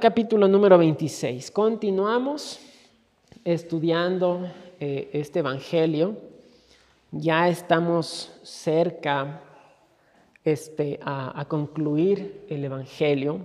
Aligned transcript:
Capítulo 0.00 0.48
número 0.48 0.76
26. 0.76 1.52
Continuamos 1.52 2.58
estudiando 3.44 4.50
eh, 4.80 5.08
este 5.12 5.38
Evangelio. 5.38 6.16
Ya 7.12 7.48
estamos 7.48 8.32
cerca 8.42 9.40
este, 10.44 10.98
a, 11.02 11.38
a 11.38 11.44
concluir 11.44 12.44
el 12.48 12.64
Evangelio. 12.64 13.40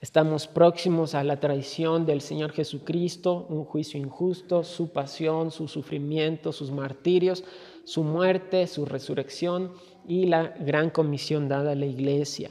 Estamos 0.00 0.48
próximos 0.48 1.14
a 1.14 1.22
la 1.22 1.38
traición 1.38 2.06
del 2.06 2.22
Señor 2.22 2.50
Jesucristo, 2.50 3.46
un 3.48 3.64
juicio 3.64 4.00
injusto, 4.00 4.64
su 4.64 4.90
pasión, 4.90 5.52
su 5.52 5.68
sufrimiento, 5.68 6.52
sus 6.52 6.72
martirios, 6.72 7.44
su 7.84 8.02
muerte, 8.02 8.66
su 8.66 8.84
resurrección 8.84 9.72
y 10.08 10.26
la 10.26 10.48
gran 10.58 10.90
comisión 10.90 11.48
dada 11.48 11.72
a 11.72 11.76
la 11.76 11.86
iglesia. 11.86 12.50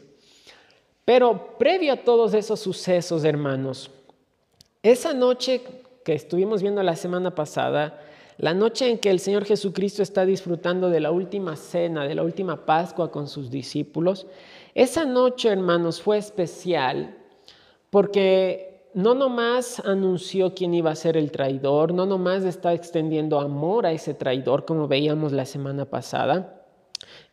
Pero 1.09 1.58
previo 1.58 1.94
a 1.94 1.98
todos 1.98 2.36
esos 2.36 2.59
sucesos, 2.59 3.23
hermanos, 3.23 3.90
esa 4.84 5.12
noche 5.12 5.59
que 6.05 6.13
estuvimos 6.13 6.62
viendo 6.62 6.84
la 6.84 6.95
semana 6.95 7.34
pasada, 7.34 7.99
la 8.38 8.54
noche 8.54 8.88
en 8.88 8.99
que 8.99 9.09
el 9.09 9.20
Señor 9.20 9.44
Jesucristo 9.45 10.04
está 10.04 10.23
disfrutando 10.23 10.91
de 10.91 10.99
la 10.99 11.09
última 11.09 11.55
cena, 11.55 12.04
de 12.04 12.13
la 12.13 12.22
última 12.22 12.63
Pascua 12.63 13.09
con 13.09 13.27
sus 13.27 13.49
discípulos, 13.49 14.27
esa 14.76 15.04
noche, 15.04 15.49
hermanos, 15.49 15.99
fue 15.99 16.20
especial 16.20 17.18
porque 17.90 18.91
no 18.94 19.16
nomás 19.16 19.80
anunció 19.80 20.54
quién 20.54 20.76
iba 20.76 20.91
a 20.91 20.96
ser 20.96 21.18
el 21.18 21.32
traidor, 21.32 21.91
no 21.91 22.05
nomás 22.05 22.43
está 22.43 22.76
extendiendo 22.76 23.40
amor 23.40 23.87
a 23.87 23.91
ese 23.93 24.13
traidor, 24.13 24.63
como 24.63 24.87
veíamos 24.87 25.32
la 25.32 25.46
semana 25.46 25.85
pasada, 25.85 26.59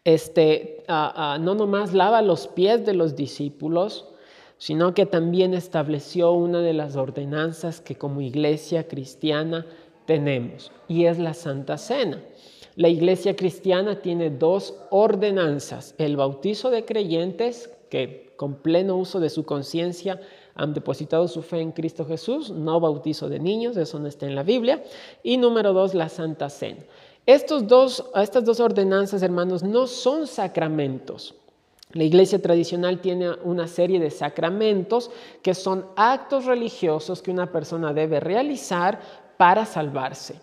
este, 0.06 0.84
no 0.88 1.56
nomás 1.56 1.92
lava 1.92 2.22
los 2.22 2.46
pies 2.46 2.86
de 2.86 2.94
los 2.94 3.16
discípulos, 3.16 4.06
sino 4.56 4.94
que 4.94 5.04
también 5.04 5.52
estableció 5.52 6.30
una 6.30 6.60
de 6.60 6.72
las 6.72 6.94
ordenanzas 6.94 7.80
que 7.80 7.96
como 7.96 8.20
iglesia 8.20 8.86
cristiana 8.86 9.66
tenemos, 10.06 10.70
y 10.86 11.06
es 11.06 11.18
la 11.18 11.34
Santa 11.34 11.76
Cena. 11.76 12.22
La 12.76 12.88
iglesia 12.88 13.34
cristiana 13.34 14.00
tiene 14.00 14.30
dos 14.30 14.76
ordenanzas, 14.90 15.96
el 15.98 16.16
bautizo 16.16 16.70
de 16.70 16.84
creyentes, 16.84 17.68
que 17.90 18.32
con 18.36 18.54
pleno 18.54 18.96
uso 18.96 19.18
de 19.18 19.28
su 19.28 19.44
conciencia 19.44 20.20
han 20.54 20.72
depositado 20.72 21.26
su 21.26 21.42
fe 21.42 21.60
en 21.60 21.72
Cristo 21.72 22.06
Jesús, 22.06 22.50
no 22.50 22.78
bautizo 22.78 23.28
de 23.28 23.40
niños, 23.40 23.76
eso 23.76 23.98
no 23.98 24.06
está 24.06 24.26
en 24.26 24.36
la 24.36 24.44
Biblia, 24.44 24.84
y 25.24 25.36
número 25.36 25.72
dos, 25.72 25.94
la 25.94 26.08
Santa 26.08 26.48
Cena. 26.48 26.84
Estos 27.26 27.66
dos, 27.66 28.04
estas 28.14 28.44
dos 28.44 28.60
ordenanzas, 28.60 29.20
hermanos, 29.20 29.64
no 29.64 29.88
son 29.88 30.28
sacramentos. 30.28 31.34
La 31.90 32.04
iglesia 32.04 32.40
tradicional 32.40 33.00
tiene 33.00 33.30
una 33.42 33.66
serie 33.66 33.98
de 33.98 34.10
sacramentos 34.10 35.10
que 35.42 35.52
son 35.52 35.86
actos 35.96 36.44
religiosos 36.44 37.22
que 37.22 37.32
una 37.32 37.50
persona 37.50 37.92
debe 37.92 38.20
realizar 38.20 39.00
para 39.36 39.66
salvarse. 39.66 40.40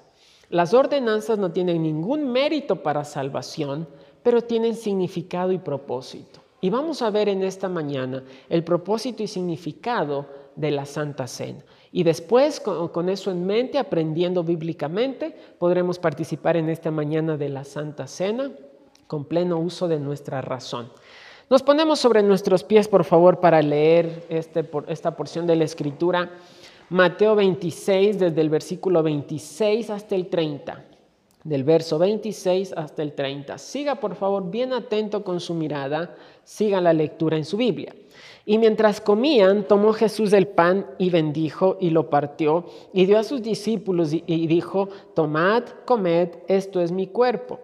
Las 0.50 0.73
ordenanzas 0.73 1.39
no 1.39 1.52
tienen 1.52 1.84
ningún 1.84 2.30
mérito 2.31 2.84
para 2.84 3.06
salvación, 3.06 3.88
pero 4.22 4.42
tienen 4.42 4.76
significado 4.76 5.54
y 5.54 5.59
propósito. 5.59 6.42
Y 6.59 6.70
vamos 6.70 7.02
a 7.02 7.09
ver 7.09 7.30
en 7.30 7.44
esta 7.44 7.70
mañana 7.70 8.23
el 8.50 8.64
propósito 8.64 9.23
y 9.23 9.28
significado 9.28 10.26
de 10.56 10.72
la 10.72 10.86
Santa 10.86 11.28
Cena. 11.28 11.64
Y 11.95 12.02
después, 12.02 12.59
con, 12.59 13.08
eso 13.08 13.30
en 13.30 13.45
mente, 13.45 13.77
aprendiendo 13.77 14.44
bíblicamente, 14.44 15.38
podremos 15.59 15.99
participar 15.99 16.58
en 16.58 16.67
esta 16.69 16.89
mañana 16.89 17.38
de 17.38 17.49
la 17.49 17.63
Santa 17.63 18.08
Cena 18.08 18.52
con 19.05 19.26
pleno 19.26 19.59
uso 19.59 19.87
de 19.87 19.99
nuestra 19.99 20.42
razón. 20.42 20.92
Nos 21.52 21.61
ponemos 21.61 21.99
sobre 21.99 22.23
nuestros 22.23 22.64
pies, 22.64 22.87
por 22.87 23.03
favor, 23.03 23.39
para 23.39 23.61
leer 23.61 24.26
este, 24.30 24.67
esta 24.87 25.15
porción 25.15 25.45
de 25.45 25.55
la 25.55 25.65
Escritura. 25.65 26.32
Mateo 26.89 27.36
26, 27.36 28.17
desde 28.17 28.42
el 28.42 28.49
versículo 28.49 29.03
26 29.03 29.92
hasta 29.92 30.15
el 30.15 30.30
30. 30.30 30.86
Del 31.43 31.64
verso 31.64 31.99
26 31.99 32.73
hasta 32.73 33.03
el 33.03 33.14
30. 33.14 33.59
Siga, 33.59 33.95
por 33.99 34.15
favor, 34.15 34.49
bien 34.49 34.73
atento 34.73 35.23
con 35.23 35.39
su 35.39 35.53
mirada. 35.53 36.15
Siga 36.43 36.82
la 36.82 36.93
lectura 36.93 37.37
en 37.37 37.45
su 37.45 37.55
Biblia. 37.55 37.93
Y 38.45 38.58
mientras 38.58 38.99
comían, 38.99 39.65
tomó 39.70 39.93
Jesús 39.93 40.33
el 40.33 40.48
pan 40.48 40.86
y 40.98 41.09
bendijo 41.09 41.77
y 41.80 41.92
lo 41.92 42.09
partió 42.09 42.65
y 42.92 43.05
dio 43.05 43.17
a 43.17 43.23
sus 43.23 43.42
discípulos 43.42 44.11
y, 44.11 44.48
dijo, 44.48 44.89
tomad, 45.14 45.64
comed, 45.86 46.30
esto 46.49 46.82
es 46.82 46.92
mi 46.92 47.08
cuerpo. 47.08 47.59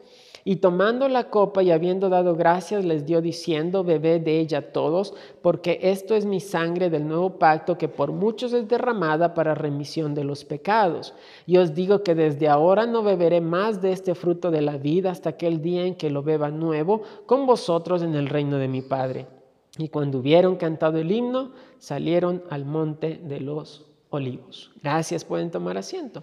Y 0.45 0.55
tomando 0.55 1.09
la 1.09 1.29
copa 1.29 1.61
y 1.63 1.71
habiendo 1.71 2.07
dado 2.07 2.33
gracias, 2.33 2.85
les 2.85 3.05
dio 3.05 3.21
diciendo, 3.21 3.83
bebed 3.83 4.21
de 4.21 4.39
ella 4.39 4.71
todos, 4.71 5.13
porque 5.41 5.79
esto 5.81 6.15
es 6.15 6.25
mi 6.25 6.39
sangre 6.39 6.89
del 6.89 7.05
nuevo 7.05 7.37
pacto 7.37 7.77
que 7.77 7.89
por 7.89 8.13
muchos 8.13 8.53
es 8.53 8.69
derramada 8.69 9.33
para 9.33 9.55
remisión 9.55 10.15
de 10.15 10.23
los 10.23 10.45
pecados. 10.45 11.13
Y 11.45 11.57
os 11.57 11.75
digo 11.75 12.03
que 12.03 12.15
desde 12.15 12.47
ahora 12.47 12.85
no 12.85 13.03
beberé 13.03 13.41
más 13.41 13.81
de 13.81 13.91
este 13.91 14.15
fruto 14.15 14.49
de 14.49 14.61
la 14.61 14.77
vida 14.77 15.11
hasta 15.11 15.31
aquel 15.31 15.61
día 15.61 15.85
en 15.85 15.95
que 15.95 16.09
lo 16.09 16.23
beba 16.23 16.49
nuevo 16.49 17.01
con 17.25 17.45
vosotros 17.45 18.01
en 18.01 18.15
el 18.15 18.27
reino 18.27 18.57
de 18.57 18.69
mi 18.69 18.81
Padre. 18.81 19.38
Y 19.79 19.87
cuando 19.87 20.17
hubieron 20.17 20.57
cantado 20.57 20.97
el 20.97 21.09
himno, 21.09 21.51
salieron 21.77 22.43
al 22.49 22.65
monte 22.65 23.15
de 23.23 23.39
los 23.39 23.85
olivos. 24.09 24.71
Gracias, 24.83 25.23
pueden 25.23 25.49
tomar 25.49 25.77
asiento. 25.77 26.21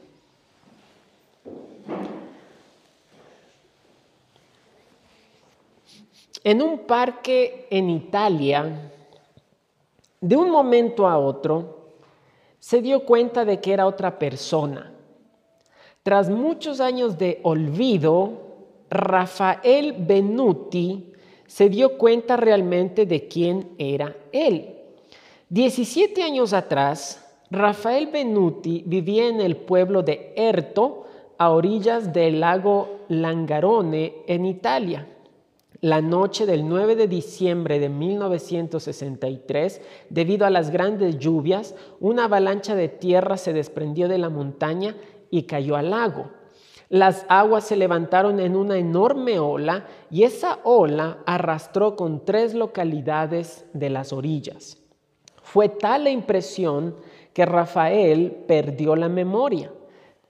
En 6.45 6.61
un 6.61 6.81
parque 6.81 7.67
en 7.71 7.89
Italia, 7.89 8.93
de 10.21 10.37
un 10.37 10.51
momento 10.51 11.09
a 11.09 11.17
otro, 11.19 11.95
se 12.59 12.83
dio 12.83 13.07
cuenta 13.07 13.47
de 13.47 13.63
que 13.63 13.73
era 13.73 13.87
otra 13.87 14.19
persona. 14.19 14.93
Tras 16.03 16.29
muchos 16.29 16.81
años 16.81 17.17
de 17.17 17.41
olvido, 17.43 18.33
Rafael 18.91 19.95
Benuti 19.99 21.15
se 21.47 21.69
dio 21.69 21.99
cuenta 21.99 22.37
realmente 22.37 23.07
de 23.07 23.29
quién 23.29 23.71
era 23.79 24.17
él. 24.33 24.75
17 25.49 26.23
años 26.23 26.53
atrás, 26.53 27.23
Rafael 27.51 28.09
Benuti 28.09 28.83
vivía 28.87 29.29
en 29.29 29.41
el 29.41 29.57
pueblo 29.57 30.03
de 30.03 30.33
Erto, 30.37 31.05
a 31.39 31.51
orillas 31.51 32.13
del 32.13 32.41
lago 32.41 33.05
Langarone, 33.09 34.25
en 34.27 34.47
Italia. 34.47 35.07
La 35.81 36.01
noche 36.01 36.47
del 36.47 36.67
9 36.67 36.97
de 36.97 37.07
diciembre 37.07 37.79
de 37.79 37.91
1963, 37.91 39.83
debido 40.09 40.47
a 40.47 40.51
las 40.51 40.71
grandes 40.71 41.19
lluvias, 41.19 41.75
una 42.01 42.25
avalancha 42.25 42.75
de 42.75 42.89
tierra 42.89 43.37
se 43.37 43.53
desprendió 43.53 44.09
de 44.09 44.19
la 44.19 44.31
montaña 44.31 44.97
y 45.31 45.43
cayó 45.43 45.77
al 45.77 45.91
lago. 45.91 46.31
Las 46.89 47.27
aguas 47.29 47.65
se 47.65 47.77
levantaron 47.77 48.39
en 48.39 48.55
una 48.55 48.79
enorme 48.79 49.41
ola 49.41 49.87
y 50.11 50.23
esa 50.23 50.61
ola 50.63 51.19
arrastró 51.27 51.97
con 51.97 52.25
tres 52.25 52.55
localidades 52.55 53.67
de 53.73 53.91
las 53.91 54.13
orillas. 54.13 54.79
Fue 55.43 55.69
tal 55.69 56.05
la 56.05 56.11
impresión 56.11 56.95
que 57.33 57.45
Rafael 57.45 58.45
perdió 58.47 58.95
la 58.95 59.09
memoria. 59.09 59.73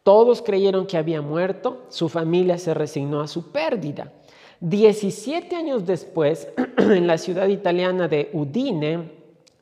Todos 0.03 0.41
creyeron 0.41 0.87
que 0.87 0.97
había 0.97 1.21
muerto, 1.21 1.83
su 1.89 2.09
familia 2.09 2.59
se 2.59 2.75
resignó 2.75 3.21
a 3.21 3.27
su 3.27 3.51
pérdida. 3.51 4.13
Diecisiete 4.61 5.57
años 5.57 5.85
después, 5.85 6.49
en 6.79 7.07
la 7.07 7.19
ciudad 7.19 7.49
italiana 7.49 8.09
de 8.09 8.31
Udine, 8.33 9.16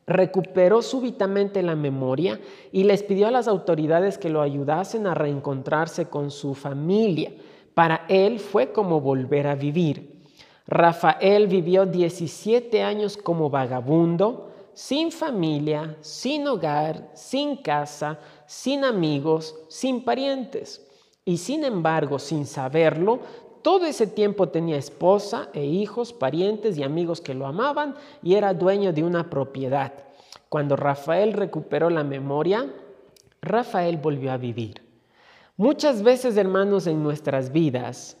recuperó 0.07 0.81
súbitamente 0.81 1.63
la 1.63 1.75
memoria 1.75 2.39
y 2.71 2.83
les 2.83 3.03
pidió 3.03 3.27
a 3.27 3.31
las 3.31 3.47
autoridades 3.47 4.17
que 4.17 4.29
lo 4.29 4.41
ayudasen 4.41 5.07
a 5.07 5.15
reencontrarse 5.15 6.05
con 6.05 6.31
su 6.31 6.53
familia. 6.53 7.31
Para 7.73 8.05
él 8.07 8.39
fue 8.39 8.71
como 8.71 9.01
volver 9.01 9.47
a 9.47 9.55
vivir. 9.55 10.21
Rafael 10.67 11.47
vivió 11.47 11.85
17 11.85 12.81
años 12.81 13.17
como 13.17 13.49
vagabundo, 13.49 14.51
sin 14.73 15.11
familia, 15.11 15.95
sin 16.01 16.47
hogar, 16.47 17.09
sin 17.13 17.57
casa, 17.57 18.19
sin 18.45 18.83
amigos, 18.83 19.55
sin 19.69 20.03
parientes. 20.03 20.85
Y 21.23 21.37
sin 21.37 21.63
embargo, 21.63 22.19
sin 22.19 22.45
saberlo, 22.45 23.19
todo 23.65 23.87
ese 23.87 24.05
tiempo 24.05 24.49
tenía 24.49 24.77
esposa 24.77 25.49
e 25.51 25.65
hijos, 25.65 26.13
parientes 26.13 26.77
y 26.77 26.83
amigos 26.83 27.19
que 27.19 27.33
lo 27.33 27.47
amaban 27.47 27.95
y 28.21 28.35
era 28.35 28.53
dueño 28.53 28.93
de 28.93 29.03
una 29.03 29.27
propiedad. 29.31 29.91
Cuando 30.49 30.75
Rafael 30.75 31.33
recuperó 31.33 31.89
la 31.89 32.03
memoria, 32.03 32.71
Rafael 33.41 33.97
volvió 33.97 34.31
a 34.31 34.37
vivir. 34.37 34.83
Muchas 35.57 36.03
veces, 36.03 36.37
hermanos, 36.37 36.85
en 36.85 37.01
nuestras 37.01 37.51
vidas, 37.51 38.17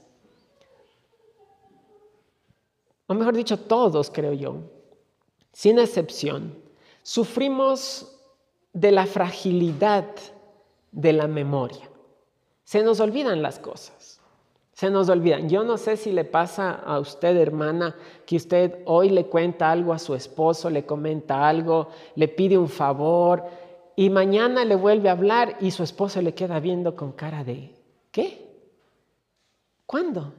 o 3.05 3.13
mejor 3.13 3.35
dicho, 3.35 3.59
todos 3.59 4.09
creo 4.09 4.33
yo, 4.33 4.61
sin 5.51 5.77
excepción, 5.77 6.57
sufrimos 7.03 8.17
de 8.73 8.91
la 8.91 9.05
fragilidad 9.05 10.07
de 10.91 11.13
la 11.13 11.27
memoria. 11.27 11.87
Se 12.63 12.81
nos 12.81 12.99
olvidan 12.99 13.43
las 13.43 13.59
cosas. 13.59 14.14
Se 14.75 14.89
nos 14.89 15.07
olvidan. 15.07 15.47
Yo 15.47 15.63
no 15.63 15.77
sé 15.77 15.95
si 15.95 16.11
le 16.11 16.25
pasa 16.25 16.71
a 16.71 16.99
usted, 16.99 17.37
hermana, 17.37 17.95
que 18.25 18.35
usted 18.35 18.79
hoy 18.85 19.09
le 19.09 19.27
cuenta 19.27 19.71
algo 19.71 19.93
a 19.93 19.99
su 19.99 20.13
esposo, 20.15 20.69
le 20.69 20.85
comenta 20.85 21.47
algo, 21.47 21.87
le 22.15 22.27
pide 22.27 22.57
un 22.57 22.67
favor 22.67 23.45
y 23.95 24.09
mañana 24.09 24.65
le 24.65 24.75
vuelve 24.75 25.07
a 25.07 25.13
hablar 25.13 25.55
y 25.61 25.71
su 25.71 25.81
esposo 25.81 26.21
le 26.21 26.33
queda 26.33 26.59
viendo 26.59 26.93
con 26.93 27.13
cara 27.13 27.45
de, 27.45 27.71
¿qué? 28.11 28.45
¿Cuándo? 29.85 30.33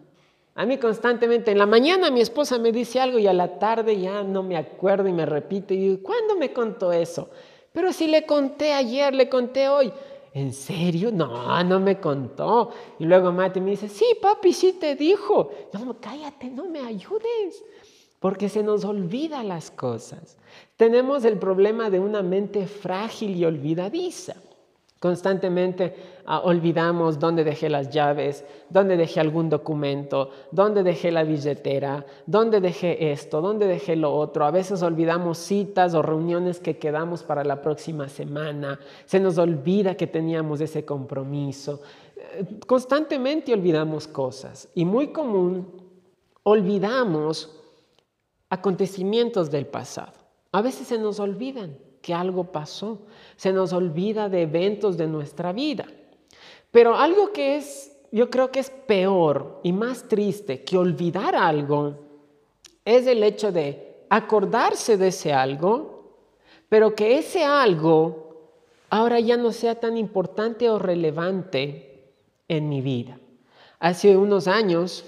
A 0.54 0.66
mí 0.66 0.76
constantemente, 0.76 1.50
en 1.52 1.58
la 1.58 1.64
mañana 1.64 2.10
mi 2.10 2.20
esposa 2.20 2.58
me 2.58 2.72
dice 2.72 3.00
algo 3.00 3.18
y 3.18 3.26
a 3.26 3.32
la 3.32 3.58
tarde 3.58 3.98
ya 3.98 4.22
no 4.22 4.42
me 4.42 4.58
acuerdo 4.58 5.08
y 5.08 5.12
me 5.12 5.24
repite 5.24 5.72
y 5.72 5.78
digo, 5.78 6.02
¿cuándo 6.02 6.36
me 6.36 6.52
contó 6.52 6.92
eso? 6.92 7.30
Pero 7.72 7.90
si 7.90 8.06
le 8.06 8.26
conté 8.26 8.74
ayer, 8.74 9.14
le 9.14 9.30
conté 9.30 9.70
hoy. 9.70 9.90
¿En 10.36 10.52
serio? 10.52 11.10
No, 11.10 11.64
no 11.64 11.80
me 11.80 11.98
contó. 11.98 12.70
Y 12.98 13.06
luego 13.06 13.32
Mate 13.32 13.58
me 13.58 13.70
dice, 13.70 13.88
sí, 13.88 14.04
papi, 14.20 14.52
sí 14.52 14.74
te 14.74 14.94
dijo. 14.94 15.50
No, 15.72 15.96
cállate, 15.98 16.50
no 16.50 16.66
me 16.66 16.80
ayudes. 16.80 17.64
Porque 18.20 18.50
se 18.50 18.62
nos 18.62 18.84
olvida 18.84 19.42
las 19.42 19.70
cosas. 19.70 20.36
Tenemos 20.76 21.24
el 21.24 21.38
problema 21.38 21.88
de 21.88 22.00
una 22.00 22.22
mente 22.22 22.66
frágil 22.66 23.34
y 23.34 23.46
olvidadiza. 23.46 24.34
Constantemente 25.00 25.96
ah, 26.26 26.40
olvidamos 26.44 27.18
dónde 27.18 27.44
dejé 27.44 27.68
las 27.68 27.90
llaves, 27.90 28.44
dónde 28.68 28.96
dejé 28.96 29.20
algún 29.20 29.48
documento, 29.48 30.30
dónde 30.50 30.82
dejé 30.82 31.10
la 31.10 31.24
billetera, 31.24 32.04
dónde 32.26 32.60
dejé 32.60 33.12
esto, 33.12 33.40
dónde 33.40 33.66
dejé 33.66 33.96
lo 33.96 34.14
otro. 34.14 34.44
A 34.44 34.50
veces 34.50 34.82
olvidamos 34.82 35.38
citas 35.38 35.94
o 35.94 36.02
reuniones 36.02 36.60
que 36.60 36.78
quedamos 36.78 37.22
para 37.22 37.44
la 37.44 37.62
próxima 37.62 38.08
semana. 38.08 38.78
Se 39.04 39.18
nos 39.18 39.38
olvida 39.38 39.94
que 39.94 40.06
teníamos 40.06 40.60
ese 40.60 40.84
compromiso. 40.84 41.80
Eh, 42.16 42.44
constantemente 42.66 43.52
olvidamos 43.52 44.06
cosas 44.06 44.68
y 44.74 44.84
muy 44.84 45.08
común 45.08 45.66
olvidamos 46.42 47.50
acontecimientos 48.50 49.50
del 49.50 49.66
pasado. 49.66 50.12
A 50.52 50.62
veces 50.62 50.86
se 50.86 50.98
nos 50.98 51.18
olvidan 51.20 51.76
que 52.00 52.14
algo 52.14 52.44
pasó. 52.44 53.00
Se 53.34 53.52
nos 53.52 53.72
olvida 53.72 54.28
de 54.28 54.42
eventos 54.42 54.96
de 54.96 55.08
nuestra 55.08 55.52
vida. 55.52 55.86
Pero 56.76 56.94
algo 56.94 57.32
que 57.32 57.56
es, 57.56 57.96
yo 58.12 58.28
creo 58.28 58.52
que 58.52 58.60
es 58.60 58.68
peor 58.68 59.60
y 59.62 59.72
más 59.72 60.06
triste 60.08 60.62
que 60.62 60.76
olvidar 60.76 61.34
algo, 61.34 61.94
es 62.84 63.06
el 63.06 63.22
hecho 63.22 63.50
de 63.50 64.04
acordarse 64.10 64.98
de 64.98 65.08
ese 65.08 65.32
algo, 65.32 66.18
pero 66.68 66.94
que 66.94 67.16
ese 67.16 67.46
algo 67.46 68.50
ahora 68.90 69.18
ya 69.20 69.38
no 69.38 69.52
sea 69.52 69.76
tan 69.76 69.96
importante 69.96 70.68
o 70.68 70.78
relevante 70.78 72.12
en 72.46 72.68
mi 72.68 72.82
vida. 72.82 73.18
Hace 73.78 74.14
unos 74.14 74.46
años, 74.46 75.06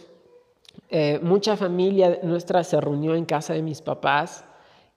eh, 0.88 1.20
mucha 1.22 1.54
familia 1.58 2.20
nuestra 2.22 2.64
se 2.64 2.80
reunió 2.80 3.14
en 3.14 3.26
casa 3.26 3.52
de 3.52 3.60
mis 3.60 3.82
papás 3.82 4.42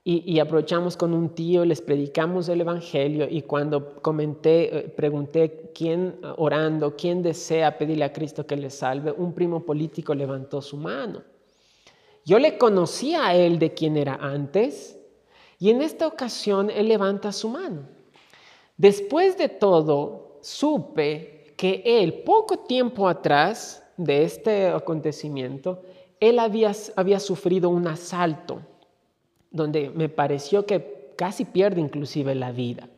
y, 0.04 0.40
aprovechamos 0.40 0.98
con 0.98 1.14
un 1.14 1.30
tío, 1.36 1.64
les 1.64 1.80
predicamos 1.80 2.50
el 2.50 2.62
Evangelio 2.62 3.28
y 3.30 3.44
cuando 3.44 4.02
comenté, 4.02 4.76
eh, 4.76 4.90
pregunté 4.90 5.72
quién 5.76 6.20
orando, 6.38 6.96
quién 6.96 7.22
desea 7.22 7.78
pedirle 7.78 8.06
a 8.06 8.12
Cristo 8.12 8.48
que 8.48 8.56
le 8.56 8.72
salve, 8.72 9.12
un 9.12 9.32
primo 9.34 9.64
político 9.64 10.16
levantó 10.16 10.60
su 10.60 10.76
mano. 10.78 11.22
Yo 12.26 12.40
le 12.40 12.58
conocía 12.58 13.28
a 13.28 13.36
él 13.36 13.60
de 13.60 13.76
quién 13.76 13.96
era 13.96 14.16
antes 14.16 14.98
y 15.60 15.70
en 15.70 15.84
esta 15.84 16.08
ocasión 16.08 16.72
él 16.72 16.88
levanta 16.88 17.32
su 17.32 17.50
mano. 17.50 17.84
Después 18.78 19.38
de 19.38 19.50
todo, 19.50 20.40
supe 20.42 21.54
que 21.56 21.84
él, 21.86 22.24
poco 22.24 22.58
tiempo 22.58 23.08
atrás 23.08 23.84
de 23.98 24.24
este 24.24 24.70
acontecimiento, 24.70 25.84
él 26.20 26.40
había, 26.40 26.72
había 26.96 27.20
sufrido 27.20 27.70
un 27.70 27.86
asalto 27.86 28.64
donde 29.52 29.90
me 29.90 30.10
pareció 30.10 30.66
que 30.66 31.14
casi 31.16 31.46
pierde 31.46 31.82
inclusive 31.82 32.34
la 32.34 32.52
vida. 32.52 32.90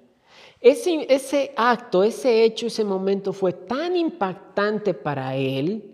Ese, 0.61 1.05
ese 1.13 1.51
acto, 1.57 2.03
ese 2.03 2.45
hecho, 2.45 2.67
ese 2.67 2.85
momento 2.85 3.33
fue 3.33 3.51
tan 3.51 3.97
impactante 3.97 4.93
para 4.93 5.35
él 5.35 5.93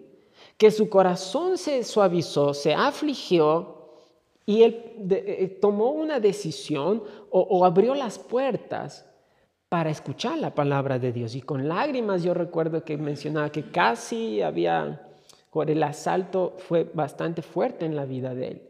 que 0.58 0.70
su 0.70 0.90
corazón 0.90 1.58
se 1.58 1.84
suavizó, 1.84 2.54
se 2.54 2.74
afligió 2.74 3.80
y 4.46 4.64
él 4.64 5.08
eh, 5.10 5.58
tomó 5.62 5.92
una 5.92 6.20
decisión 6.20 7.04
o, 7.32 7.66
abrió 7.66 7.96
las 7.96 8.20
puertas 8.20 9.06
para 9.70 9.90
escuchar 9.90 10.38
la 10.40 10.54
palabra 10.54 11.00
de 11.00 11.14
Dios. 11.14 11.36
Y 11.36 11.42
con 11.42 11.68
lágrimas 11.70 12.24
yo 12.24 12.34
recuerdo 12.34 12.84
que 12.84 12.98
mencionaba 12.98 13.52
que 13.52 13.70
casi 13.72 14.42
había, 14.42 15.08
el 15.68 15.84
asalto 15.84 16.56
fue 16.58 16.84
bastante 16.94 17.42
fuerte 17.42 17.86
en 17.86 17.96
la 17.96 18.06
vida 18.06 18.34
de 18.34 18.48
él. 18.48 18.69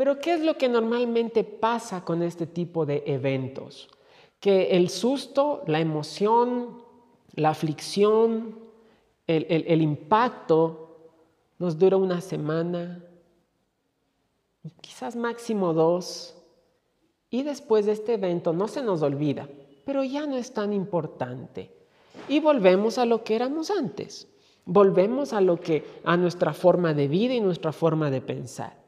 Pero 0.00 0.18
¿qué 0.18 0.32
es 0.32 0.40
lo 0.40 0.56
que 0.56 0.70
normalmente 0.70 1.44
pasa 1.44 2.06
con 2.06 2.22
este 2.22 2.46
tipo 2.46 2.86
de 2.86 3.02
eventos? 3.04 3.90
Que 4.40 4.70
el 4.70 4.88
susto, 4.88 5.62
la 5.66 5.78
emoción, 5.78 6.80
la 7.34 7.50
aflicción, 7.50 8.58
el, 9.26 9.82
impacto 9.82 11.10
nos 11.58 11.78
dura 11.78 11.98
una 11.98 12.22
semana, 12.22 13.04
quizás 14.80 15.16
máximo 15.16 15.74
dos, 15.74 16.34
y 17.28 17.42
después 17.42 17.84
de 17.84 17.92
este 17.92 18.14
evento 18.14 18.54
no 18.54 18.68
se 18.68 18.82
nos 18.82 19.02
olvida, 19.02 19.50
pero 19.84 20.02
ya 20.02 20.24
no 20.24 20.38
es 20.38 20.54
tan 20.54 20.72
importante. 20.72 21.72
Y 22.26 22.40
volvemos 22.40 22.96
a 22.96 23.04
lo 23.04 23.22
que 23.22 23.36
éramos 23.36 23.70
antes. 23.70 24.28
Volvemos 24.64 25.34
a 25.34 25.42
lo 25.42 25.60
que 25.60 25.84
a 26.04 26.16
nuestra 26.16 26.54
forma 26.54 26.94
de 26.94 27.06
vida 27.06 27.34
y 27.34 27.40
nuestra 27.40 27.72
forma 27.72 28.10
de 28.10 28.22
pensar. 28.22 28.79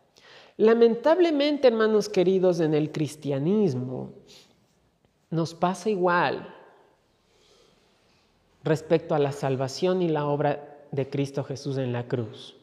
Lamentablemente, 0.56 1.68
hermanos 1.68 2.08
queridos, 2.08 2.60
en 2.60 2.74
el 2.74 2.92
cristianismo 2.92 4.12
nos 5.30 5.54
pasa 5.54 5.88
igual 5.88 6.54
respecto 8.62 9.14
a 9.14 9.18
la 9.18 9.32
salvación 9.32 10.02
y 10.02 10.08
la 10.08 10.26
obra 10.26 10.86
de 10.90 11.08
Cristo 11.08 11.42
Jesús 11.42 11.78
en 11.78 11.92
la 11.92 12.06
cruz. 12.06 12.56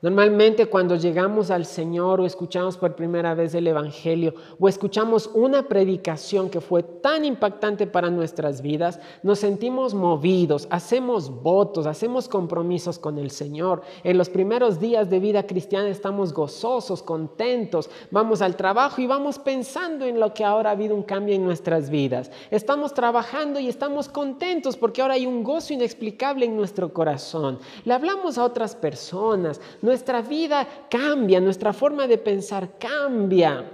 Normalmente 0.00 0.66
cuando 0.66 0.94
llegamos 0.94 1.50
al 1.50 1.66
Señor 1.66 2.20
o 2.20 2.24
escuchamos 2.24 2.76
por 2.76 2.94
primera 2.94 3.34
vez 3.34 3.52
el 3.56 3.66
Evangelio 3.66 4.32
o 4.60 4.68
escuchamos 4.68 5.28
una 5.34 5.66
predicación 5.66 6.50
que 6.50 6.60
fue 6.60 6.84
tan 6.84 7.24
impactante 7.24 7.88
para 7.88 8.08
nuestras 8.08 8.62
vidas, 8.62 9.00
nos 9.24 9.40
sentimos 9.40 9.94
movidos, 9.94 10.68
hacemos 10.70 11.42
votos, 11.42 11.84
hacemos 11.86 12.28
compromisos 12.28 12.96
con 13.00 13.18
el 13.18 13.32
Señor. 13.32 13.82
En 14.04 14.18
los 14.18 14.28
primeros 14.28 14.78
días 14.78 15.10
de 15.10 15.18
vida 15.18 15.48
cristiana 15.48 15.88
estamos 15.88 16.32
gozosos, 16.32 17.02
contentos, 17.02 17.90
vamos 18.12 18.40
al 18.40 18.54
trabajo 18.54 19.00
y 19.00 19.08
vamos 19.08 19.40
pensando 19.40 20.04
en 20.04 20.20
lo 20.20 20.32
que 20.32 20.44
ahora 20.44 20.70
ha 20.70 20.74
habido 20.74 20.94
un 20.94 21.02
cambio 21.02 21.34
en 21.34 21.44
nuestras 21.44 21.90
vidas. 21.90 22.30
Estamos 22.52 22.94
trabajando 22.94 23.58
y 23.58 23.66
estamos 23.66 24.08
contentos 24.08 24.76
porque 24.76 25.02
ahora 25.02 25.14
hay 25.14 25.26
un 25.26 25.42
gozo 25.42 25.72
inexplicable 25.72 26.46
en 26.46 26.56
nuestro 26.56 26.92
corazón. 26.92 27.58
Le 27.84 27.94
hablamos 27.94 28.38
a 28.38 28.44
otras 28.44 28.76
personas 28.76 29.60
nuestra 29.88 30.20
vida 30.20 30.68
cambia, 30.90 31.40
nuestra 31.40 31.72
forma 31.72 32.06
de 32.06 32.18
pensar 32.18 32.78
cambia. 32.78 33.72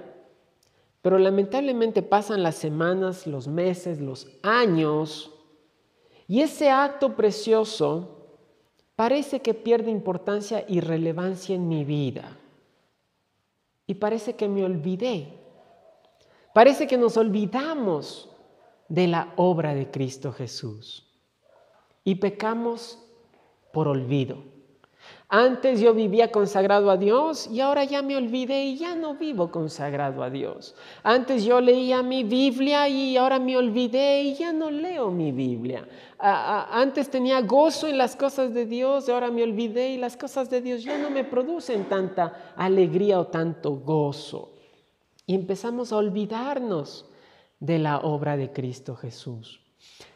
Pero 1.02 1.18
lamentablemente 1.18 2.02
pasan 2.02 2.44
las 2.44 2.54
semanas, 2.54 3.26
los 3.26 3.48
meses, 3.48 4.00
los 4.00 4.28
años, 4.42 5.32
y 6.28 6.40
ese 6.40 6.70
acto 6.70 7.16
precioso 7.16 8.28
parece 8.94 9.40
que 9.40 9.54
pierde 9.54 9.90
importancia 9.90 10.64
y 10.68 10.80
relevancia 10.80 11.56
en 11.56 11.68
mi 11.68 11.84
vida. 11.84 12.38
Y 13.86 13.94
parece 13.94 14.36
que 14.36 14.48
me 14.48 14.64
olvidé. 14.64 15.28
Parece 16.54 16.86
que 16.86 16.96
nos 16.96 17.16
olvidamos 17.16 18.30
de 18.88 19.08
la 19.08 19.34
obra 19.36 19.74
de 19.74 19.90
Cristo 19.90 20.32
Jesús. 20.32 21.06
Y 22.04 22.14
pecamos 22.14 22.98
por 23.72 23.88
olvido. 23.88 24.54
Antes 25.28 25.80
yo 25.80 25.94
vivía 25.94 26.30
consagrado 26.30 26.90
a 26.90 26.96
Dios 26.96 27.48
y 27.50 27.60
ahora 27.60 27.84
ya 27.84 28.02
me 28.02 28.16
olvidé 28.16 28.64
y 28.64 28.76
ya 28.76 28.94
no 28.94 29.14
vivo 29.14 29.50
consagrado 29.50 30.22
a 30.22 30.30
Dios. 30.30 30.74
Antes 31.02 31.44
yo 31.44 31.60
leía 31.60 32.02
mi 32.02 32.22
Biblia 32.24 32.88
y 32.88 33.16
ahora 33.16 33.38
me 33.38 33.56
olvidé 33.56 34.22
y 34.22 34.34
ya 34.34 34.52
no 34.52 34.70
leo 34.70 35.10
mi 35.10 35.32
Biblia. 35.32 35.88
Antes 36.18 37.10
tenía 37.10 37.40
gozo 37.40 37.88
en 37.88 37.98
las 37.98 38.14
cosas 38.14 38.54
de 38.54 38.66
Dios 38.66 39.08
ahora 39.08 39.30
me 39.30 39.42
olvidé 39.42 39.90
y 39.90 39.96
las 39.96 40.16
cosas 40.16 40.50
de 40.50 40.60
Dios 40.60 40.84
ya 40.84 40.98
no 40.98 41.10
me 41.10 41.24
producen 41.24 41.88
tanta 41.88 42.52
alegría 42.56 43.18
o 43.18 43.26
tanto 43.26 43.72
gozo. 43.76 44.52
Y 45.26 45.34
empezamos 45.34 45.92
a 45.92 45.96
olvidarnos 45.96 47.06
de 47.60 47.78
la 47.78 47.98
obra 47.98 48.36
de 48.36 48.52
Cristo 48.52 48.94
Jesús. 48.94 49.60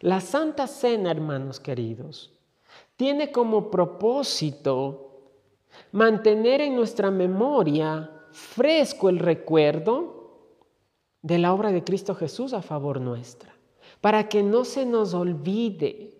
La 0.00 0.20
Santa 0.20 0.66
Cena, 0.66 1.10
hermanos 1.10 1.60
queridos, 1.60 2.37
tiene 2.98 3.30
como 3.30 3.70
propósito 3.70 5.20
mantener 5.92 6.60
en 6.60 6.74
nuestra 6.74 7.12
memoria 7.12 8.10
fresco 8.32 9.08
el 9.08 9.20
recuerdo 9.20 10.32
de 11.22 11.38
la 11.38 11.54
obra 11.54 11.70
de 11.70 11.84
Cristo 11.84 12.16
Jesús 12.16 12.52
a 12.52 12.60
favor 12.60 13.00
nuestra, 13.00 13.54
para 14.00 14.28
que 14.28 14.42
no 14.42 14.64
se 14.64 14.84
nos 14.84 15.14
olvide, 15.14 16.12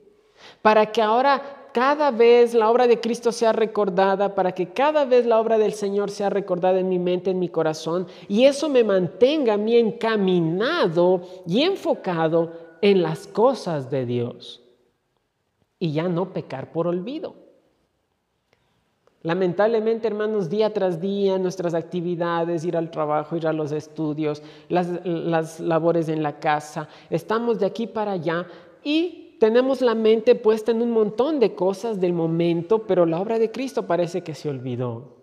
para 0.63 0.93
que 0.93 1.03
ahora 1.03 1.71
cada 1.75 2.13
vez 2.13 2.55
la 2.55 2.71
obra 2.71 2.87
de 2.87 3.01
Cristo 3.01 3.33
sea 3.33 3.53
recordada, 3.53 4.37
para 4.37 4.53
que 4.53 4.73
cada 4.73 5.05
vez 5.05 5.27
la 5.27 5.41
obra 5.41 5.59
del 5.59 5.73
Señor 5.73 6.13
sea 6.13 6.31
recordada 6.31 6.79
en 6.79 6.89
mi 6.89 7.01
mente, 7.01 7.33
en 7.33 7.41
mi 7.41 7.49
corazón, 7.49 8.07
y 8.29 8.45
eso 8.45 8.69
me 8.69 8.85
mantenga 8.85 9.55
a 9.55 9.59
mí 9.59 9.77
encaminado 9.77 11.23
y 11.45 11.63
enfocado 11.63 12.53
en 12.83 13.03
las 13.03 13.27
cosas 13.27 13.91
de 13.91 14.07
Dios. 14.07 14.63
Y 15.79 15.93
ya 15.93 16.09
no 16.09 16.33
pecar 16.33 16.73
por 16.73 16.87
olvido. 16.87 17.49
Lamentablemente, 19.23 20.07
hermanos, 20.07 20.49
día 20.49 20.73
tras 20.73 21.01
día, 21.01 21.39
nuestras 21.39 21.75
actividades, 21.75 22.65
ir 22.65 22.77
al 22.77 22.91
trabajo, 22.91 23.37
ir 23.37 23.49
a 23.49 23.53
los 23.53 23.73
estudios, 23.73 24.43
las, 24.69 25.05
las 25.05 25.59
labores 25.59 26.09
en 26.09 26.23
la 26.23 26.39
casa, 26.39 26.89
estamos 27.11 27.59
de 27.59 27.67
aquí 27.67 27.89
para 27.89 28.13
allá 28.13 28.47
y 28.85 29.37
tenemos 29.41 29.81
la 29.81 29.97
mente 29.97 30.37
puesta 30.37 30.71
en 30.71 30.83
un 30.83 30.93
montón 30.93 31.41
de 31.41 31.55
cosas 31.55 32.01
del 32.01 32.13
momento, 32.13 32.87
pero 32.87 33.07
la 33.07 33.21
obra 33.21 33.41
de 33.41 33.51
Cristo 33.51 33.87
parece 33.87 34.23
que 34.23 34.35
se 34.35 34.49
olvidó, 34.49 35.17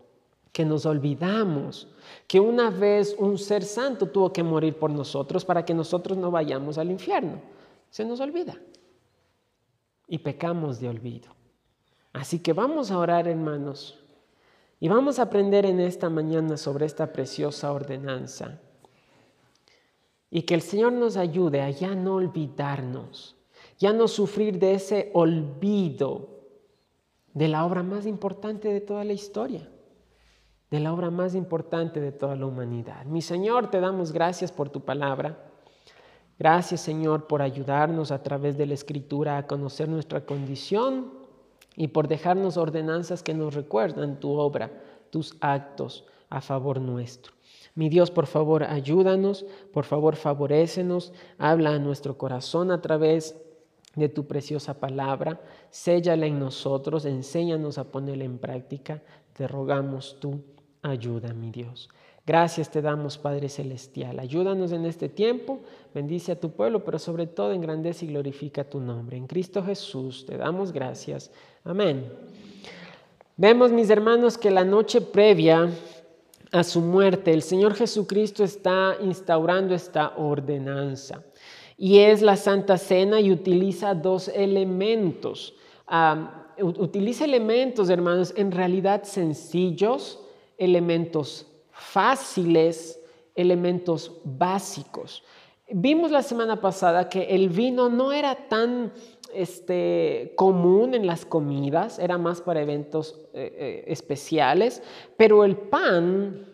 que 0.51 0.65
nos 0.65 0.85
olvidamos, 0.85 1.87
que 2.27 2.41
una 2.41 2.69
vez 2.69 3.15
un 3.17 3.37
ser 3.37 3.63
santo 3.63 4.07
tuvo 4.07 4.31
que 4.33 4.43
morir 4.43 4.75
por 4.75 4.91
nosotros 4.91 5.45
para 5.45 5.63
que 5.63 5.73
nosotros 5.73 6.17
no 6.17 6.31
vayamos 6.31 6.77
al 6.77 6.91
infierno. 6.91 7.39
Se 7.89 8.03
nos 8.03 8.19
olvida 8.19 8.57
y 10.07 10.19
pecamos 10.19 10.79
de 10.79 10.89
olvido. 10.89 11.29
Así 12.13 12.39
que 12.39 12.53
vamos 12.53 12.91
a 12.91 12.97
orar, 12.97 13.27
hermanos, 13.27 13.99
y 14.79 14.87
vamos 14.87 15.19
a 15.19 15.23
aprender 15.23 15.65
en 15.65 15.79
esta 15.79 16.09
mañana 16.09 16.57
sobre 16.57 16.85
esta 16.85 17.11
preciosa 17.11 17.71
ordenanza. 17.71 18.59
Y 20.29 20.43
que 20.43 20.53
el 20.53 20.61
Señor 20.61 20.93
nos 20.93 21.17
ayude 21.17 21.61
a 21.61 21.69
ya 21.69 21.95
no 21.95 22.15
olvidarnos 22.15 23.35
ya 23.77 23.93
no 23.93 24.07
sufrir 24.07 24.59
de 24.59 24.75
ese 24.75 25.11
olvido 25.13 26.29
de 27.33 27.47
la 27.47 27.65
obra 27.65 27.83
más 27.83 28.05
importante 28.05 28.69
de 28.69 28.81
toda 28.81 29.03
la 29.03 29.13
historia, 29.13 29.69
de 30.71 30.79
la 30.79 30.93
obra 30.93 31.09
más 31.09 31.35
importante 31.35 31.99
de 31.99 32.11
toda 32.11 32.35
la 32.35 32.45
humanidad. 32.45 33.05
Mi 33.05 33.21
Señor, 33.21 33.69
te 33.69 33.79
damos 33.79 34.11
gracias 34.11 34.51
por 34.51 34.69
tu 34.69 34.81
palabra. 34.81 35.51
Gracias, 36.37 36.81
Señor, 36.81 37.27
por 37.27 37.41
ayudarnos 37.41 38.11
a 38.11 38.21
través 38.21 38.57
de 38.57 38.65
la 38.65 38.73
Escritura 38.73 39.37
a 39.37 39.47
conocer 39.47 39.87
nuestra 39.87 40.25
condición 40.25 41.13
y 41.75 41.87
por 41.87 42.07
dejarnos 42.07 42.57
ordenanzas 42.57 43.23
que 43.23 43.33
nos 43.33 43.53
recuerdan 43.53 44.19
tu 44.19 44.31
obra, 44.31 44.71
tus 45.11 45.35
actos 45.39 46.05
a 46.29 46.41
favor 46.41 46.81
nuestro. 46.81 47.33
Mi 47.73 47.89
Dios, 47.89 48.11
por 48.11 48.27
favor, 48.27 48.63
ayúdanos, 48.63 49.45
por 49.73 49.85
favor, 49.85 50.15
favorécenos, 50.15 51.13
habla 51.37 51.71
a 51.71 51.79
nuestro 51.79 52.17
corazón 52.17 52.71
a 52.71 52.81
través 52.81 53.41
de 53.95 54.09
tu 54.09 54.27
preciosa 54.27 54.79
palabra, 54.79 55.41
séllala 55.69 56.25
en 56.25 56.39
nosotros, 56.39 57.05
enséñanos 57.05 57.77
a 57.77 57.91
ponerla 57.91 58.25
en 58.25 58.37
práctica, 58.37 59.01
te 59.33 59.47
rogamos 59.47 60.17
tu 60.19 60.41
ayuda, 60.81 61.33
mi 61.33 61.51
Dios. 61.51 61.89
Gracias 62.25 62.71
te 62.71 62.81
damos, 62.81 63.19
Padre 63.19 63.49
Celestial. 63.49 64.19
Ayúdanos 64.19 64.71
en 64.71 64.85
este 64.85 65.09
tiempo, 65.09 65.59
bendice 65.93 66.31
a 66.31 66.39
tu 66.39 66.49
pueblo, 66.49 66.83
pero 66.83 66.97
sobre 66.97 67.27
todo 67.27 67.51
engrandece 67.51 68.05
y 68.05 68.07
glorifica 68.07 68.63
tu 68.63 68.79
nombre. 68.79 69.15
En 69.15 69.27
Cristo 69.27 69.63
Jesús 69.63 70.25
te 70.25 70.35
damos 70.35 70.71
gracias. 70.71 71.29
Amén. 71.63 72.11
Vemos, 73.37 73.71
mis 73.71 73.91
hermanos, 73.91 74.39
que 74.39 74.49
la 74.49 74.65
noche 74.65 75.01
previa 75.01 75.69
a 76.51 76.63
su 76.63 76.81
muerte, 76.81 77.31
el 77.31 77.43
Señor 77.43 77.75
Jesucristo 77.75 78.43
está 78.43 78.97
instaurando 79.01 79.75
esta 79.75 80.15
ordenanza 80.17 81.21
y 81.77 81.99
es 81.99 82.23
la 82.23 82.37
Santa 82.37 82.79
Cena 82.79 83.19
y 83.19 83.31
utiliza 83.31 83.93
dos 83.93 84.29
elementos. 84.29 85.53
utiliza 86.59 87.25
elementos, 87.25 87.89
hermanos, 87.89 88.33
en 88.35 88.51
realidad 88.51 89.03
sencillos, 89.03 90.19
elementos 90.57 91.51
fáciles, 91.75 92.99
elementos 93.35 94.11
básicos. 94.23 95.23
Vimos 95.69 96.11
la 96.11 96.23
semana 96.23 96.61
pasada 96.61 97.09
que 97.09 97.23
el 97.35 97.49
vino 97.49 97.89
no 97.89 98.13
era 98.13 98.47
tan 98.47 98.93
este, 99.33 100.33
común 100.35 100.93
en 100.93 101.05
las 101.05 101.25
comidas, 101.25 101.99
era 101.99 102.17
más 102.17 102.41
para 102.41 102.61
eventos 102.61 103.19
eh, 103.33 103.55
eh, 103.57 103.83
especiales, 103.87 104.81
pero 105.17 105.43
el 105.43 105.57
pan 105.57 106.47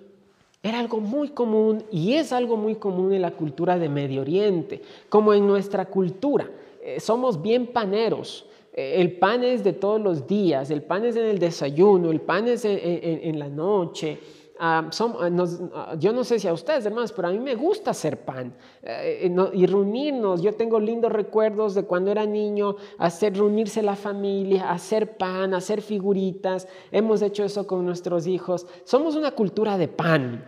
era 0.63 0.79
algo 0.79 0.99
muy 0.99 1.29
común 1.29 1.83
y 1.91 2.13
es 2.13 2.31
algo 2.31 2.57
muy 2.57 2.75
común 2.75 3.13
en 3.13 3.21
la 3.21 3.31
cultura 3.31 3.77
de 3.77 3.89
Medio 3.89 4.21
Oriente, 4.21 4.81
como 5.09 5.33
en 5.33 5.45
nuestra 5.45 5.85
cultura. 5.85 6.49
Eh, 6.81 6.99
somos 6.99 7.41
bien 7.41 7.67
paneros. 7.67 8.47
El 8.73 9.17
pan 9.17 9.43
es 9.43 9.65
de 9.65 9.73
todos 9.73 9.99
los 9.99 10.25
días, 10.25 10.71
el 10.71 10.81
pan 10.81 11.03
es 11.03 11.17
en 11.17 11.25
el 11.25 11.39
desayuno, 11.39 12.09
el 12.09 12.21
pan 12.21 12.47
es 12.47 12.63
en, 12.63 13.37
la 13.37 13.49
noche. 13.49 14.17
Ah, 14.63 14.91
ah, 14.99 15.29
ah, 15.73 15.95
yo 15.97 16.13
no 16.13 16.23
sé 16.23 16.37
si 16.37 16.47
a 16.47 16.53
ustedes, 16.53 16.85
hermanos, 16.85 17.11
pero 17.11 17.29
a 17.29 17.31
mí 17.31 17.39
me 17.39 17.55
gusta 17.55 17.89
hacer 17.89 18.23
pan 18.23 18.53
eh, 18.83 19.27
y 19.53 19.65
reunirnos. 19.65 20.43
Yo 20.43 20.53
tengo 20.53 20.79
lindos 20.79 21.11
recuerdos 21.11 21.73
de 21.73 21.81
cuando 21.81 22.11
era 22.11 22.27
niño, 22.27 22.75
hacer 22.99 23.35
reunirse 23.35 23.81
la 23.81 23.95
familia, 23.95 24.69
hacer 24.69 25.17
pan, 25.17 25.55
hacer 25.55 25.81
figuritas. 25.81 26.67
Hemos 26.91 27.23
hecho 27.23 27.43
eso 27.43 27.65
con 27.65 27.83
nuestros 27.83 28.27
hijos. 28.27 28.67
Somos 28.83 29.15
una 29.15 29.31
cultura 29.31 29.79
de 29.79 29.87
pan. 29.87 30.45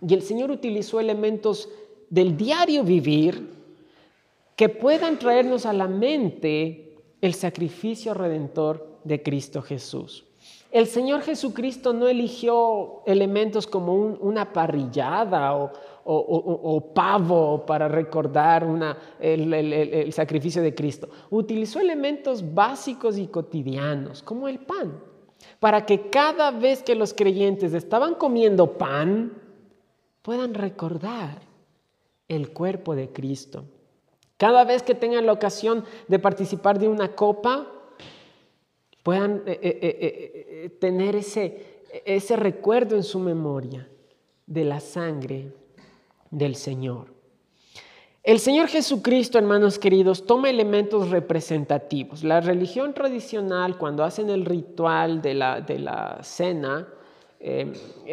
Y 0.00 0.14
el 0.14 0.22
Señor 0.22 0.52
utilizó 0.52 1.00
elementos 1.00 1.68
del 2.08 2.36
diario 2.36 2.84
vivir 2.84 3.50
que 4.54 4.68
puedan 4.68 5.18
traernos 5.18 5.66
a 5.66 5.72
la 5.72 5.88
mente 5.88 6.98
el 7.20 7.34
sacrificio 7.34 8.14
redentor 8.14 9.00
de 9.02 9.20
Cristo 9.24 9.60
Jesús. 9.60 10.29
El 10.70 10.86
Señor 10.86 11.22
Jesucristo 11.22 11.92
no 11.92 12.06
eligió 12.06 13.02
elementos 13.04 13.66
como 13.66 13.94
una 13.94 14.52
parrillada 14.52 15.52
o, 16.04 16.92
pavo 16.94 17.66
para 17.66 17.88
recordar 17.88 18.66
el 19.18 20.12
sacrificio 20.12 20.62
de 20.62 20.74
Cristo. 20.74 21.08
Utilizó 21.30 21.80
elementos 21.80 22.54
básicos 22.54 23.18
y 23.18 23.26
cotidianos, 23.26 24.22
como 24.22 24.46
el 24.46 24.60
pan, 24.60 25.00
para 25.58 25.84
que 25.84 26.08
cada 26.08 26.52
vez 26.52 26.82
que 26.84 26.94
los 26.94 27.14
creyentes 27.14 27.74
estaban 27.74 28.14
comiendo 28.14 28.78
pan, 28.78 29.32
puedan 30.22 30.54
recordar 30.54 31.40
el 32.28 32.52
cuerpo 32.52 32.94
de 32.94 33.10
Cristo. 33.10 33.64
Cada 34.36 34.64
vez 34.64 34.82
que 34.82 34.94
tengan 34.94 35.26
la 35.26 35.32
ocasión 35.32 35.84
de 36.06 36.18
participar 36.18 36.78
de 36.78 36.88
una 36.88 37.14
copa, 37.14 37.66
puedan 39.02 39.42
eh, 39.46 39.58
eh, 39.62 39.80
eh, 39.82 40.70
tener 40.78 41.16
ese, 41.16 41.82
ese 42.04 42.36
recuerdo 42.36 42.96
en 42.96 43.02
su 43.02 43.18
memoria 43.18 43.88
de 44.46 44.64
la 44.64 44.80
sangre 44.80 45.52
del 46.30 46.56
Señor. 46.56 47.06
El 48.22 48.38
Señor 48.38 48.68
Jesucristo, 48.68 49.38
hermanos 49.38 49.78
queridos, 49.78 50.26
toma 50.26 50.50
elementos 50.50 51.08
representativos. 51.10 52.22
La 52.22 52.40
religión 52.40 52.92
tradicional, 52.92 53.78
cuando 53.78 54.04
hacen 54.04 54.28
el 54.28 54.44
ritual 54.44 55.22
de 55.22 55.34
la, 55.34 55.60
de 55.62 55.78
la 55.78 56.18
cena, 56.22 56.86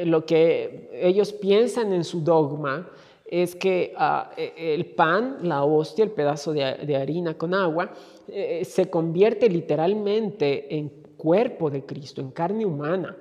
lo 0.05 0.25
que 0.25 0.89
ellos 0.93 1.33
piensan 1.33 1.91
en 1.91 2.05
su 2.05 2.21
dogma 2.21 2.89
es 3.27 3.55
que 3.55 3.93
ah, 3.97 4.31
e, 4.37 4.73
el 4.73 4.85
pan, 4.85 5.39
la 5.43 5.63
hostia, 5.63 6.03
el 6.03 6.11
pedazo 6.11 6.53
de, 6.53 6.95
harina 6.95 7.37
con 7.37 7.53
agua, 7.53 7.91
eh, 8.27 8.63
se 8.65 8.89
convierte 8.89 9.49
literalmente 9.49 10.75
en 10.75 10.89
cuerpo 11.17 11.69
de 11.69 11.85
Cristo, 11.85 12.21
en 12.21 12.31
carne 12.31 12.65
humana, 12.65 13.17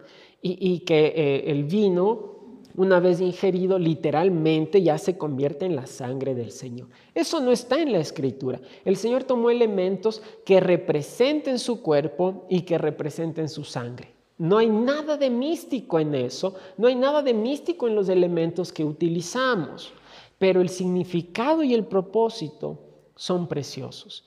y, 0.48 0.80
que 0.80 1.12
eh, 1.16 1.50
el 1.50 1.64
vino, 1.64 2.36
una 2.76 3.00
vez 3.00 3.20
ingerido, 3.20 3.80
literalmente 3.80 4.80
ya 4.80 4.96
se 4.96 5.18
convierte 5.18 5.64
en 5.64 5.75
la 5.75 5.86
sangre 5.86 6.36
del 6.36 6.52
Señor. 6.52 6.88
Eso 7.14 7.40
no 7.40 7.50
está 7.50 7.82
en 7.82 7.90
la 7.90 7.98
escritura. 7.98 8.60
El 8.84 8.96
Señor 8.96 9.25
tomó 9.25 9.50
elementos 9.50 10.22
que 10.44 10.60
representen 10.60 11.58
su 11.58 11.82
cuerpo 11.82 12.46
y 12.48 12.60
que 12.60 12.78
representen 12.78 13.48
su 13.48 13.64
sangre. 13.64 14.15
No 14.38 14.59
hay 14.59 14.69
nada 14.69 15.16
de 15.16 15.31
místico 15.31 15.99
en 15.99 16.14
eso, 16.14 16.55
no 16.76 16.88
hay 16.88 16.95
nada 16.95 17.23
de 17.23 17.33
místico 17.33 17.88
en 17.88 17.95
los 17.95 18.09
elementos 18.09 18.71
que 18.73 18.85
utilizamos, 18.85 19.93
pero 20.38 20.61
el 20.61 20.69
significado 20.69 21.62
y 21.62 21.73
el 21.73 21.85
propósito 21.85 22.78
son 23.14 23.49
preciosos. 23.49 24.25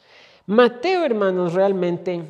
Mateo, 0.47 1.05
hermanos, 1.05 1.53
realmente 1.53 2.23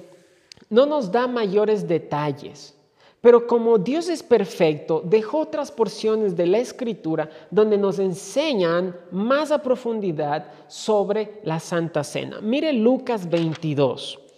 no 0.69 0.85
nos 0.85 1.09
da 1.09 1.25
mayores 1.25 1.87
detalles, 1.87 2.75
pero 3.21 3.47
como 3.47 3.77
Dios 3.77 4.09
es 4.09 4.23
perfecto, 4.23 5.01
dejó 5.05 5.39
otras 5.39 5.71
porciones 5.71 6.35
de 6.35 6.47
la 6.47 6.57
escritura 6.57 7.29
donde 7.49 7.77
nos 7.77 7.99
enseñan 7.99 8.95
más 9.11 9.51
a 9.51 9.61
profundidad 9.61 10.51
sobre 10.67 11.39
la 11.43 11.59
Santa 11.59 12.03
Cena. 12.03 12.39
Mire 12.41 12.73
Lucas 12.73 13.29
22. 13.29 14.28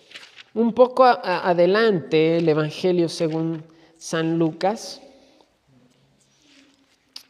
Un 0.54 0.74
poco 0.74 1.06
adelante, 1.06 2.36
el 2.36 2.50
Evangelio 2.50 3.08
según 3.08 3.64
San 3.96 4.38
Lucas, 4.38 5.02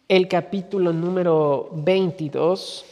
el 0.08 0.28
capítulo 0.28 0.92
número 0.92 1.70
22, 1.72 2.84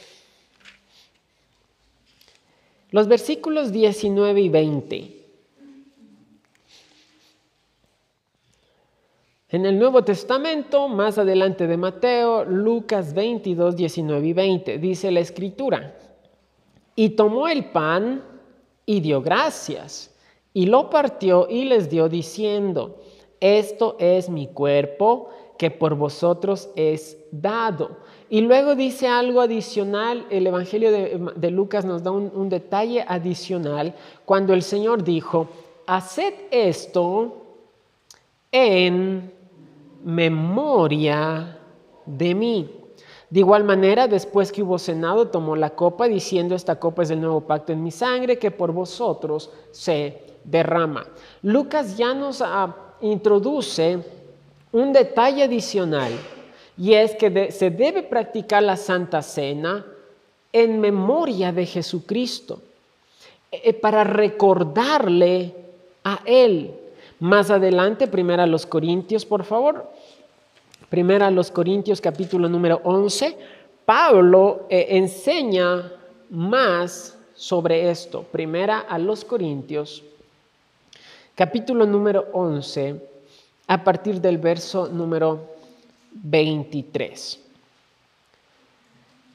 los 2.91 3.07
versículos 3.07 3.71
19 3.71 4.41
y 4.41 4.49
20. 4.49 5.15
En 9.49 9.65
el 9.65 9.79
Nuevo 9.79 10.03
Testamento, 10.03 10.87
más 10.87 11.17
adelante 11.17 11.65
de 11.65 11.75
Mateo, 11.75 12.45
Lucas 12.45 13.15
22, 13.15 13.75
19 13.75 14.27
y 14.27 14.33
20, 14.33 14.77
dice 14.77 15.09
la 15.09 15.21
escritura, 15.21 15.97
y 16.95 17.09
tomó 17.09 17.47
el 17.47 17.71
pan 17.71 18.23
y 18.85 18.99
dio 18.99 19.23
gracias 19.23 20.08
y 20.59 20.65
lo 20.65 20.89
partió 20.89 21.47
y 21.49 21.63
les 21.63 21.89
dio 21.89 22.09
diciendo, 22.09 22.97
esto 23.39 23.95
es 23.97 24.29
mi 24.29 24.47
cuerpo 24.47 25.29
que 25.57 25.71
por 25.71 25.95
vosotros 25.95 26.69
es 26.75 27.17
dado. 27.31 27.91
Y 28.29 28.41
luego 28.41 28.75
dice 28.75 29.07
algo 29.07 29.39
adicional, 29.39 30.25
el 30.29 30.45
Evangelio 30.45 30.91
de, 30.91 31.49
Lucas 31.49 31.85
nos 31.85 32.03
da 32.03 32.11
un, 32.11 32.29
un 32.35 32.49
detalle 32.49 33.05
adicional 33.07 33.95
cuando 34.25 34.53
el 34.53 34.61
Señor 34.61 35.05
dijo, 35.05 35.47
haced 35.87 36.33
esto 36.51 37.37
en 38.51 39.31
memoria 40.03 41.57
de 42.05 42.35
mí. 42.35 42.69
De 43.29 43.39
igual 43.39 43.63
manera, 43.63 44.09
después 44.09 44.51
que 44.51 44.61
hubo 44.61 44.77
cenado, 44.77 45.29
tomó 45.29 45.55
la 45.55 45.69
copa 45.69 46.09
diciendo, 46.09 46.53
esta 46.53 46.81
copa 46.81 47.03
es 47.03 47.11
el 47.11 47.21
nuevo 47.21 47.39
pacto 47.39 47.71
en 47.71 47.81
mi 47.81 47.91
sangre 47.91 48.37
que 48.37 48.51
por 48.51 48.73
vosotros 48.73 49.51
se 49.71 50.28
derrama. 50.43 51.05
Lucas 51.43 51.97
ya 51.97 52.13
nos 52.13 52.41
ah, 52.41 52.75
introduce 53.01 53.99
un 54.71 54.93
detalle 54.93 55.43
adicional 55.43 56.11
y 56.77 56.93
es 56.93 57.15
que 57.15 57.51
se 57.51 57.69
debe 57.69 58.03
practicar 58.03 58.63
la 58.63 58.77
Santa 58.77 59.21
Cena 59.21 59.85
en 60.51 60.79
memoria 60.79 61.51
de 61.51 61.65
Jesucristo, 61.65 62.61
eh, 63.51 63.73
para 63.73 64.03
recordarle 64.03 65.53
a 66.03 66.21
Él. 66.25 66.73
Más 67.19 67.51
adelante, 67.51 68.07
primero 68.07 68.43
a 68.43 68.47
los 68.47 68.65
Corintios, 68.65 69.25
por 69.25 69.43
favor. 69.43 69.91
Primero 70.89 71.25
a 71.25 71.31
los 71.31 71.51
Corintios 71.51 72.01
capítulo 72.01 72.47
número 72.47 72.81
11. 72.83 73.37
Pablo 73.85 74.65
eh, 74.69 74.87
enseña 74.91 75.91
más 76.29 77.17
sobre 77.35 77.89
esto. 77.89 78.23
Primera 78.23 78.79
a 78.79 78.97
los 78.97 79.25
Corintios 79.25 80.03
capítulo 81.39 81.85
número 81.85 82.27
11 82.33 82.99
a 83.67 83.81
partir 83.81 84.19
del 84.19 84.39
verso 84.39 84.89
número 84.89 85.55
23. 86.11 87.39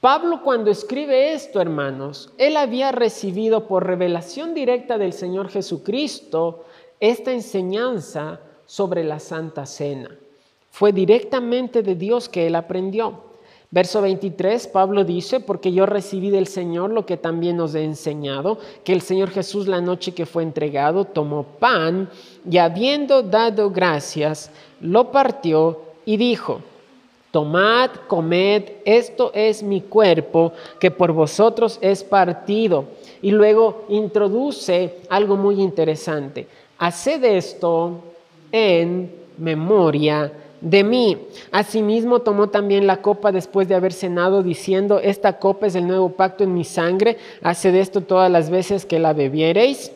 Pablo 0.03 0.43
cuando 0.43 0.71
escribe 0.71 1.33
esto, 1.33 1.63
hermanos, 1.63 2.31
él 2.37 2.59
había 2.59 2.93
recibido 2.93 3.67
por 3.67 3.87
revelación 3.87 4.53
directa 4.53 4.99
del 4.99 5.15
Señor 5.15 5.49
Jesucristo 5.49 6.67
esta 7.01 7.33
enseñanza 7.33 8.39
sobre 8.67 9.03
la 9.03 9.19
Santa 9.19 9.65
Cena. 9.65 10.15
Fue 10.71 10.93
directamente 10.93 11.83
de 11.83 11.95
Dios 11.95 12.29
que 12.29 12.49
él 12.49 12.57
aprendió. 12.57 13.34
Verso 13.75 14.01
23, 14.03 14.69
Pablo 14.69 15.03
dice, 15.03 15.41
porque 15.41 15.73
yo 15.73 15.85
recibí 15.85 16.31
del 16.31 16.47
Señor 16.47 16.91
lo 16.91 17.07
que 17.07 17.17
también 17.17 17.59
os 17.59 17.75
he 17.75 17.83
enseñado, 17.83 18.57
que 18.85 18.93
el 18.93 19.01
Señor 19.01 19.31
Jesús 19.31 19.67
la 19.67 19.81
noche 19.81 20.13
que 20.13 20.27
fue 20.27 20.45
entregado 20.45 21.07
tomó 21.07 21.43
pan 21.43 22.09
y 22.49 22.59
habiendo 22.59 23.25
dado 23.25 23.71
gracias, 23.71 24.53
lo 24.81 25.11
partió 25.11 25.81
y 26.05 26.17
dijo, 26.17 26.61
tomad, 27.33 27.91
comed, 28.07 28.63
esto 28.85 29.33
es 29.35 29.61
mi 29.61 29.81
cuerpo 29.81 30.53
que 30.79 30.93
por 30.93 31.11
vosotros 31.11 31.81
es 31.81 32.05
partido. 32.05 32.85
Y 33.23 33.33
luego 33.33 33.87
introduce 33.89 35.01
algo 35.09 35.35
muy 35.35 35.61
interesante. 35.61 36.47
Haced 36.79 37.25
esto 37.25 38.05
en 38.53 39.11
memoria 39.37 40.31
de 40.65 40.83
mí. 40.83 41.19
Asimismo 41.53 42.21
tomó 42.21 42.49
también 42.49 42.87
la 42.87 43.03
copa 43.03 43.31
después 43.31 43.69
de 43.69 43.75
haber 43.75 43.93
cenado, 43.93 44.43
diciendo, 44.43 44.99
esta 44.99 45.39
copa 45.39 45.67
es 45.67 45.75
el 45.75 45.87
nuevo 45.87 46.11
pacto 46.11 46.43
en 46.43 46.55
mi 46.55 46.65
sangre, 46.65 47.19
haced 47.43 47.75
esto 47.75 48.01
todas 48.01 48.31
las 48.31 48.51
veces 48.51 48.87
que 48.87 48.99
la 48.99 49.13
bebiereis 49.13 49.93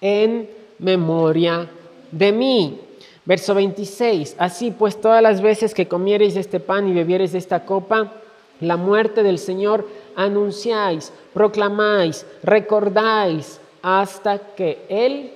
en 0.00 0.48
memoria 0.78 1.68
de 2.12 2.32
mí. 2.32 2.80
Verso 3.24 3.54
26, 3.54 4.36
así 4.38 4.70
pues 4.70 5.00
todas 5.00 5.22
las 5.22 5.40
veces 5.40 5.72
que 5.72 5.88
comiereis 5.88 6.36
este 6.36 6.60
pan 6.60 6.86
y 6.86 6.92
bebiereis 6.92 7.32
esta 7.32 7.64
copa, 7.64 8.12
la 8.60 8.76
muerte 8.76 9.22
del 9.22 9.38
Señor 9.38 9.88
anunciáis, 10.14 11.12
proclamáis, 11.32 12.26
recordáis 12.42 13.58
hasta 13.80 14.38
que 14.54 14.84
Él 14.90 15.32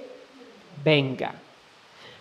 venga. 0.84 1.34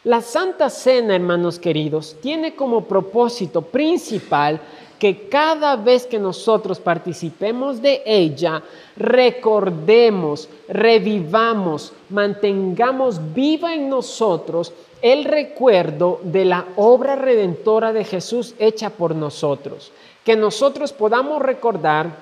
La 0.07 0.21
Santa 0.21 0.69
Cena, 0.69 1.17
hermanos 1.17 1.59
queridos, 1.59 2.15
tiene 2.21 2.55
como 2.55 2.85
propósito 2.85 3.61
principal 3.61 4.61
que 4.97 5.27
cada 5.27 5.75
vez 5.75 6.07
que 6.07 6.17
nosotros 6.17 6.79
participemos 6.79 7.81
de 7.81 8.03
ella, 8.05 8.63
recordemos, 8.95 10.47
revivamos, 10.69 11.91
mantengamos 12.09 13.19
viva 13.33 13.73
en 13.73 13.89
nosotros 13.89 14.71
el 15.01 15.25
recuerdo 15.25 16.21
de 16.23 16.45
la 16.45 16.67
obra 16.77 17.17
redentora 17.17 17.91
de 17.91 18.05
Jesús 18.05 18.55
hecha 18.59 18.91
por 18.91 19.13
nosotros. 19.13 19.91
Que 20.23 20.37
nosotros 20.37 20.93
podamos 20.93 21.41
recordar 21.41 22.15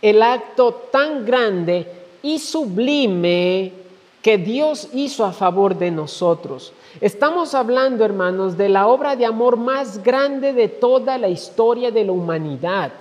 el 0.00 0.22
acto 0.22 0.72
tan 0.90 1.26
grande 1.26 1.86
y 2.22 2.38
sublime 2.38 3.70
que 4.22 4.38
Dios 4.38 4.88
hizo 4.94 5.26
a 5.26 5.32
favor 5.32 5.76
de 5.76 5.90
nosotros. 5.90 6.72
Estamos 7.00 7.54
hablando, 7.54 8.04
hermanos, 8.04 8.56
de 8.56 8.68
la 8.68 8.86
obra 8.86 9.16
de 9.16 9.26
amor 9.26 9.56
más 9.56 10.02
grande 10.02 10.52
de 10.52 10.68
toda 10.68 11.18
la 11.18 11.28
historia 11.28 11.90
de 11.90 12.04
la 12.04 12.12
humanidad. 12.12 12.92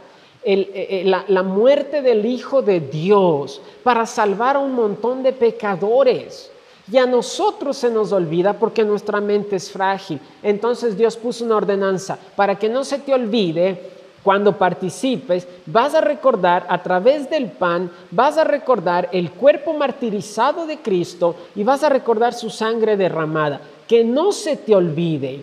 Eh, 0.44 0.72
eh, 0.74 1.04
la, 1.06 1.26
la 1.28 1.44
muerte 1.44 2.02
del 2.02 2.26
Hijo 2.26 2.62
de 2.62 2.80
Dios 2.80 3.62
para 3.84 4.06
salvar 4.06 4.56
a 4.56 4.60
un 4.60 4.74
montón 4.74 5.24
de 5.24 5.34
pecadores. 5.34 6.52
Y 6.90 6.98
a 6.98 7.06
nosotros 7.06 7.76
se 7.76 7.90
nos 7.90 8.14
olvida 8.14 8.54
porque 8.54 8.86
nuestra 8.86 9.20
mente 9.20 9.58
es 9.58 9.72
frágil. 9.72 10.22
Entonces 10.42 10.98
Dios 10.98 11.18
puso 11.18 11.44
una 11.44 11.58
ordenanza 11.58 12.18
para 12.36 12.58
que 12.58 12.70
no 12.70 12.86
se 12.86 13.00
te 13.00 13.14
olvide 13.14 13.98
cuando 14.24 14.58
participes, 14.58 15.48
vas 15.66 15.96
a 15.96 16.02
recordar 16.02 16.66
a 16.68 16.84
través 16.84 17.30
del 17.30 17.50
pan, 17.50 17.90
vas 18.12 18.38
a 18.38 18.44
recordar 18.44 19.08
el 19.14 19.32
cuerpo 19.32 19.72
martirizado 19.72 20.66
de 20.66 20.80
Cristo 20.80 21.34
y 21.56 21.64
vas 21.64 21.82
a 21.84 21.88
recordar 21.88 22.34
su 22.34 22.50
sangre 22.50 22.98
derramada. 22.98 23.62
Que 23.88 24.04
no 24.04 24.32
se 24.32 24.58
te 24.58 24.76
olvide, 24.76 25.42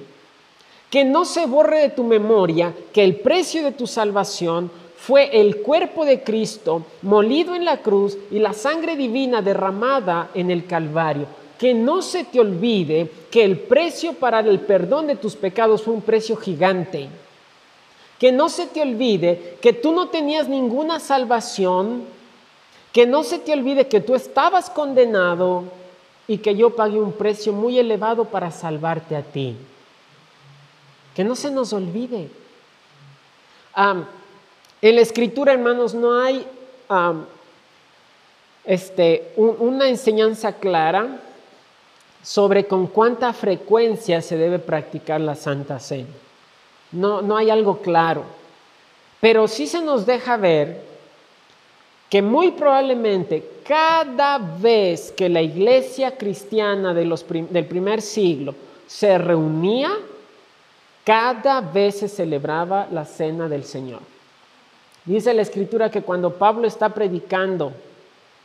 que 0.90 1.04
no 1.04 1.24
se 1.24 1.46
borre 1.46 1.80
de 1.80 1.88
tu 1.88 2.04
memoria 2.04 2.72
que 2.92 3.02
el 3.02 3.16
precio 3.16 3.64
de 3.64 3.72
tu 3.72 3.86
salvación 3.86 4.70
fue 4.96 5.40
el 5.40 5.60
cuerpo 5.60 6.04
de 6.04 6.22
Cristo 6.22 6.82
molido 7.02 7.54
en 7.54 7.64
la 7.64 7.78
cruz 7.78 8.16
y 8.30 8.38
la 8.38 8.52
sangre 8.52 8.96
divina 8.96 9.42
derramada 9.42 10.30
en 10.34 10.50
el 10.50 10.66
Calvario. 10.66 11.26
Que 11.58 11.74
no 11.74 12.00
se 12.00 12.24
te 12.24 12.40
olvide 12.40 13.10
que 13.30 13.44
el 13.44 13.58
precio 13.58 14.14
para 14.14 14.40
el 14.40 14.60
perdón 14.60 15.08
de 15.08 15.16
tus 15.16 15.36
pecados 15.36 15.82
fue 15.82 15.94
un 15.94 16.00
precio 16.00 16.36
gigante. 16.36 17.08
Que 18.18 18.32
no 18.32 18.48
se 18.48 18.66
te 18.66 18.80
olvide 18.80 19.58
que 19.60 19.72
tú 19.72 19.92
no 19.92 20.08
tenías 20.08 20.48
ninguna 20.48 21.00
salvación, 21.00 22.04
que 22.92 23.04
no 23.04 23.24
se 23.24 23.40
te 23.40 23.52
olvide 23.52 23.88
que 23.88 24.00
tú 24.00 24.14
estabas 24.14 24.70
condenado 24.70 25.64
y 26.26 26.38
que 26.38 26.54
yo 26.54 26.70
pagué 26.70 27.00
un 27.00 27.12
precio 27.12 27.52
muy 27.52 27.78
elevado 27.78 28.24
para 28.24 28.50
salvarte 28.50 29.16
a 29.16 29.22
ti. 29.22 29.56
Que 31.14 31.24
no 31.24 31.36
se 31.36 31.50
nos 31.50 31.72
olvide. 31.72 32.28
en 34.80 34.94
la 34.94 35.00
escritura, 35.00 35.52
hermanos, 35.52 35.94
no 35.94 36.20
hay 36.20 36.46
este, 38.64 39.32
una 39.36 39.88
enseñanza 39.88 40.54
clara 40.54 41.20
sobre 42.22 42.66
con 42.66 42.86
cuánta 42.86 43.32
frecuencia 43.32 44.22
se 44.22 44.38
debe 44.38 44.58
practicar 44.58 45.20
la 45.20 45.34
Santa 45.34 45.78
Cena. 45.78 46.08
No, 46.90 47.20
no 47.20 47.36
hay 47.36 47.50
algo 47.50 47.78
claro. 47.78 48.24
Pero 49.20 49.46
sí 49.46 49.66
se 49.66 49.82
nos 49.82 50.06
deja 50.06 50.36
ver 50.36 50.93
que 52.14 52.22
muy 52.22 52.52
probablemente 52.52 53.44
cada 53.66 54.38
vez 54.38 55.10
que 55.10 55.28
la 55.28 55.42
iglesia 55.42 56.16
cristiana 56.16 56.94
del 56.94 57.66
primer 57.66 58.00
siglo 58.00 58.54
se 58.86 59.18
reunía, 59.18 59.90
cada 61.02 61.60
vez 61.60 61.98
se 61.98 62.08
celebraba 62.08 62.86
la 62.92 63.04
cena 63.04 63.48
del 63.48 63.64
Señor. 63.64 63.98
Dice 65.04 65.34
la 65.34 65.42
escritura 65.42 65.90
que 65.90 66.02
cuando 66.02 66.34
Pablo 66.34 66.68
está 66.68 66.88
predicando 66.90 67.72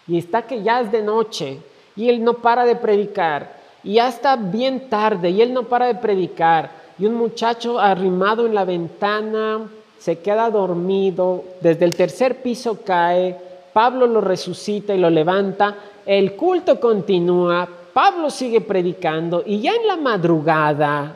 y 0.07 0.17
está 0.17 0.41
que 0.41 0.63
ya 0.63 0.81
es 0.81 0.91
de 0.91 1.03
noche 1.03 1.59
y 1.95 2.09
él 2.09 2.23
no 2.23 2.33
para 2.33 2.65
de 2.65 2.75
predicar 2.75 3.55
y 3.83 3.93
ya 3.93 4.07
está 4.09 4.35
bien 4.35 4.89
tarde 4.89 5.29
y 5.29 5.43
él 5.43 5.53
no 5.53 5.65
para 5.65 5.85
de 5.85 5.93
predicar 5.93 6.71
y 6.97 7.05
un 7.05 7.13
muchacho 7.13 7.79
arrimado 7.79 8.47
en 8.47 8.55
la 8.55 8.65
ventana 8.65 9.69
se 9.99 10.17
queda 10.17 10.49
dormido, 10.49 11.43
desde 11.61 11.85
el 11.85 11.93
tercer 11.93 12.41
piso 12.41 12.79
cae, 12.83 13.48
Pablo 13.73 14.07
lo 14.07 14.21
resucita 14.21 14.93
y 14.93 14.99
lo 14.99 15.09
levanta, 15.09 15.75
el 16.05 16.35
culto 16.35 16.79
continúa, 16.79 17.67
Pablo 17.93 18.29
sigue 18.29 18.61
predicando 18.61 19.43
y 19.45 19.61
ya 19.61 19.73
en 19.73 19.87
la 19.87 19.97
madrugada 19.97 21.15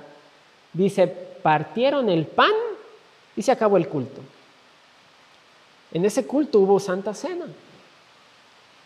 Dice, 0.74 1.08
partieron 1.08 2.10
el 2.10 2.26
pan 2.26 2.52
y 3.36 3.42
se 3.44 3.52
acabó 3.52 3.78
el 3.78 3.88
culto. 3.88 4.22
En 5.92 6.04
ese 6.04 6.26
culto 6.26 6.60
hubo 6.60 6.80
Santa 6.80 7.14
Cena. 7.14 7.46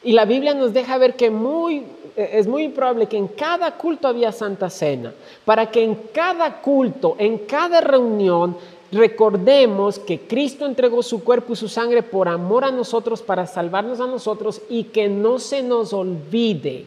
Y 0.04 0.12
la 0.12 0.26
Biblia 0.26 0.54
nos 0.54 0.74
deja 0.74 0.98
ver 0.98 1.16
que 1.16 1.32
muy, 1.32 1.84
es 2.16 2.46
muy 2.46 2.68
probable 2.70 3.08
que 3.08 3.18
en 3.18 3.30
cada 3.30 3.72
culto 3.76 4.08
había 4.08 4.32
Santa 4.32 4.70
Cena, 4.70 5.14
para 5.46 5.72
que 5.72 5.84
en 5.84 5.96
cada 6.14 6.62
culto, 6.62 7.16
en 7.18 7.40
cada 7.40 7.82
reunión, 7.82 8.58
recordemos 8.92 10.00
que 10.00 10.22
Cristo 10.22 10.66
entregó 10.66 11.04
su 11.04 11.24
cuerpo 11.24 11.54
y 11.54 11.56
su 11.56 11.68
sangre 11.68 12.04
por 12.04 12.28
amor 12.28 12.64
a 12.64 12.72
nosotros, 12.72 13.22
para 13.22 13.48
salvarnos 13.48 14.00
a 14.00 14.08
nosotros 14.08 14.62
y 14.70 14.86
que 14.86 15.10
no 15.10 15.40
se 15.40 15.64
nos 15.64 15.94
olvide. 15.94 16.86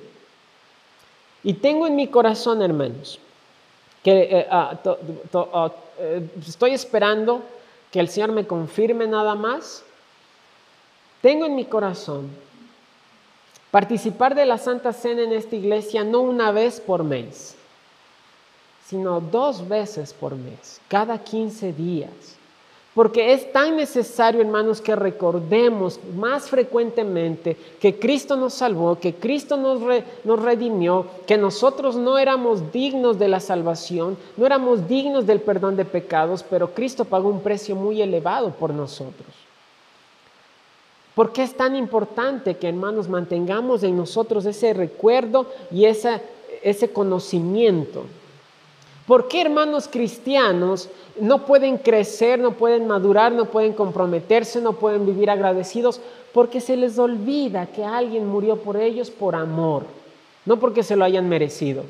Y 1.43 1.55
tengo 1.55 1.87
en 1.87 1.97
mi 1.97 2.09
corazón, 2.09 2.63
hermanos, 2.63 3.19
que 4.03 4.29
eh, 4.31 4.47
ah, 4.51 4.79
ah, 5.35 5.73
eh, 5.99 6.29
estoy 6.47 6.73
esperando 6.73 7.43
que 7.91 8.01
el 8.01 8.09
Señor 8.09 8.33
me 8.33 8.47
confirme 8.47 9.07
nada 9.07 9.35
más. 9.35 9.85
Tengo 11.23 11.47
en 11.47 11.55
mi 11.55 11.65
corazón 11.65 12.31
Participar 13.71 14.35
de 14.35 14.47
la 14.47 14.59
Santa 14.59 14.93
Cena 14.93 15.23
en 15.23 15.33
esta 15.33 15.55
iglesia 15.55 16.03
no 16.03 16.21
una 16.21 16.51
vez 16.51 16.81
por 16.81 17.05
mes, 17.05 17.55
sino 18.91 19.21
dos 19.21 19.69
veces 19.69 20.13
por 20.13 20.35
mes, 20.35 20.81
cada 20.89 21.17
15 21.17 21.73
días. 21.73 22.11
Porque 22.93 23.33
es 23.33 23.53
tan 23.53 23.77
necesario, 23.77 24.41
hermanos, 24.41 24.81
que 24.81 24.97
recordemos 24.97 26.01
más 26.17 26.51
frecuentemente 26.51 27.57
que 27.81 28.01
Cristo 28.01 28.35
nos 28.35 28.55
salvó, 28.55 28.99
que 28.99 29.15
Cristo 29.15 29.57
nos, 29.57 30.43
redimió, 30.43 31.07
que 31.25 31.39
nosotros 31.39 31.95
no 31.95 32.19
éramos 32.19 32.73
dignos 32.73 33.17
de 33.17 33.29
la 33.29 33.39
salvación, 33.39 34.19
no 34.37 34.45
éramos 34.45 34.89
dignos 34.89 35.25
del 35.25 35.41
perdón 35.41 35.77
de 35.77 35.85
pecados, 35.85 36.43
pero 36.43 36.75
Cristo 36.75 37.05
pagó 37.05 37.29
un 37.29 37.43
precio 37.43 37.77
muy 37.77 38.03
elevado 38.03 38.51
por 38.51 38.75
nosotros. 38.75 39.29
¿Por 41.15 41.33
qué 41.33 41.45
es 41.45 41.57
tan 41.57 41.77
importante 41.77 42.57
que, 42.57 42.69
hermanos, 42.69 43.09
mantengamos 43.09 43.85
en 43.85 43.97
nosotros 43.97 44.45
ese 44.47 44.75
recuerdo 44.75 45.47
y 45.71 45.85
ese 45.85 46.91
conocimiento? 46.93 48.07
¿Por 49.07 49.29
qué, 49.29 49.43
hermanos 49.43 49.89
cristianos, 49.89 50.89
no 51.21 51.45
pueden 51.47 51.79
crecer, 51.79 52.39
no 52.39 52.53
pueden 52.53 52.87
madurar, 52.87 53.33
no 53.33 53.47
pueden 53.47 53.73
comprometerse, 53.73 54.61
no 54.61 54.75
pueden 54.75 55.07
vivir 55.07 55.31
agradecidos? 55.31 56.01
Porque 56.33 56.61
se 56.61 56.77
les 56.77 56.99
olvida 56.99 57.67
que 57.67 57.85
alguien 57.85 58.27
murió 58.27 58.57
por 58.57 58.77
ellos 58.77 59.11
por 59.11 59.35
amor, 59.35 59.85
no 60.47 60.59
porque 60.61 60.83
se 60.83 60.97
lo 60.97 61.05
hayan 61.05 61.29
merecido. 61.29 61.85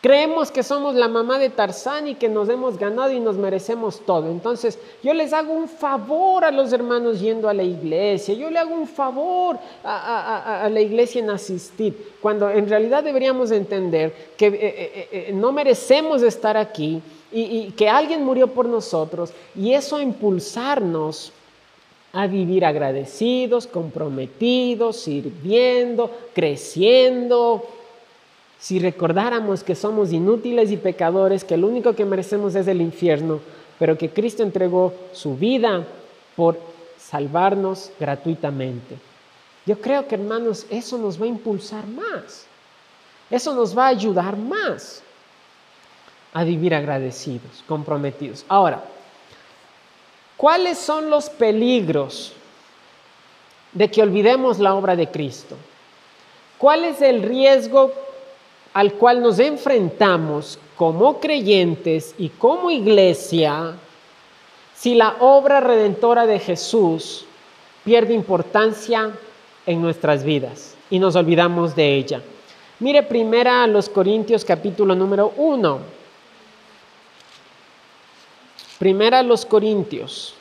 Creemos 0.00 0.52
que 0.52 0.62
somos 0.62 0.94
la 0.94 1.08
mamá 1.08 1.40
de 1.40 1.50
Tarzán 1.50 2.06
y 2.06 2.14
que 2.14 2.28
nos 2.28 2.48
hemos 2.48 2.78
ganado 2.78 3.10
y 3.10 3.18
nos 3.18 3.36
merecemos 3.36 4.00
todo. 4.06 4.30
Entonces, 4.30 4.78
yo 5.02 5.12
les 5.12 5.32
hago 5.32 5.52
un 5.52 5.68
favor 5.68 6.44
a 6.44 6.52
los 6.52 6.72
hermanos 6.72 7.20
yendo 7.20 7.48
a 7.48 7.54
la 7.54 7.64
iglesia. 7.64 8.34
Yo 8.34 8.48
le 8.48 8.60
hago 8.60 8.74
un 8.74 8.86
favor 8.86 9.58
a, 9.82 10.68
la 10.70 10.80
iglesia 10.80 11.20
en 11.20 11.30
asistir. 11.30 12.12
Cuando 12.20 12.48
en 12.48 12.68
realidad 12.68 13.02
deberíamos 13.02 13.50
entender 13.50 14.14
que 14.36 14.46
eh, 14.46 14.52
eh, 14.60 15.08
eh, 15.10 15.32
no 15.34 15.50
merecemos 15.50 16.22
estar 16.22 16.56
aquí 16.56 17.02
y, 17.32 17.40
y 17.40 17.70
que 17.72 17.88
alguien 17.88 18.24
murió 18.24 18.46
por 18.46 18.66
nosotros. 18.66 19.32
Y 19.56 19.72
eso 19.72 20.00
impulsarnos 20.00 21.32
a 22.12 22.28
vivir 22.28 22.64
agradecidos, 22.64 23.66
comprometidos, 23.66 24.96
sirviendo, 24.96 26.10
creciendo, 26.34 27.64
si 28.58 28.80
recordáramos 28.80 29.62
que 29.62 29.74
somos 29.74 30.12
inútiles 30.12 30.70
y 30.72 30.76
pecadores, 30.76 31.44
que 31.44 31.56
lo 31.56 31.68
único 31.68 31.94
que 31.94 32.04
merecemos 32.04 32.54
es 32.56 32.66
el 32.66 32.80
infierno, 32.80 33.40
pero 33.78 33.96
que 33.96 34.10
Cristo 34.10 34.42
entregó 34.42 34.92
su 35.12 35.36
vida 35.36 35.84
por 36.34 36.58
salvarnos 36.98 37.92
gratuitamente. 38.00 38.96
Yo 39.64 39.80
creo 39.80 40.08
que 40.08 40.16
hermanos, 40.16 40.66
eso 40.70 40.98
nos 40.98 41.20
va 41.20 41.26
a 41.26 41.28
impulsar 41.28 41.86
más. 41.86 42.46
Eso 43.30 43.54
nos 43.54 43.76
va 43.76 43.84
a 43.84 43.88
ayudar 43.88 44.36
más 44.36 45.02
a 46.32 46.44
vivir 46.44 46.74
agradecidos, 46.74 47.62
comprometidos. 47.66 48.44
Ahora, 48.48 48.82
¿cuáles 50.36 50.78
son 50.78 51.10
los 51.10 51.30
peligros 51.30 52.32
de 53.72 53.90
que 53.90 54.02
olvidemos 54.02 54.58
la 54.58 54.74
obra 54.74 54.96
de 54.96 55.10
Cristo? 55.10 55.56
¿Cuál 56.56 56.84
es 56.84 57.02
el 57.02 57.22
riesgo 57.22 57.92
al 58.78 58.92
cual 58.92 59.20
nos 59.20 59.40
enfrentamos 59.40 60.56
como 60.76 61.18
creyentes 61.18 62.14
y 62.16 62.28
como 62.28 62.70
iglesia 62.70 63.74
si 64.72 64.94
la 64.94 65.16
obra 65.18 65.58
redentora 65.58 66.26
de 66.26 66.38
Jesús 66.38 67.24
pierde 67.82 68.14
importancia 68.14 69.10
en 69.66 69.82
nuestras 69.82 70.22
vidas 70.22 70.76
y 70.90 71.00
nos 71.00 71.16
olvidamos 71.16 71.74
de 71.74 71.96
ella. 71.96 72.22
Mire 72.78 73.02
primera 73.02 73.64
a 73.64 73.66
los 73.66 73.88
Corintios 73.88 74.44
capítulo 74.44 74.94
número 74.94 75.32
1. 75.36 75.78
Primera 78.78 79.18
a 79.18 79.22
los 79.24 79.44
Corintios. 79.44 80.34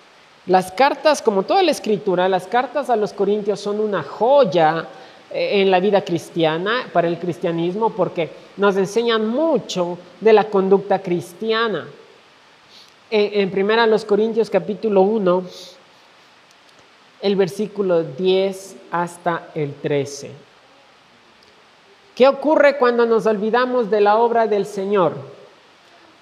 Las 0.45 0.71
cartas, 0.71 1.23
como 1.23 1.41
toda 1.41 1.63
la 1.63 1.71
escritura, 1.71 2.29
las 2.29 2.45
cartas 2.45 2.91
a 2.91 2.95
los 2.95 3.13
Corintios 3.13 3.59
son 3.59 3.79
una 3.79 4.03
joya 4.03 4.87
en 5.29 5.69
la 5.71 5.79
vida 5.79 6.03
cristiana, 6.03 6.89
para 6.93 7.07
el 7.07 7.19
cristianismo, 7.19 7.91
porque 7.91 8.29
nos 8.55 8.77
enseñan 8.77 9.27
mucho 9.27 9.97
de 10.21 10.33
la 10.33 10.45
conducta 10.45 10.99
cristiana. 10.99 11.87
En, 13.09 13.49
primera 13.51 13.87
los 13.87 14.03
Corintios 14.03 14.49
capítulo 14.49 15.01
1, 15.01 15.43
el 17.21 17.35
versículo 17.35 18.03
10 18.03 18.75
hasta 18.91 19.49
el 19.55 19.73
13. 19.75 20.31
¿Qué 22.15 22.27
ocurre 22.27 22.77
cuando 22.77 23.05
nos 23.05 23.25
olvidamos 23.25 23.89
de 23.89 24.01
la 24.01 24.17
obra 24.17 24.47
del 24.47 24.65
Señor? 24.65 25.13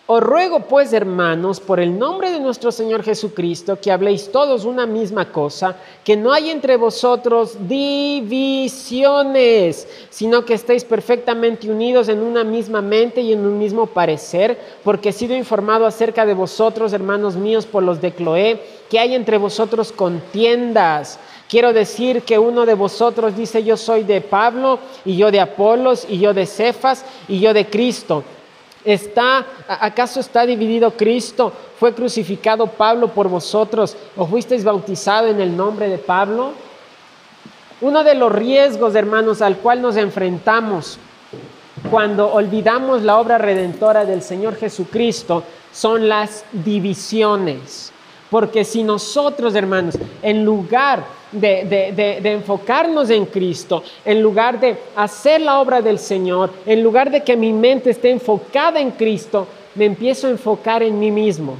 Os 0.07 0.21
ruego 0.21 0.59
pues, 0.59 0.93
hermanos, 0.93 1.59
por 1.59 1.79
el 1.79 1.97
nombre 1.97 2.29
de 2.29 2.39
nuestro 2.39 2.71
Señor 2.71 3.01
Jesucristo, 3.01 3.79
que 3.81 3.91
habléis 3.91 4.31
todos 4.31 4.63
una 4.63 4.85
misma 4.85 5.31
cosa, 5.31 5.77
que 6.03 6.15
no 6.15 6.31
hay 6.31 6.51
entre 6.51 6.77
vosotros 6.77 7.57
divisiones, 7.67 8.77
sino 10.11 10.45
que 10.45 10.53
estéis 10.53 10.83
perfectamente 10.83 11.71
unidos 11.71 12.07
en 12.07 12.19
una 12.19 12.43
misma 12.43 12.83
mente 12.83 13.21
y 13.21 13.33
en 13.33 13.43
un 13.47 13.57
mismo 13.57 13.87
parecer, 13.87 14.59
porque 14.83 15.09
he 15.09 15.11
sido 15.11 15.35
informado 15.35 15.87
acerca 15.87 16.23
de 16.23 16.35
vosotros, 16.35 16.93
hermanos 16.93 17.35
míos, 17.35 17.65
por 17.65 17.81
los 17.81 17.99
de 17.99 18.13
Cloé, 18.13 18.61
que 18.91 18.99
hay 18.99 19.15
entre 19.15 19.39
vosotros 19.39 19.91
contiendas. 19.91 21.17
Quiero 21.49 21.73
decir 21.73 22.21
que 22.21 22.37
uno 22.37 22.67
de 22.67 22.75
vosotros 22.75 23.35
dice 23.35 23.63
yo 23.63 23.75
soy 23.75 24.03
de 24.03 24.21
Pablo 24.21 24.77
y 25.03 25.17
yo 25.17 25.31
de 25.31 25.39
Apolos 25.39 26.05
y 26.07 26.19
yo 26.19 26.35
de 26.35 26.45
Cefas 26.45 27.03
y 27.27 27.39
yo 27.39 27.55
de 27.55 27.67
Cristo 27.67 28.23
¿Está, 28.85 29.45
¿Acaso 29.67 30.19
está 30.19 30.45
dividido 30.45 30.91
Cristo? 30.91 31.51
¿Fue 31.79 31.93
crucificado 31.93 32.67
Pablo 32.67 33.07
por 33.07 33.27
vosotros? 33.27 33.97
¿O 34.15 34.27
fuisteis 34.27 34.63
bautizado 34.63 35.27
en 35.27 35.41
el 35.41 35.57
nombre 35.57 35.89
de 35.89 35.97
Pablo? 35.97 36.51
Uno 37.81 38.03
de 38.03 38.15
los 38.15 38.31
riesgos, 38.31 38.95
hermanos, 38.95 39.41
al 39.41 39.57
cual 39.57 39.81
nos 39.81 39.97
enfrentamos 39.97 40.99
cuando 41.89 42.31
olvidamos 42.31 43.03
la 43.03 43.17
obra 43.17 43.37
redentora 43.37 44.05
del 44.05 44.21
Señor 44.21 44.55
Jesucristo 44.55 45.43
son 45.71 46.07
las 46.07 46.45
divisiones. 46.51 47.91
Porque 48.35 48.65
si 48.65 48.83
nosotros, 48.83 49.55
hermanos, 49.55 49.97
en 50.21 50.43
lugar 50.43 51.05
de, 51.31 52.19
enfocarnos 52.21 53.09
en 53.09 53.27
Cristo, 53.27 53.81
en 54.03 54.21
lugar 54.21 54.59
de 54.59 54.75
hacer 54.93 55.39
la 55.39 55.61
obra 55.61 55.81
del 55.81 55.97
Señor, 55.97 56.51
en 56.65 56.83
lugar 56.83 57.09
de 57.09 57.23
que 57.23 57.37
mi 57.37 57.53
mente 57.53 57.91
esté 57.91 58.11
enfocada 58.11 58.81
en 58.81 58.91
Cristo, 58.91 59.47
me 59.75 59.85
empiezo 59.85 60.27
a 60.27 60.31
enfocar 60.31 60.83
en 60.83 60.99
mí 60.99 61.11
mismo. 61.11 61.55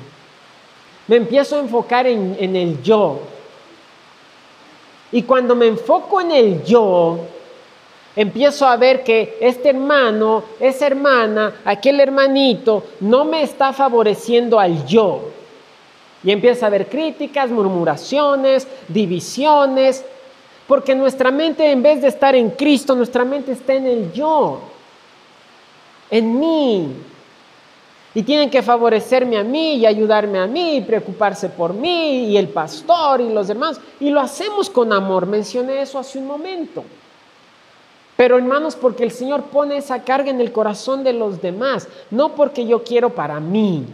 Me 1.07 1.15
empiezo 1.15 1.55
a 1.55 1.59
enfocar 1.59 2.07
en, 2.07 2.35
en 2.37 2.57
el 2.57 2.83
yo. 2.83 3.21
Y 5.13 5.23
cuando 5.23 5.55
me 5.55 5.67
enfoco 5.67 6.19
en 6.19 6.31
el 6.31 6.61
yo, 6.65 7.19
empiezo 8.17 8.67
a 8.67 8.75
ver 8.75 9.01
que 9.01 9.37
este 9.39 9.69
hermano, 9.69 10.43
esa 10.59 10.87
hermana, 10.87 11.61
aquel 11.63 12.01
hermanito, 12.01 12.83
no 12.99 13.23
me 13.23 13.43
está 13.43 13.71
favoreciendo 13.71 14.59
al 14.59 14.85
yo 14.85 15.31
y 16.25 16.31
empieza 16.31 16.65
a 16.65 16.67
haber 16.67 16.89
críticas, 16.89 17.51
murmuraciones, 17.51 18.67
divisiones, 18.87 20.03
porque 20.67 20.95
nuestra 20.95 21.29
mente 21.29 21.71
en 21.71 21.83
vez 21.83 22.01
de 22.01 22.07
estar 22.07 22.35
en 22.35 22.49
Cristo, 22.49 22.95
nuestra 22.95 23.23
mente 23.23 23.51
está 23.51 23.75
en 23.75 23.85
el 23.85 24.11
yo, 24.11 24.59
en 26.09 26.39
mí. 26.39 26.87
Y 28.15 28.23
tienen 28.23 28.49
que 28.49 28.63
favorecerme 28.63 29.37
a 29.37 29.43
mí 29.43 29.75
y 29.75 29.85
ayudarme 29.85 30.39
a 30.39 30.47
mí, 30.47 30.77
y 30.77 30.81
preocuparse 30.81 31.49
por 31.49 31.73
mí 31.73 32.29
y 32.29 32.37
el 32.37 32.47
pastor 32.47 33.21
y 33.21 33.31
los 33.31 33.47
demás. 33.47 33.79
Y 33.99 34.09
lo 34.09 34.19
hacemos 34.21 34.69
con 34.69 34.93
amor. 34.93 35.27
Mencioné 35.27 35.81
eso 35.81 35.99
hace 35.99 36.17
un 36.17 36.25
momento. 36.25 36.83
Pero 38.15 38.37
hermanos, 38.37 38.75
porque 38.75 39.03
el 39.03 39.11
Señor 39.11 39.43
pone 39.43 39.77
esa 39.77 40.01
carga 40.03 40.31
en 40.31 40.39
el 40.39 40.53
corazón 40.53 41.03
de 41.03 41.13
los 41.13 41.41
demás, 41.41 41.87
no 42.09 42.33
porque 42.33 42.65
yo 42.65 42.83
quiero 42.83 43.09
para 43.13 43.39
mí. 43.41 43.85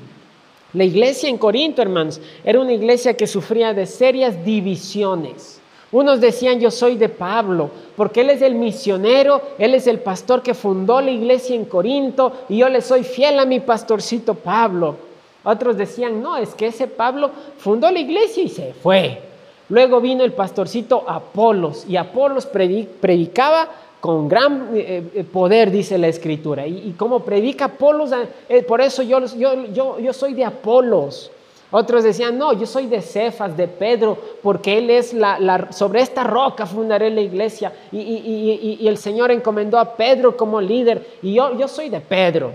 La 0.74 0.86
iglesia 0.86 1.30
en 1.30 1.38
Corinto, 1.38 1.82
hermanos, 1.82 2.22
era 2.44 2.60
una 2.60 2.72
iglesia 2.72 3.16
que 3.16 3.28
sufría 3.28 3.74
de 3.74 3.86
serias 3.86 4.46
divisiones. 4.46 5.60
Unos 5.92 6.22
decían, 6.22 6.62
yo 6.62 6.72
soy 6.72 6.96
de 6.96 7.10
Pablo, 7.10 7.70
porque 7.98 8.22
él 8.22 8.30
es 8.30 8.42
el 8.42 8.56
misionero, 8.56 9.42
él 9.58 9.76
es 9.76 9.88
el 9.88 10.00
pastor 10.00 10.42
que 10.42 10.54
fundó 10.54 11.02
la 11.02 11.12
iglesia 11.12 11.54
en 11.54 11.66
Corinto 11.66 12.32
y 12.48 12.58
yo 12.58 12.70
le 12.70 12.82
soy 12.82 13.04
fiel 13.04 13.40
a 13.40 13.46
mi 13.46 13.60
pastorcito 13.60 14.36
Pablo. 14.36 14.96
Otros 15.44 15.76
decían, 15.76 16.22
no, 16.22 16.38
es 16.38 16.56
que 16.56 16.68
ese 16.68 16.88
Pablo 16.88 17.32
fundó 17.58 17.92
la 17.92 18.00
iglesia 18.00 18.44
y 18.44 18.48
se 18.48 18.74
fue. 18.74 19.22
Luego 19.68 20.00
vino 20.00 20.24
el 20.24 20.32
pastorcito 20.32 21.04
Apolos 21.08 21.86
y 21.88 21.98
Apolos 21.98 22.46
predicaba 22.46 23.70
con 24.02 24.28
gran 24.28 24.72
eh, 24.74 25.04
eh, 25.14 25.24
poder, 25.24 25.72
dice 25.72 25.98
la 25.98 26.08
escritura. 26.08 26.66
Y, 26.68 26.96
como 26.98 27.20
predica 27.20 27.66
Apolos, 27.66 28.12
eh, 28.50 28.64
por 28.64 28.82
eso 28.82 29.04
yo, 29.04 29.24
yo, 29.38 30.00
yo 30.00 30.12
soy 30.12 30.34
de 30.34 30.44
Apolos. 30.44 31.32
Otros 31.74 32.04
decían, 32.04 32.38
no, 32.38 32.52
yo 32.52 32.66
soy 32.66 32.88
de 32.88 33.02
Cefas, 33.02 33.56
de 33.56 33.68
Pedro, 33.68 34.18
porque 34.44 34.78
él 34.78 34.90
es 34.90 35.14
la, 35.14 35.70
sobre 35.72 36.02
esta 36.02 36.26
roca 36.26 36.66
fundaré 36.66 37.10
la 37.12 37.22
iglesia. 37.22 37.72
Y, 37.94 38.86
el 38.86 38.98
Señor 38.98 39.32
encomendó 39.32 39.80
a 39.80 39.96
Pedro 39.96 40.36
como 40.36 40.60
líder, 40.60 41.08
y 41.22 41.36
yo, 41.36 41.58
yo 41.58 41.70
soy 41.70 41.90
de 41.90 42.02
Pedro. 42.02 42.52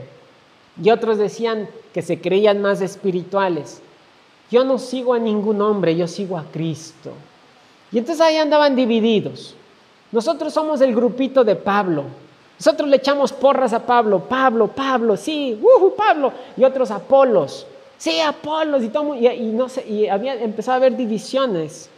Y 0.83 0.91
otros 0.91 1.17
decían 1.17 1.69
que 1.95 2.03
se 2.03 2.21
creían 2.21 2.61
más 2.61 2.83
espirituales. 2.83 3.81
Yo 4.51 4.65
no 4.65 4.79
sigo 4.79 5.15
a 5.15 5.19
ningún 5.19 5.63
hombre, 5.63 5.97
yo 5.97 6.07
sigo 6.07 6.37
a 6.37 6.45
Cristo. 6.53 7.13
Y 7.91 7.99
entonces 7.99 8.21
ahí 8.21 8.37
andaban 8.37 8.77
divididos. 8.77 9.57
Nosotros 10.13 10.53
somos 10.53 10.81
el 10.81 10.95
grupito 10.95 11.45
de 11.45 11.57
Pablo. 11.57 12.05
Nosotros 12.59 12.89
le 12.89 12.97
echamos 12.97 13.33
porras 13.33 13.73
a 13.73 13.85
Pablo, 13.85 14.21
Pablo, 14.21 14.69
Pablo, 14.69 15.17
sí, 15.17 15.59
uh, 15.61 15.91
Pablo, 15.95 16.33
y 16.57 16.65
otros 16.65 16.91
Apolos. 16.91 17.67
Sí, 17.99 18.21
Apolos 18.21 18.83
y 18.83 18.89
todo. 18.89 19.15
Y, 19.15 19.53
no 19.53 19.69
sé, 19.69 19.87
y 19.87 20.07
había 20.07 20.35
empezado 20.35 20.75
a 20.75 20.77
haber 20.77 20.97
divisiones 20.97 21.91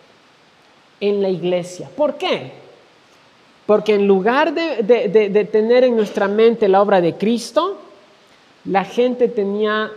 en 1.01 1.23
la 1.23 1.29
iglesia. 1.29 1.89
¿Por 1.97 2.15
qué? 2.15 2.53
Porque 3.67 3.95
en 3.95 4.09
lugar 4.09 4.55
de, 4.55 4.83
de, 4.83 5.45
tener 5.45 5.85
en 5.85 5.95
nuestra 5.95 6.27
mente 6.27 6.69
la 6.69 6.81
obra 6.81 7.01
de 7.01 7.15
Cristo, 7.15 7.77
la 8.65 8.85
gente 8.85 9.29
tenía 9.29 9.91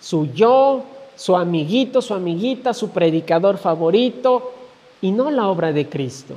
su 0.00 0.32
yo, 0.32 0.84
su 1.16 1.36
amiguito, 1.36 2.00
su 2.00 2.14
amiguita, 2.14 2.72
su 2.72 2.90
predicador 2.90 3.58
favorito, 3.58 4.52
y 5.00 5.10
no 5.10 5.30
la 5.30 5.48
obra 5.48 5.72
de 5.72 5.88
Cristo. 5.88 6.34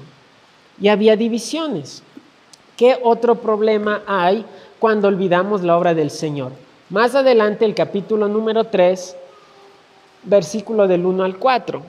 Y 0.80 0.88
había 0.88 1.16
divisiones. 1.16 2.04
¿Qué 2.78 2.98
otro 3.04 3.36
problema 3.36 4.02
hay 4.08 4.46
cuando 4.80 5.08
olvidamos 5.08 5.62
la 5.62 5.78
obra 5.78 5.94
del 5.94 6.10
Señor? 6.10 6.52
Más 6.90 7.14
adelante 7.14 7.64
el 7.64 7.76
capítulo 7.76 8.28
número 8.28 8.64
3, 8.64 9.16
versículo 10.24 10.88
del 10.88 11.06
1 11.06 11.24
al 11.24 11.38
4. 11.38 11.82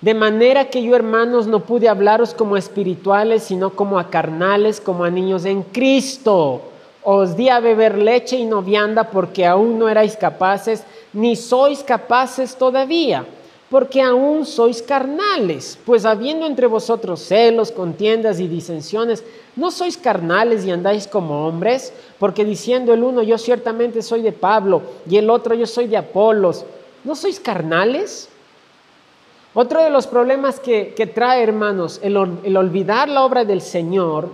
De 0.00 0.14
manera 0.14 0.66
que 0.66 0.82
yo, 0.82 0.94
hermanos, 0.94 1.46
no 1.46 1.60
pude 1.60 1.88
hablaros 1.88 2.34
como 2.34 2.56
espirituales, 2.56 3.44
sino 3.44 3.70
como 3.70 3.98
a 3.98 4.10
carnales, 4.10 4.80
como 4.80 5.04
a 5.04 5.10
niños 5.10 5.44
en 5.46 5.62
Cristo. 5.62 6.62
Os 7.02 7.34
di 7.34 7.48
a 7.48 7.60
beber 7.60 7.96
leche 7.96 8.36
y 8.36 8.44
no 8.44 8.60
vianda 8.60 9.04
porque 9.04 9.46
aún 9.46 9.78
no 9.78 9.88
erais 9.88 10.16
capaces, 10.16 10.84
ni 11.14 11.34
sois 11.34 11.82
capaces 11.82 12.54
todavía 12.56 13.24
porque 13.70 14.00
aún 14.00 14.46
sois 14.46 14.82
carnales, 14.82 15.78
pues 15.84 16.06
habiendo 16.06 16.46
entre 16.46 16.66
vosotros 16.66 17.20
celos, 17.20 17.70
contiendas 17.70 18.40
y 18.40 18.48
disensiones, 18.48 19.22
¿no 19.56 19.70
sois 19.70 19.98
carnales 19.98 20.64
y 20.64 20.70
andáis 20.70 21.06
como 21.06 21.46
hombres? 21.46 21.92
Porque 22.18 22.46
diciendo 22.46 22.94
el 22.94 23.02
uno, 23.02 23.22
yo 23.22 23.36
ciertamente 23.36 24.00
soy 24.00 24.22
de 24.22 24.32
Pablo, 24.32 24.82
y 25.08 25.18
el 25.18 25.28
otro, 25.28 25.54
yo 25.54 25.66
soy 25.66 25.86
de 25.86 25.98
Apolos, 25.98 26.64
¿no 27.04 27.14
sois 27.14 27.38
carnales? 27.40 28.30
Otro 29.52 29.82
de 29.82 29.90
los 29.90 30.06
problemas 30.06 30.60
que, 30.60 31.10
trae, 31.14 31.42
hermanos, 31.42 32.00
el, 32.02 32.16
el 32.44 32.56
olvidar 32.56 33.08
la 33.10 33.24
obra 33.24 33.44
del 33.44 33.60
Señor, 33.60 34.30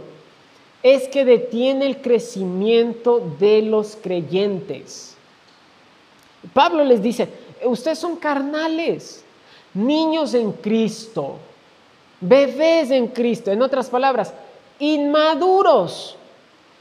es 0.84 1.08
que 1.08 1.24
detiene 1.24 1.86
el 1.86 2.02
crecimiento 2.02 3.20
de 3.40 3.62
los 3.62 3.96
creyentes. 4.00 5.16
Pablo 6.52 6.84
les 6.84 7.02
dice, 7.02 7.28
ustedes 7.64 7.98
son 7.98 8.16
carnales 8.16 9.23
niños 9.74 10.34
en 10.34 10.52
Cristo, 10.52 11.36
bebés 12.20 12.90
en 12.90 13.08
Cristo, 13.08 13.50
en 13.50 13.62
otras 13.62 13.90
palabras, 13.90 14.32
inmaduros. 14.78 16.16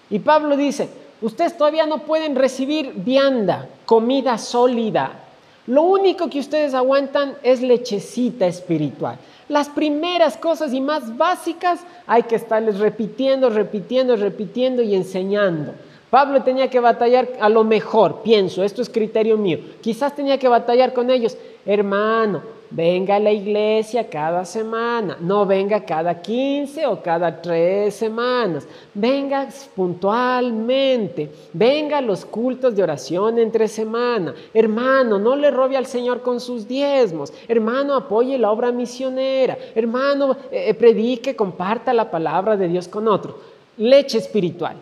Y 0.10 0.20
Pablo 0.20 0.56
dice, 0.56 0.90
ustedes 1.22 1.58
todavía 1.58 1.86
no 1.86 2.00
pueden 2.00 2.36
recibir 2.36 2.94
vianda, 2.96 3.68
comida 3.86 4.38
sólida. 4.38 5.20
Lo 5.68 5.84
único 5.84 6.30
que 6.30 6.40
ustedes 6.40 6.74
aguantan 6.74 7.36
es 7.42 7.62
lechecita 7.62 8.46
espiritual. 8.46 9.18
Las 9.50 9.70
primeras 9.70 10.38
cosas 10.38 10.74
y 10.74 10.82
más 10.82 11.18
básicas 11.18 11.82
hay 12.08 12.24
que 12.24 12.36
estarles 12.36 12.80
repitiendo, 12.80 13.50
repitiendo, 13.50 14.16
repitiendo 14.16 14.82
y 14.82 14.96
enseñando. 14.96 15.74
Pablo 16.10 16.44
tenía 16.44 16.70
que 16.70 16.80
batallar 16.80 17.28
a 17.40 17.50
lo 17.50 17.64
mejor, 17.64 18.22
pienso, 18.22 18.64
esto 18.64 18.82
es 18.82 18.90
criterio 18.90 19.38
mío. 19.38 19.60
Quizás 19.82 20.16
tenía 20.16 20.38
que 20.38 20.48
batallar 20.48 20.94
con 20.94 21.10
ellos, 21.10 21.36
hermano, 21.66 22.42
venga 22.74 23.18
a 23.18 23.20
la 23.20 23.32
iglesia 23.32 24.10
cada 24.10 24.44
semana, 24.46 25.16
no 25.22 25.46
venga 25.46 25.86
cada 25.86 26.20
15 26.22 26.88
o 26.88 27.02
cada 27.04 27.40
tres 27.40 27.94
semanas, 27.94 28.68
venga 28.96 29.48
puntualmente, 29.76 31.30
venga 31.54 32.00
a 32.00 32.02
los 32.02 32.26
cultos 32.26 32.76
de 32.76 32.82
oración 32.82 33.38
entre 33.38 33.68
semana, 33.68 34.34
hermano, 34.54 35.20
no 35.20 35.36
le 35.36 35.52
robe 35.52 35.78
al 35.78 35.86
Señor 35.86 36.24
con 36.24 36.40
sus 36.40 36.68
diezmos, 36.68 37.32
hermano, 37.48 37.96
apoye 37.96 38.40
la 38.40 38.50
obra 38.50 38.72
misionera, 38.72 39.56
hermano, 39.76 40.36
eh, 40.52 40.70
eh, 40.70 40.74
predique, 40.74 41.36
comparta 41.36 41.94
la 41.94 42.10
palabra 42.10 42.58
de 42.58 42.68
Dios 42.68 42.88
con 42.88 43.08
otro, 43.08 43.38
leche 43.78 44.18
espiritual. 44.18 44.78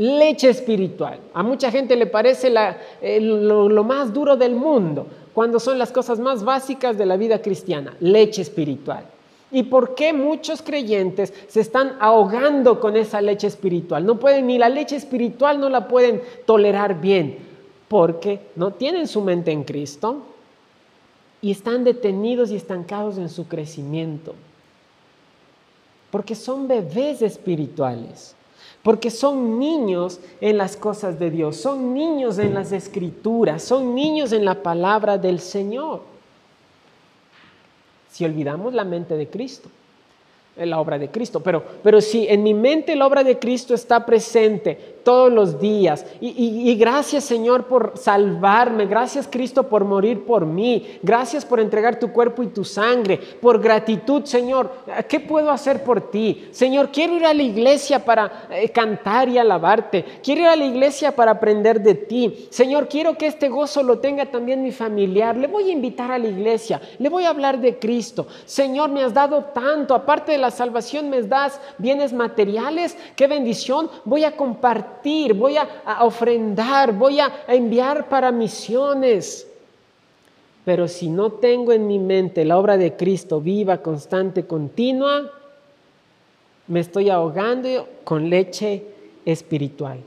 Leche 0.00 0.48
espiritual. 0.48 1.18
A 1.34 1.42
mucha 1.42 1.72
gente 1.72 1.96
le 1.96 2.06
parece 2.06 2.54
eh, 3.02 3.20
lo 3.20 3.82
más 3.82 4.14
duro 4.14 4.36
del 4.36 4.54
mundo, 4.54 5.08
cuando 5.38 5.60
son 5.60 5.78
las 5.78 5.92
cosas 5.92 6.18
más 6.18 6.42
básicas 6.42 6.98
de 6.98 7.06
la 7.06 7.16
vida 7.16 7.40
cristiana, 7.40 7.94
leche 8.00 8.42
espiritual. 8.42 9.04
¿Y 9.52 9.62
por 9.62 9.94
qué 9.94 10.12
muchos 10.12 10.62
creyentes 10.62 11.32
se 11.46 11.60
están 11.60 11.96
ahogando 12.00 12.80
con 12.80 12.96
esa 12.96 13.20
leche 13.20 13.46
espiritual? 13.46 14.04
No 14.04 14.18
pueden, 14.18 14.48
ni 14.48 14.58
la 14.58 14.68
leche 14.68 14.96
espiritual 14.96 15.60
no 15.60 15.68
la 15.68 15.86
pueden 15.86 16.22
tolerar 16.44 17.00
bien, 17.00 17.38
porque 17.86 18.40
no 18.56 18.72
tienen 18.72 19.06
su 19.06 19.20
mente 19.20 19.52
en 19.52 19.62
Cristo 19.62 20.22
y 21.40 21.52
están 21.52 21.84
detenidos 21.84 22.50
y 22.50 22.56
estancados 22.56 23.16
en 23.16 23.28
su 23.28 23.46
crecimiento, 23.46 24.34
porque 26.10 26.34
son 26.34 26.66
bebés 26.66 27.22
espirituales 27.22 28.34
porque 28.88 29.10
son 29.10 29.58
niños 29.58 30.18
en 30.40 30.56
las 30.56 30.74
cosas 30.74 31.18
de 31.18 31.30
Dios, 31.30 31.58
son 31.58 31.92
niños 31.92 32.38
en 32.38 32.54
las 32.54 32.72
escrituras, 32.72 33.62
son 33.62 33.94
niños 33.94 34.32
en 34.32 34.46
la 34.46 34.62
palabra 34.62 35.18
del 35.18 35.40
Señor. 35.40 36.00
Si 38.10 38.24
olvidamos 38.24 38.72
la 38.72 38.84
mente 38.84 39.14
de 39.14 39.28
Cristo 39.28 39.68
la 40.56 40.80
obra 40.80 40.98
de 40.98 41.10
Cristo. 41.10 41.40
Pero, 41.40 41.62
pero 41.82 42.00
si 42.00 42.26
en 42.26 42.42
mi 42.42 42.54
mente 42.54 42.96
la 42.96 43.06
obra 43.06 43.22
de 43.22 43.38
Cristo 43.38 43.74
está 43.74 44.06
presente 44.06 44.96
todos 45.04 45.32
los 45.32 45.60
días, 45.60 46.04
y, 46.20 46.74
gracias 46.76 47.24
Señor 47.24 47.64
por 47.64 47.92
salvarme, 47.96 48.86
gracias 48.86 49.28
Cristo 49.30 49.64
por 49.64 49.84
morir 49.84 50.24
por 50.24 50.46
mí, 50.46 50.98
gracias 51.02 51.44
por 51.44 51.60
entregar 51.60 51.98
tu 51.98 52.12
cuerpo 52.12 52.42
y 52.42 52.48
tu 52.48 52.64
sangre, 52.64 53.18
por 53.40 53.60
gratitud 53.60 54.24
Señor, 54.24 54.70
¿qué 55.08 55.20
puedo 55.20 55.50
hacer 55.50 55.82
por 55.82 56.10
ti? 56.10 56.48
Señor, 56.50 56.90
quiero 56.90 57.14
ir 57.14 57.24
a 57.24 57.34
la 57.34 57.42
iglesia 57.42 58.04
para 58.04 58.48
eh, 58.50 58.68
cantar 58.70 59.28
y 59.28 59.38
alabarte, 59.38 60.04
quiero 60.22 60.42
ir 60.42 60.48
a 60.48 60.56
la 60.56 60.64
iglesia 60.64 61.14
para 61.14 61.32
aprender 61.32 61.80
de 61.80 61.94
ti. 61.94 62.48
Señor, 62.50 62.88
quiero 62.88 63.16
que 63.16 63.26
este 63.26 63.48
gozo 63.48 63.82
lo 63.82 63.98
tenga 63.98 64.26
también 64.26 64.62
mi 64.62 64.72
familiar, 64.72 65.36
le 65.36 65.46
voy 65.46 65.70
a 65.70 65.72
invitar 65.72 66.10
a 66.10 66.18
la 66.18 66.28
iglesia, 66.28 66.80
le 66.98 67.08
voy 67.08 67.24
a 67.24 67.30
hablar 67.30 67.60
de 67.60 67.78
Cristo. 67.78 68.26
Señor, 68.44 68.90
me 68.90 69.02
has 69.02 69.14
dado 69.14 69.44
tanto, 69.54 69.94
aparte 69.94 70.32
de 70.32 70.38
la 70.38 70.50
salvación 70.50 71.10
me 71.10 71.22
das 71.22 71.60
bienes 71.78 72.12
materiales, 72.12 72.96
qué 73.16 73.26
bendición, 73.26 73.90
voy 74.04 74.24
a 74.24 74.36
compartir, 74.36 74.87
voy 75.34 75.56
a, 75.56 76.04
ofrendar, 76.04 76.92
voy 76.92 77.20
a, 77.20 77.44
enviar 77.48 78.08
para 78.08 78.30
misiones. 78.32 79.46
Pero 80.64 80.86
si 80.88 81.08
no 81.08 81.32
tengo 81.32 81.72
en 81.72 81.86
mi 81.86 81.98
mente 81.98 82.44
la 82.44 82.58
obra 82.58 82.76
de 82.76 82.94
Cristo 82.96 83.40
viva, 83.40 83.78
constante, 83.78 84.46
continua, 84.46 85.30
me 86.66 86.80
estoy 86.80 87.10
ahogando 87.10 87.88
con 88.04 88.28
leche 88.28 88.84
espiritual. 89.24 90.00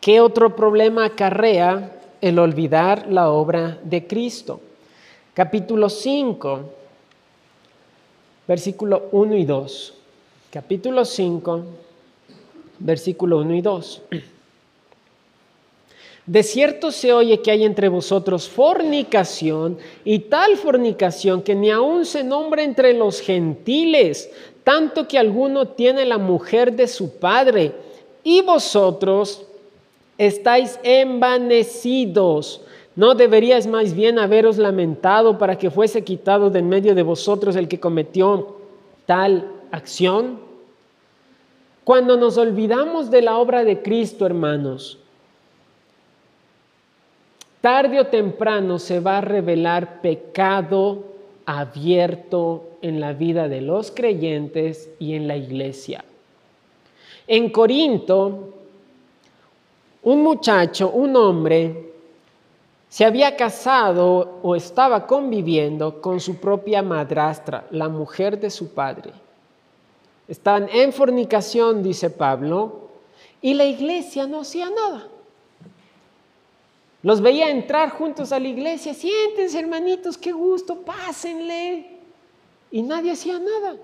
¿Qué 0.00 0.20
otro 0.20 0.56
problema 0.56 1.04
acarrea 1.04 1.92
el 2.20 2.38
olvidar 2.38 3.06
la 3.08 3.30
obra 3.30 3.78
de 3.82 4.06
Cristo? 4.06 4.60
Capítulo 5.34 5.90
5 5.90 6.80
versículo 8.50 9.04
1 9.12 9.36
y 9.36 9.44
2. 9.44 9.94
Capítulo 10.50 11.04
5, 11.04 11.62
versículo 12.80 13.38
1 13.38 13.54
y 13.54 13.60
2. 13.60 14.02
De 16.26 16.42
cierto 16.42 16.92
se 16.92 17.12
oye 17.12 17.40
que 17.40 17.50
hay 17.50 17.64
entre 17.64 17.88
vosotros 17.88 18.48
fornicación 18.48 19.78
y 20.04 20.20
tal 20.20 20.56
fornicación 20.56 21.42
que 21.42 21.54
ni 21.54 21.70
aun 21.70 22.04
se 22.04 22.22
nombra 22.22 22.62
entre 22.62 22.92
los 22.92 23.20
gentiles, 23.20 24.30
tanto 24.62 25.08
que 25.08 25.18
alguno 25.18 25.68
tiene 25.68 26.04
la 26.04 26.18
mujer 26.18 26.74
de 26.74 26.86
su 26.86 27.18
padre. 27.18 27.72
Y 28.22 28.42
vosotros 28.42 29.44
estáis 30.18 30.78
envanecidos. 30.82 32.60
¿No 32.94 33.14
deberíais 33.14 33.66
más 33.66 33.94
bien 33.94 34.18
haberos 34.18 34.58
lamentado 34.58 35.38
para 35.38 35.56
que 35.56 35.70
fuese 35.70 36.04
quitado 36.04 36.50
de 36.50 36.58
en 36.58 36.68
medio 36.68 36.94
de 36.94 37.02
vosotros 37.02 37.56
el 37.56 37.66
que 37.66 37.80
cometió 37.80 38.58
tal 39.06 39.50
acción? 39.70 40.49
Cuando 41.84 42.16
nos 42.16 42.36
olvidamos 42.36 43.10
de 43.10 43.22
la 43.22 43.38
obra 43.38 43.64
de 43.64 43.82
Cristo, 43.82 44.26
hermanos, 44.26 44.98
tarde 47.60 48.00
o 48.00 48.06
temprano 48.06 48.78
se 48.78 49.00
va 49.00 49.18
a 49.18 49.22
revelar 49.22 50.00
pecado 50.00 51.04
abierto 51.46 52.64
en 52.82 53.00
la 53.00 53.12
vida 53.12 53.48
de 53.48 53.60
los 53.60 53.90
creyentes 53.90 54.90
y 54.98 55.14
en 55.14 55.26
la 55.26 55.36
iglesia. 55.36 56.04
En 57.26 57.50
Corinto, 57.50 58.54
un 60.02 60.22
muchacho, 60.22 60.90
un 60.90 61.16
hombre, 61.16 61.90
se 62.88 63.04
había 63.04 63.36
casado 63.36 64.40
o 64.42 64.56
estaba 64.56 65.06
conviviendo 65.06 66.00
con 66.00 66.18
su 66.18 66.40
propia 66.40 66.82
madrastra, 66.82 67.66
la 67.70 67.88
mujer 67.88 68.40
de 68.40 68.50
su 68.50 68.74
padre. 68.74 69.12
Están 70.30 70.68
en 70.72 70.92
fornicación, 70.92 71.82
dice 71.82 72.08
Pablo, 72.08 72.88
y 73.42 73.54
la 73.54 73.64
iglesia 73.64 74.28
no 74.28 74.42
hacía 74.42 74.70
nada. 74.70 75.08
Los 77.02 77.20
veía 77.20 77.50
entrar 77.50 77.90
juntos 77.90 78.30
a 78.30 78.38
la 78.38 78.46
iglesia, 78.46 78.94
siéntense 78.94 79.58
hermanitos, 79.58 80.16
qué 80.16 80.30
gusto, 80.30 80.82
pásenle. 80.82 81.98
Y 82.70 82.82
nadie 82.82 83.10
hacía 83.10 83.40
nada. 83.40 83.76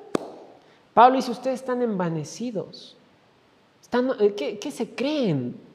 Pablo 0.95 1.17
dice, 1.17 1.33
ustedes 1.33 1.59
están 1.59 1.83
envanecidos. 1.83 2.97
Están, 3.83 4.13
eh, 4.21 4.35
¿qué, 4.37 4.61
¿Qué 4.61 4.71
se 4.71 4.89
creen? 4.89 5.66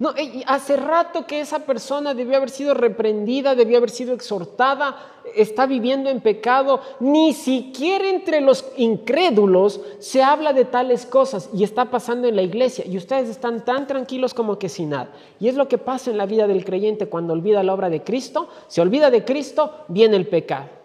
No, 0.00 0.14
hace 0.46 0.78
rato 0.78 1.26
que 1.26 1.40
esa 1.40 1.58
persona 1.66 2.14
debió 2.14 2.38
haber 2.38 2.48
sido 2.48 2.72
reprendida, 2.72 3.54
debió 3.54 3.76
haber 3.76 3.90
sido 3.90 4.14
exhortada, 4.14 4.96
está 5.36 5.66
viviendo 5.66 6.08
en 6.08 6.22
pecado. 6.22 6.80
Ni 7.00 7.34
siquiera 7.34 8.08
entre 8.08 8.40
los 8.40 8.64
incrédulos 8.78 9.82
se 9.98 10.22
habla 10.22 10.54
de 10.54 10.64
tales 10.64 11.04
cosas 11.04 11.50
y 11.52 11.64
está 11.64 11.90
pasando 11.90 12.28
en 12.28 12.36
la 12.36 12.40
iglesia 12.40 12.86
y 12.86 12.96
ustedes 12.96 13.28
están 13.28 13.62
tan 13.62 13.86
tranquilos 13.86 14.32
como 14.32 14.58
que 14.58 14.70
sin 14.70 14.88
nada. 14.88 15.10
Y 15.38 15.48
es 15.48 15.54
lo 15.54 15.68
que 15.68 15.76
pasa 15.76 16.10
en 16.10 16.16
la 16.16 16.24
vida 16.24 16.46
del 16.46 16.64
creyente 16.64 17.04
cuando 17.04 17.34
olvida 17.34 17.62
la 17.62 17.74
obra 17.74 17.90
de 17.90 18.02
Cristo. 18.02 18.48
Se 18.68 18.80
olvida 18.80 19.10
de 19.10 19.26
Cristo, 19.26 19.84
viene 19.88 20.16
el 20.16 20.26
pecado. 20.26 20.80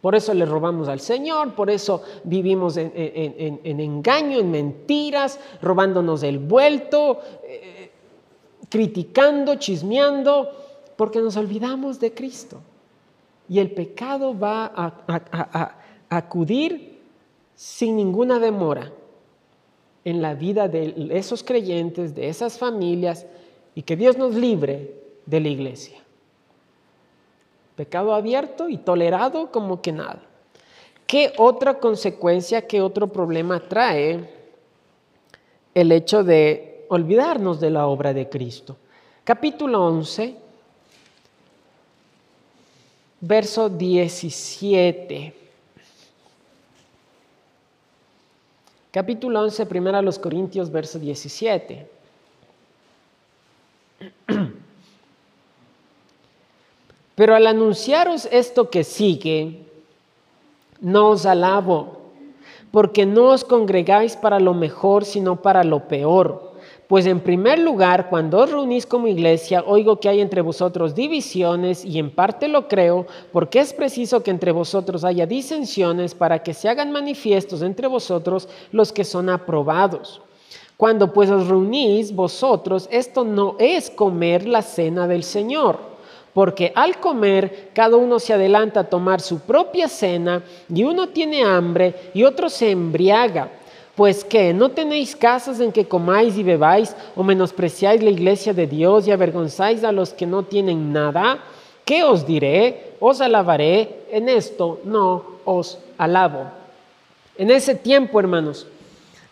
Por 0.00 0.14
eso 0.14 0.32
le 0.32 0.46
robamos 0.46 0.88
al 0.88 1.00
Señor, 1.00 1.54
por 1.54 1.68
eso 1.68 2.02
vivimos 2.24 2.76
en, 2.76 2.92
engaño, 3.64 4.38
en 4.38 4.50
mentiras, 4.50 5.40
robándonos 5.60 6.22
el 6.22 6.38
vuelto. 6.38 7.20
Eh, 7.42 7.77
criticando, 8.68 9.56
chismeando, 9.56 10.50
porque 10.96 11.20
nos 11.20 11.36
olvidamos 11.36 12.00
de 12.00 12.12
Cristo. 12.12 12.60
Y 13.48 13.60
el 13.60 13.70
pecado 13.70 14.38
va 14.38 14.70
a, 14.74 15.74
acudir 16.10 16.98
sin 17.54 17.96
ninguna 17.96 18.38
demora 18.38 18.92
en 20.04 20.22
la 20.22 20.34
vida 20.34 20.68
de 20.68 21.08
esos 21.10 21.42
creyentes, 21.42 22.14
de 22.14 22.28
esas 22.28 22.58
familias, 22.58 23.26
y 23.74 23.82
que 23.82 23.96
Dios 23.96 24.16
nos 24.16 24.34
libre 24.34 24.94
de 25.26 25.40
la 25.40 25.48
iglesia. 25.48 25.98
Pecado 27.76 28.12
abierto 28.14 28.68
y 28.68 28.76
tolerado 28.76 29.52
como 29.52 29.80
que 29.80 29.92
nada. 29.92 30.22
¿Qué 31.06 31.32
otra 31.38 31.78
consecuencia, 31.78 32.66
qué 32.66 32.82
otro 32.82 33.06
problema 33.06 33.60
trae 33.60 34.28
el 35.74 35.92
hecho 35.92 36.24
de 36.24 36.77
olvidarnos 36.88 37.60
de 37.60 37.70
la 37.70 37.86
obra 37.86 38.12
de 38.12 38.28
Cristo. 38.28 38.76
Capítulo 39.24 39.86
11, 39.86 40.36
verso 43.20 43.68
17. 43.68 45.34
Capítulo 48.90 49.42
11, 49.42 49.66
primero 49.66 49.98
a 49.98 50.02
los 50.02 50.18
Corintios, 50.18 50.72
verso 50.72 50.98
17. 50.98 51.90
Pero 57.14 57.34
al 57.34 57.46
anunciaros 57.46 58.26
esto 58.32 58.70
que 58.70 58.82
sigue, 58.84 59.66
no 60.80 61.10
os 61.10 61.26
alabo, 61.26 61.98
porque 62.70 63.04
no 63.04 63.26
os 63.30 63.44
congregáis 63.44 64.16
para 64.16 64.40
lo 64.40 64.54
mejor, 64.54 65.04
sino 65.04 65.42
para 65.42 65.64
lo 65.64 65.86
peor 65.88 66.47
pues 66.88 67.04
en 67.04 67.20
primer 67.20 67.58
lugar, 67.58 68.08
cuando 68.08 68.38
os 68.38 68.50
reunís 68.50 68.86
como 68.86 69.08
iglesia, 69.08 69.62
oigo 69.66 70.00
que 70.00 70.08
hay 70.08 70.22
entre 70.22 70.40
vosotros 70.40 70.94
divisiones 70.94 71.84
y 71.84 71.98
en 71.98 72.10
parte 72.10 72.48
lo 72.48 72.66
creo, 72.66 73.06
porque 73.30 73.60
es 73.60 73.74
preciso 73.74 74.22
que 74.22 74.30
entre 74.30 74.52
vosotros 74.52 75.04
haya 75.04 75.26
disensiones 75.26 76.14
para 76.14 76.42
que 76.42 76.54
se 76.54 76.66
hagan 76.66 76.90
manifiestos 76.90 77.60
entre 77.60 77.88
vosotros 77.88 78.48
los 78.72 78.90
que 78.90 79.04
son 79.04 79.28
aprobados. 79.28 80.22
Cuando 80.78 81.12
pues 81.12 81.28
os 81.28 81.46
reunís 81.46 82.14
vosotros, 82.14 82.88
esto 82.90 83.22
no 83.22 83.56
es 83.58 83.90
comer 83.90 84.48
la 84.48 84.62
cena 84.62 85.06
del 85.06 85.24
Señor, 85.24 85.78
porque 86.32 86.72
al 86.74 87.00
comer 87.00 87.68
cada 87.74 87.98
uno 87.98 88.18
se 88.18 88.32
adelanta 88.32 88.80
a 88.80 88.88
tomar 88.88 89.20
su 89.20 89.40
propia 89.40 89.88
cena 89.88 90.42
y 90.72 90.84
uno 90.84 91.08
tiene 91.10 91.42
hambre 91.42 92.12
y 92.14 92.24
otro 92.24 92.48
se 92.48 92.70
embriaga. 92.70 93.50
Pues 93.98 94.24
que 94.24 94.54
no 94.54 94.68
tenéis 94.68 95.16
casas 95.16 95.58
en 95.58 95.72
que 95.72 95.88
comáis 95.88 96.38
y 96.38 96.44
bebáis, 96.44 96.94
o 97.16 97.24
menospreciáis 97.24 98.00
la 98.00 98.10
iglesia 98.10 98.54
de 98.54 98.68
Dios 98.68 99.08
y 99.08 99.10
avergonzáis 99.10 99.82
a 99.82 99.90
los 99.90 100.10
que 100.10 100.24
no 100.24 100.44
tienen 100.44 100.92
nada. 100.92 101.40
¿Qué 101.84 102.04
os 102.04 102.24
diré? 102.24 102.92
Os 103.00 103.20
alabaré. 103.20 104.04
En 104.12 104.28
esto 104.28 104.78
no 104.84 105.24
os 105.44 105.80
alabo. 105.98 106.44
En 107.36 107.50
ese 107.50 107.74
tiempo, 107.74 108.20
hermanos, 108.20 108.68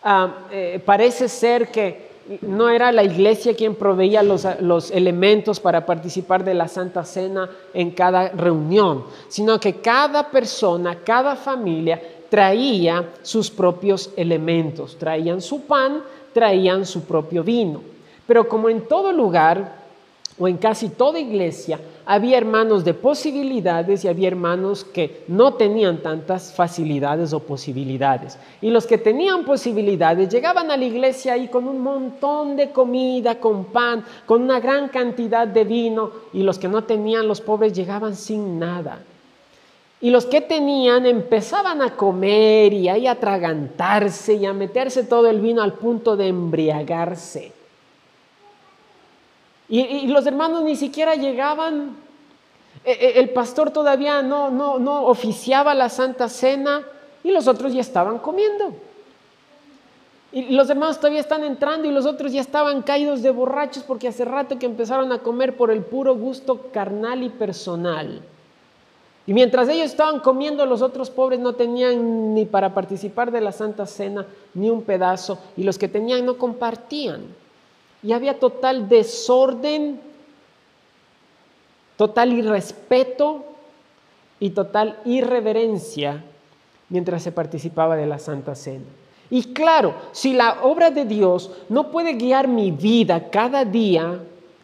ah, 0.03 0.33
eh, 0.51 0.81
parece 0.85 1.29
ser 1.29 1.71
que 1.71 2.07
no 2.41 2.67
era 2.67 2.91
la 2.91 3.05
iglesia 3.05 3.55
quien 3.55 3.73
proveía 3.73 4.21
los, 4.21 4.45
los, 4.59 4.91
elementos 4.91 5.61
para 5.61 5.85
participar 5.85 6.43
de 6.43 6.53
la 6.53 6.67
Santa 6.67 7.05
Cena 7.05 7.49
en 7.73 7.91
cada 7.91 8.31
reunión, 8.31 9.05
sino 9.29 9.61
que 9.61 9.75
cada 9.75 10.29
persona, 10.29 10.97
cada 11.05 11.37
familia 11.37 12.01
traía 12.29 13.09
sus 13.21 13.49
propios 13.49 14.11
elementos, 14.15 14.97
traían 14.97 15.41
su 15.41 15.61
pan, 15.61 16.01
traían 16.33 16.85
su 16.85 17.03
propio 17.03 17.43
vino. 17.43 17.81
Pero 18.25 18.47
como 18.47 18.69
en 18.69 18.81
todo 18.87 19.11
lugar, 19.11 19.87
o 20.39 20.47
en 20.47 20.57
casi 20.57 20.89
toda 20.89 21.19
iglesia, 21.19 21.79
había 22.05 22.37
hermanos 22.37 22.85
de 22.85 22.93
posibilidades 22.93 24.05
y 24.05 24.07
había 24.07 24.27
hermanos 24.27 24.85
que 24.85 25.23
no 25.27 25.55
tenían 25.55 25.97
tantas 26.03 26.53
facilidades 26.53 27.33
o 27.33 27.39
posibilidades. 27.39 28.37
Y 28.61 28.69
los 28.69 28.85
que 28.85 28.97
tenían 28.97 29.43
posibilidades 29.45 30.29
llegaban 30.29 30.69
a 30.69 30.77
la 30.77 30.85
iglesia 30.85 31.33
ahí 31.33 31.47
con 31.47 31.67
un 31.67 31.81
montón 31.81 32.55
de 32.55 32.69
comida, 32.71 33.39
con 33.39 33.65
pan, 33.65 34.05
con 34.25 34.43
una 34.43 34.59
gran 34.59 34.89
cantidad 34.89 35.47
de 35.47 35.63
vino, 35.63 36.11
y 36.33 36.43
los 36.43 36.59
que 36.59 36.67
no 36.67 36.83
tenían, 36.83 37.27
los 37.27 37.41
pobres, 37.41 37.73
llegaban 37.73 38.15
sin 38.15 38.59
nada. 38.59 38.99
Y 39.99 40.11
los 40.11 40.25
que 40.27 40.41
tenían 40.41 41.05
empezaban 41.07 41.81
a 41.81 41.95
comer 41.95 42.71
y 42.73 42.87
a 42.87 43.11
atragantarse 43.11 44.35
y 44.35 44.45
a 44.45 44.53
meterse 44.53 45.03
todo 45.03 45.27
el 45.27 45.41
vino 45.41 45.63
al 45.63 45.73
punto 45.73 46.15
de 46.15 46.27
embriagarse. 46.27 47.51
Y, 49.69 50.07
los 50.07 50.25
hermanos 50.25 50.63
ni 50.63 50.75
siquiera 50.75 51.15
llegaban, 51.15 51.97
e, 52.85 52.91
e, 52.91 53.19
el 53.19 53.31
pastor 53.31 53.71
todavía 53.71 54.21
no, 54.21 54.49
no, 54.49 54.79
no 54.79 55.05
oficiaba 55.07 55.73
la 55.73 55.89
Santa 55.89 56.29
Cena 56.29 56.83
y 57.23 57.31
los 57.31 57.47
otros 57.47 57.73
ya 57.73 57.81
estaban 57.81 58.19
comiendo. 58.19 58.73
Y 60.31 60.55
los 60.55 60.69
hermanos 60.69 60.97
todavía 60.97 61.21
están 61.21 61.43
entrando 61.43 61.87
y 61.87 61.91
los 61.91 62.05
otros 62.05 62.31
ya 62.31 62.41
estaban 62.41 62.81
caídos 62.81 63.23
de 63.23 63.31
borrachos 63.31 63.83
porque 63.83 64.07
hace 64.07 64.23
rato 64.23 64.59
que 64.59 64.65
empezaron 64.65 65.11
a 65.11 65.19
comer 65.19 65.57
por 65.57 65.71
el 65.71 65.81
puro 65.81 66.15
gusto 66.15 66.69
carnal 66.71 67.23
y 67.23 67.29
personal. 67.29 68.21
Y 69.27 69.33
mientras 69.33 69.67
ellos 69.67 69.87
estaban 69.87 70.21
comiendo, 70.21 70.65
los 70.65 70.81
otros 70.81 71.09
pobres 71.09 71.39
no 71.41 71.53
tenían 71.53 72.33
ni 72.33 72.45
para 72.45 72.73
participar 72.73 73.29
de 73.29 73.41
la 73.41 73.51
Santa 73.51 73.85
Cena 73.85 74.25
ni 74.53 74.69
un 74.69 74.81
pedazo, 74.83 75.37
y 75.57 75.63
los 75.63 75.77
que 75.77 75.89
tenían 75.89 76.25
no 76.25 76.37
compartían. 76.37 77.25
Y 78.01 78.13
había 78.13 78.39
total 78.39 78.87
desorden, 78.87 79.99
total 81.97 82.31
irrespeto 82.31 83.43
y 84.39 84.51
total 84.51 84.97
irreverencia 85.03 86.23
mientras 86.87 87.21
se 87.21 87.33
participaba 87.33 87.97
de 87.97 88.05
la 88.05 88.19
Santa 88.19 88.55
Cena. 88.55 88.85
Y 89.29 89.51
claro, 89.53 89.93
si 90.13 90.31
la 90.33 90.63
obra 90.63 90.89
de 90.89 91.03
Dios 91.03 91.51
no 91.67 91.91
puede 91.91 92.13
guiar 92.13 92.47
mi 92.47 92.71
vida 92.71 93.29
cada 93.29 93.65
día, 93.65 94.19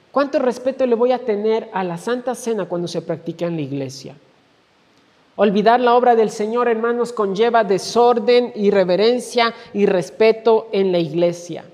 ¿cuánto 0.10 0.40
respeto 0.40 0.86
le 0.86 0.96
voy 0.96 1.12
a 1.12 1.20
tener 1.20 1.70
a 1.74 1.84
la 1.84 1.98
Santa 1.98 2.34
Cena 2.34 2.64
cuando 2.64 2.88
se 2.88 3.02
practica 3.02 3.46
en 3.46 3.58
la 3.58 3.62
iglesia? 3.62 4.16
Olvidar 5.36 5.80
la 5.80 5.96
obra 5.96 6.16
del 6.16 6.30
Señor, 6.30 6.68
hermanos, 6.68 7.12
conlleva 7.12 7.64
desorden, 7.64 8.52
irreverencia 8.56 9.54
y 9.74 9.88
respeto 9.88 10.70
en 10.72 10.92
la 10.92 11.00
iglesia. 11.00 11.66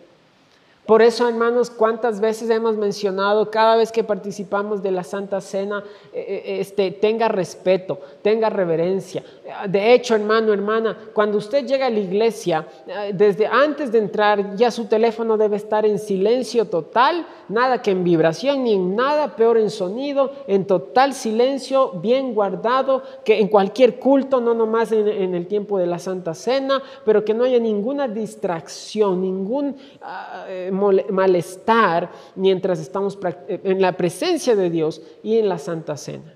Por 0.90 1.04
eso, 1.04 1.30
hermanos, 1.30 1.70
cuántas 1.70 2.20
veces 2.20 2.50
hemos 2.50 2.76
mencionado, 2.76 3.52
cada 3.52 3.76
vez 3.76 3.92
que 3.92 4.04
participamos 4.04 4.82
de 4.82 4.90
la 4.90 5.04
Santa 5.04 5.40
Cena, 5.40 5.84
eh, 6.12 6.42
eh, 6.48 6.58
este, 6.62 6.90
tenga 6.90 7.28
respeto, 7.28 8.00
tenga 8.24 8.50
reverencia. 8.50 9.24
De 9.68 9.94
hecho, 9.94 10.16
hermano, 10.16 10.52
hermana, 10.52 10.98
cuando 11.14 11.38
usted 11.38 11.68
llega 11.68 11.86
a 11.86 11.90
la 11.92 12.00
iglesia, 12.00 12.66
eh, 12.88 13.12
desde 13.14 13.46
antes 13.46 13.92
de 13.92 14.00
entrar, 14.00 14.56
ya 14.56 14.72
su 14.72 14.86
teléfono 14.86 15.38
debe 15.38 15.58
estar 15.58 15.86
en 15.86 16.00
silencio 16.00 16.66
total, 16.66 17.24
nada 17.50 17.84
que 17.84 17.92
en 17.92 18.04
vibración 18.04 18.64
ni 18.64 18.74
en 18.74 18.96
nada, 18.96 19.36
peor 19.36 19.60
en 19.60 19.70
sonido, 19.70 20.32
en 20.48 20.66
total 20.66 21.14
silencio, 21.14 21.92
bien 22.02 22.34
guardado, 22.34 23.04
que 23.24 23.40
en 23.40 23.48
cualquier 23.48 24.00
culto, 24.00 24.42
no 24.42 24.56
nomás 24.56 24.92
en, 24.92 25.36
el 25.36 25.46
tiempo 25.46 25.78
de 25.78 25.86
la 25.86 26.00
Santa 26.00 26.34
Cena, 26.34 26.82
pero 27.06 27.24
que 27.24 27.36
no 27.36 27.44
haya 27.44 27.60
ninguna 27.60 28.08
distracción, 28.08 29.22
ningún... 29.22 29.76
Ah, 30.02 30.48
malestar 31.10 32.12
mientras 32.36 32.80
estamos 32.80 33.18
en 33.48 33.82
la 33.82 33.94
presencia 33.94 34.56
de 34.56 34.70
Dios 34.70 35.02
y 35.24 35.38
en 35.38 35.50
la 35.50 35.58
Santa 35.58 35.98
Cena. 35.98 36.34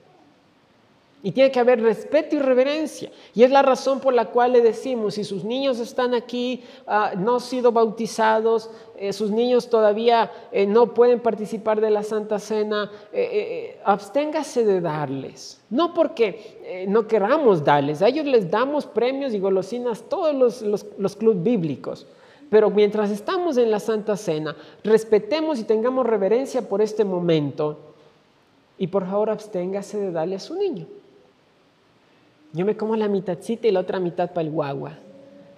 Y 1.25 1.31
tiene 1.31 1.51
que 1.51 1.59
haber 1.61 1.81
respeto 1.81 2.35
y 2.35 2.39
reverencia. 2.39 3.09
Y 3.33 3.43
es 3.43 3.49
la 3.49 3.61
razón 3.61 4.01
por 4.01 4.13
la 4.13 4.25
cual 4.25 4.51
le 4.51 4.59
decimos, 4.59 5.13
si 5.13 5.23
sus 5.23 5.45
niños 5.45 5.79
están 5.79 6.13
aquí, 6.13 6.63
ah, 6.85 7.13
no 7.17 7.35
han 7.35 7.39
sido 7.39 7.71
bautizados, 7.71 8.69
eh, 8.97 9.13
sus 9.13 9.31
niños 9.31 9.69
todavía 9.69 10.29
eh, 10.51 10.65
no 10.65 10.93
pueden 10.93 11.21
participar 11.21 11.79
de 11.79 11.91
la 11.91 12.03
Santa 12.03 12.39
Cena, 12.39 12.91
eh, 13.13 13.79
absténgase 13.85 14.65
de 14.65 14.81
darles. 14.81 15.61
No 15.69 15.93
porque 15.93 16.85
no 16.89 17.07
queramos 17.07 17.63
darles, 17.63 18.01
a 18.01 18.09
ellos 18.09 18.25
les 18.25 18.51
damos 18.51 18.85
premios 18.85 19.33
y 19.33 19.39
golosinas 19.39 20.03
todos 20.09 20.61
los, 20.61 20.85
los 20.97 21.15
clubes 21.15 21.41
bíblicos. 21.41 22.05
Pero 22.53 22.69
mientras 22.69 23.09
estamos 23.09 23.57
en 23.57 23.71
la 23.71 23.79
Santa 23.79 24.15
Cena, 24.15 24.55
respetemos 24.83 25.57
y 25.57 25.63
tengamos 25.63 26.05
reverencia 26.05 26.69
por 26.69 26.83
este 26.83 27.03
momento 27.03 27.79
y 28.77 28.85
por 28.85 29.07
favor 29.07 29.31
absténgase 29.31 29.99
de 29.99 30.11
darle 30.11 30.35
a 30.35 30.39
su 30.39 30.53
niño. 30.53 30.85
Yo 32.51 32.63
me 32.63 32.77
como 32.77 32.95
la 32.95 33.07
mitadcita 33.07 33.67
y 33.67 33.71
la 33.71 33.79
otra 33.79 33.99
mitad 33.99 34.29
para 34.29 34.45
el 34.45 34.51
guagua. 34.51 34.91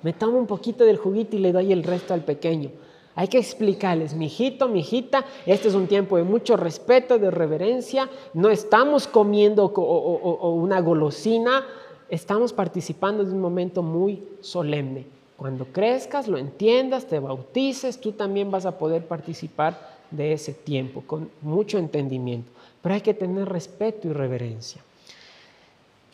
Me 0.04 0.14
tomo 0.14 0.38
un 0.38 0.48
poquito 0.48 0.86
del 0.86 0.96
juguito 0.96 1.36
y 1.36 1.40
le 1.40 1.52
doy 1.52 1.74
el 1.74 1.84
resto 1.84 2.14
al 2.14 2.22
pequeño. 2.24 2.72
Hay 3.16 3.28
que 3.28 3.40
explicarles, 3.40 4.14
mi 4.14 4.28
hijito, 4.28 4.70
mi 4.70 4.80
hijita, 4.80 5.26
este 5.46 5.68
es 5.68 5.74
un 5.74 5.88
tiempo 5.88 6.16
de 6.16 6.24
mucho 6.24 6.56
respeto, 6.56 7.20
de 7.20 7.30
reverencia. 7.30 8.10
No 8.34 8.50
estamos 8.50 9.06
comiendo 9.06 9.68
una 9.68 10.80
golosina, 10.80 11.66
estamos 12.08 12.54
participando 12.54 13.26
de 13.26 13.34
un 13.34 13.42
momento 13.42 13.84
muy 13.84 14.24
solemne. 14.40 15.15
Cuando 15.38 15.66
crezcas, 15.66 16.28
lo 16.28 16.38
entiendas, 16.38 17.06
te 17.06 17.20
bautices, 17.20 18.00
tú 18.00 18.14
también 18.14 18.52
vas 18.52 18.66
a 18.66 18.78
poder 18.78 19.06
participar 19.06 19.96
de 20.12 20.34
ese 20.34 20.54
tiempo 20.54 21.04
con 21.06 21.30
mucho 21.42 21.78
entendimiento. 21.78 22.50
Pero 22.82 22.96
hay 22.96 23.02
que 23.02 23.14
tener 23.14 23.50
respeto 23.50 24.08
y 24.08 24.14
reverencia. 24.14 24.82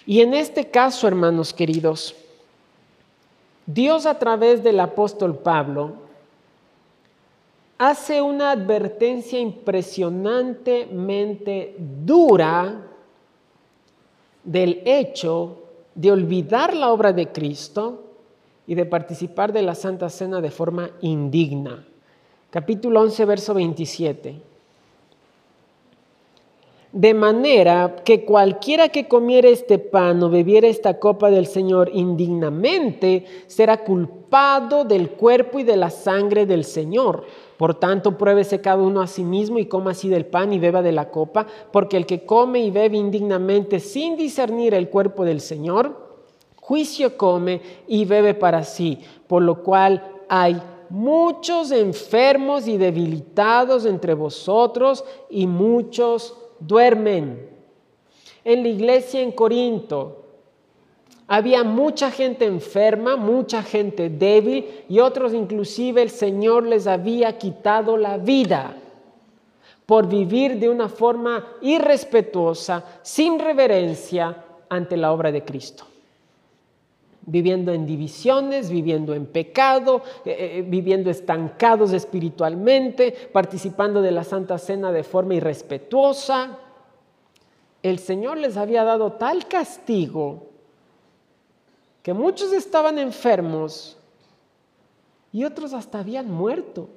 Y 0.05 0.21
en 0.21 0.33
este 0.33 0.69
caso, 0.69 1.07
hermanos 1.07 1.53
queridos, 1.53 2.15
Dios 3.65 4.05
a 4.05 4.17
través 4.17 4.63
del 4.63 4.79
apóstol 4.79 5.37
Pablo 5.37 5.91
hace 7.77 8.21
una 8.21 8.51
advertencia 8.51 9.37
impresionantemente 9.39 11.75
dura 11.77 12.87
del 14.43 14.81
hecho 14.85 15.57
de 15.93 16.11
olvidar 16.11 16.73
la 16.75 16.91
obra 16.91 17.13
de 17.13 17.31
Cristo 17.31 18.10
y 18.67 18.75
de 18.75 18.85
participar 18.85 19.53
de 19.53 19.61
la 19.61 19.75
Santa 19.75 20.09
Cena 20.09 20.41
de 20.41 20.51
forma 20.51 20.91
indigna. 21.01 21.85
Capítulo 22.49 23.01
11, 23.01 23.25
verso 23.25 23.53
27. 23.53 24.51
De 26.91 27.13
manera 27.13 27.95
que 28.03 28.25
cualquiera 28.25 28.89
que 28.89 29.07
comiere 29.07 29.49
este 29.49 29.79
pan 29.79 30.21
o 30.23 30.29
bebiera 30.29 30.67
esta 30.67 30.99
copa 30.99 31.31
del 31.31 31.47
Señor 31.47 31.89
indignamente 31.93 33.23
será 33.47 33.85
culpado 33.85 34.83
del 34.83 35.11
cuerpo 35.11 35.59
y 35.59 35.63
de 35.63 35.77
la 35.77 35.89
sangre 35.89 36.45
del 36.45 36.65
Señor. 36.65 37.23
Por 37.55 37.75
tanto, 37.75 38.17
pruébese 38.17 38.59
cada 38.59 38.83
uno 38.83 39.01
a 39.01 39.07
sí 39.07 39.23
mismo 39.23 39.57
y 39.57 39.67
coma 39.67 39.91
así 39.91 40.09
del 40.09 40.25
pan 40.25 40.51
y 40.51 40.59
beba 40.59 40.81
de 40.81 40.91
la 40.91 41.09
copa, 41.09 41.47
porque 41.71 41.95
el 41.95 42.05
que 42.05 42.25
come 42.25 42.59
y 42.59 42.71
bebe 42.71 42.97
indignamente 42.97 43.79
sin 43.79 44.17
discernir 44.17 44.73
el 44.73 44.89
cuerpo 44.89 45.23
del 45.23 45.39
Señor, 45.39 46.10
juicio 46.61 47.17
come 47.17 47.59
y 47.87 48.05
bebe 48.05 48.33
para 48.33 48.63
sí, 48.63 48.99
por 49.27 49.41
lo 49.41 49.61
cual 49.61 50.21
hay 50.29 50.61
muchos 50.89 51.71
enfermos 51.71 52.67
y 52.67 52.77
debilitados 52.77 53.85
entre 53.85 54.13
vosotros 54.13 55.03
y 55.29 55.47
muchos 55.47 56.37
duermen. 56.59 57.49
En 58.45 58.63
la 58.63 58.69
iglesia 58.69 59.21
en 59.21 59.31
Corinto 59.31 60.23
había 61.27 61.63
mucha 61.63 62.11
gente 62.11 62.45
enferma, 62.45 63.15
mucha 63.15 63.63
gente 63.63 64.09
débil 64.09 64.83
y 64.87 64.99
otros 64.99 65.33
inclusive 65.33 66.01
el 66.01 66.09
Señor 66.09 66.65
les 66.65 66.87
había 66.87 67.37
quitado 67.37 67.97
la 67.97 68.17
vida 68.17 68.75
por 69.85 70.07
vivir 70.07 70.59
de 70.59 70.69
una 70.69 70.87
forma 70.87 71.45
irrespetuosa, 71.61 72.85
sin 73.01 73.39
reverencia 73.39 74.45
ante 74.69 74.95
la 74.95 75.11
obra 75.11 75.31
de 75.31 75.43
Cristo 75.43 75.90
viviendo 77.25 77.71
en 77.71 77.85
divisiones, 77.85 78.69
viviendo 78.69 79.13
en 79.13 79.25
pecado, 79.25 80.01
eh, 80.25 80.57
eh, 80.57 80.65
viviendo 80.67 81.09
estancados 81.09 81.93
espiritualmente, 81.93 83.29
participando 83.31 84.01
de 84.01 84.11
la 84.11 84.23
Santa 84.23 84.57
Cena 84.57 84.91
de 84.91 85.03
forma 85.03 85.35
irrespetuosa. 85.35 86.57
El 87.83 87.99
Señor 87.99 88.37
les 88.37 88.57
había 88.57 88.83
dado 88.83 89.13
tal 89.13 89.47
castigo 89.47 90.47
que 92.03 92.13
muchos 92.13 92.51
estaban 92.53 92.97
enfermos 92.97 93.97
y 95.31 95.43
otros 95.43 95.73
hasta 95.73 95.99
habían 95.99 96.29
muerto. 96.29 96.89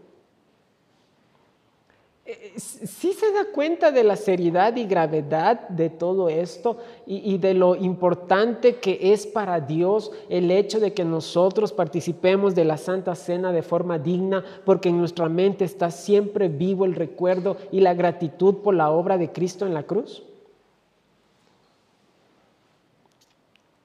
Eh, 2.26 2.54
sí 2.56 3.12
se 3.12 3.32
da 3.32 3.44
cuenta 3.52 3.90
de 3.90 4.02
la 4.02 4.16
seriedad 4.16 4.74
y 4.76 4.86
gravedad 4.86 5.68
de 5.68 5.90
todo 5.90 6.30
esto 6.30 6.78
y, 7.06 7.36
de 7.36 7.52
lo 7.52 7.76
importante 7.76 8.76
que 8.76 9.12
es 9.12 9.26
para 9.26 9.60
Dios 9.60 10.10
el 10.30 10.50
hecho 10.50 10.80
de 10.80 10.94
que 10.94 11.04
nosotros 11.04 11.74
participemos 11.74 12.54
de 12.54 12.64
la 12.64 12.78
Santa 12.78 13.14
Cena 13.14 13.52
de 13.52 13.60
forma 13.62 13.98
digna, 13.98 14.42
porque 14.64 14.88
en 14.88 14.98
nuestra 14.98 15.28
mente 15.28 15.66
está 15.66 15.90
siempre 15.90 16.48
vivo 16.48 16.86
el 16.86 16.94
recuerdo 16.94 17.58
y 17.70 17.80
la 17.80 17.92
gratitud 17.92 18.56
por 18.56 18.74
la 18.74 18.90
obra 18.90 19.18
de 19.18 19.30
Cristo 19.30 19.66
en 19.66 19.74
la 19.74 19.82
cruz. 19.82 20.22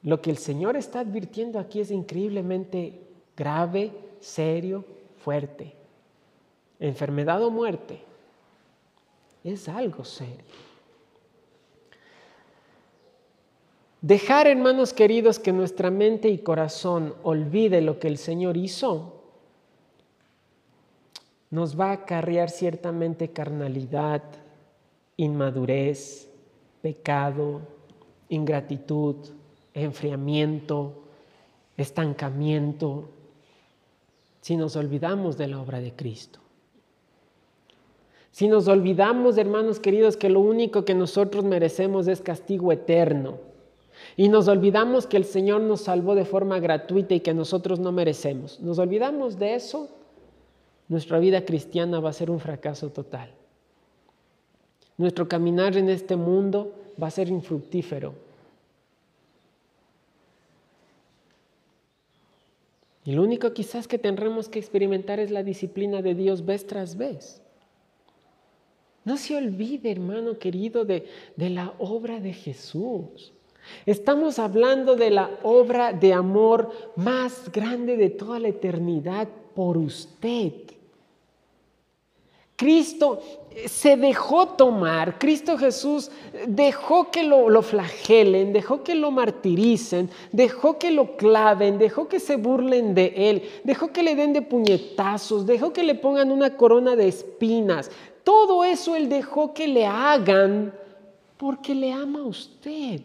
Lo 0.02 0.22
que 0.22 0.30
el 0.30 0.38
Señor 0.38 0.78
está 0.78 1.02
advirtiendo 1.02 1.60
aquí 1.60 1.82
es 1.82 1.92
increíblemente 1.92 3.02
grave, 3.36 3.92
serio, 4.22 4.86
fuerte. 5.18 5.74
Enfermedad 6.80 7.44
o 7.44 7.52
muerte 7.52 8.09
es 9.44 9.70
algo 9.70 10.04
serio. 10.04 10.44
Dejar, 14.02 14.48
hermanos 14.48 14.94
queridos, 14.94 15.40
que 15.40 15.52
nuestra 15.52 15.92
mente 15.92 16.30
y 16.30 16.38
corazón 16.38 17.16
olvide 17.22 17.82
lo 17.82 18.00
que 18.00 18.08
el 18.08 18.18
Señor 18.18 18.56
hizo, 18.56 19.20
nos 21.50 21.78
va 21.78 21.90
a 21.90 21.94
acarrear 21.94 22.50
ciertamente 22.50 23.32
carnalidad, 23.32 24.24
inmadurez, 25.18 26.30
pecado, 26.82 27.62
ingratitud, 28.30 29.16
enfriamiento, 29.74 31.04
estancamiento, 31.76 33.10
si 34.42 34.56
nos 34.56 34.76
olvidamos 34.76 35.38
de 35.38 35.48
la 35.48 35.60
obra 35.60 35.82
de 35.82 35.94
Cristo. 35.94 36.40
Si 38.40 38.48
nos 38.48 38.70
olvidamos, 38.70 39.38
hermanos 39.38 39.82
queridos, 39.82 40.16
que 40.16 40.30
lo 40.30 40.40
único 40.40 40.86
que 40.86 40.96
nosotros 40.96 41.44
merecemos 41.44 42.08
es 42.08 42.22
castigo 42.22 42.72
eterno, 42.72 43.38
y 44.16 44.30
nos 44.30 44.48
olvidamos 44.48 45.08
que 45.08 45.18
el 45.18 45.26
Señor 45.26 45.60
nos 45.60 45.82
salvó 45.82 46.16
de 46.16 46.24
forma 46.24 46.58
gratuita 46.62 47.16
y 47.16 47.20
que 47.20 47.34
nosotros 47.34 47.82
no 47.82 47.92
merecemos, 47.92 48.62
nos 48.62 48.80
olvidamos 48.80 49.40
de 49.40 49.56
eso, 49.56 49.90
nuestra 50.88 51.20
vida 51.20 51.44
cristiana 51.44 52.00
va 52.00 52.12
a 52.12 52.14
ser 52.14 52.32
un 52.32 52.40
fracaso 52.40 52.92
total. 52.92 53.30
Nuestro 54.98 55.28
caminar 55.28 55.76
en 55.76 55.90
este 55.90 56.16
mundo 56.16 56.72
va 56.96 57.08
a 57.08 57.12
ser 57.12 57.28
infructífero. 57.28 58.14
Y 63.04 63.12
lo 63.12 63.22
único 63.22 63.52
quizás 63.52 63.86
que 63.86 63.98
tendremos 64.00 64.48
que 64.48 64.60
experimentar 64.60 65.20
es 65.20 65.30
la 65.30 65.44
disciplina 65.44 66.02
de 66.02 66.16
Dios 66.16 66.46
vez 66.46 66.66
tras 66.66 66.96
vez. 66.96 67.42
No 69.06 69.18
se 69.18 69.36
olvide, 69.36 69.92
hermano 69.92 70.38
querido, 70.38 70.86
de, 70.86 71.08
de 71.36 71.50
la 71.50 71.74
obra 71.80 72.20
de 72.20 72.34
Jesús. 72.34 73.34
Estamos 73.86 74.40
hablando 74.40 74.96
de 74.96 75.10
la 75.12 75.30
obra 75.44 75.94
de 75.94 76.14
amor 76.14 76.72
más 76.96 77.52
grande 77.52 77.98
de 77.98 78.10
toda 78.10 78.40
la 78.40 78.50
eternidad 78.50 79.28
por 79.56 79.78
usted. 79.78 80.54
Cristo 82.60 83.22
se 83.68 83.96
dejó 83.96 84.50
tomar, 84.50 85.18
Cristo 85.18 85.58
Jesús 85.58 86.12
dejó 86.46 87.10
que 87.10 87.24
lo, 87.24 87.62
flagelen, 87.62 88.52
dejó 88.52 88.84
que 88.84 88.96
lo 88.96 89.12
martiricen, 89.12 90.10
dejó 90.34 90.78
que 90.78 90.92
lo 90.92 91.16
claven, 91.16 91.78
dejó 91.78 92.10
que 92.10 92.20
se 92.20 92.36
burlen 92.36 92.94
de 92.94 93.14
él, 93.16 93.44
dejó 93.64 93.94
que 93.94 94.04
le 94.04 94.14
den 94.14 94.34
de 94.34 94.42
puñetazos, 94.42 95.46
dejó 95.46 95.72
que 95.72 95.84
le 95.84 95.96
pongan 95.96 96.34
una 96.34 96.58
corona 96.58 96.98
de 96.98 97.08
espinas. 97.08 97.92
Todo 98.30 98.64
eso 98.64 98.96
él 98.96 99.10
dejó 99.10 99.56
que 99.56 99.68
le 99.68 99.88
hagan 99.88 100.72
porque 101.36 101.74
le 101.74 101.92
ama 101.92 102.20
a 102.20 102.26
usted 102.26 103.02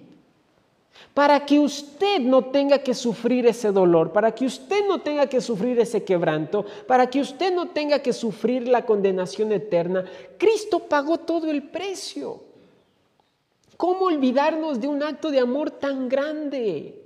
para 1.15 1.47
que 1.47 1.59
usted 1.59 2.21
no 2.21 2.45
tenga 2.45 2.81
que 2.81 2.93
sufrir 2.93 3.47
ese 3.47 3.73
dolor, 3.73 4.13
para 4.13 4.35
que 4.35 4.45
usted 4.45 4.87
no 4.87 5.01
tenga 5.01 5.27
que 5.27 5.41
sufrir 5.41 5.81
ese 5.81 6.05
quebranto, 6.05 6.67
para 6.87 7.09
que 7.09 7.23
usted 7.23 7.55
no 7.55 7.69
tenga 7.69 8.01
que 8.01 8.13
sufrir 8.13 8.69
la 8.69 8.85
condenación 8.85 9.51
eterna. 9.53 10.05
Cristo 10.37 10.81
pagó 10.81 11.17
todo 11.17 11.51
el 11.51 11.63
precio. 11.63 12.43
¿Cómo 13.79 14.05
olvidarnos 14.05 14.79
de 14.79 14.89
un 14.89 15.03
acto 15.03 15.31
de 15.31 15.39
amor 15.41 15.71
tan 15.71 16.07
grande? 16.07 17.03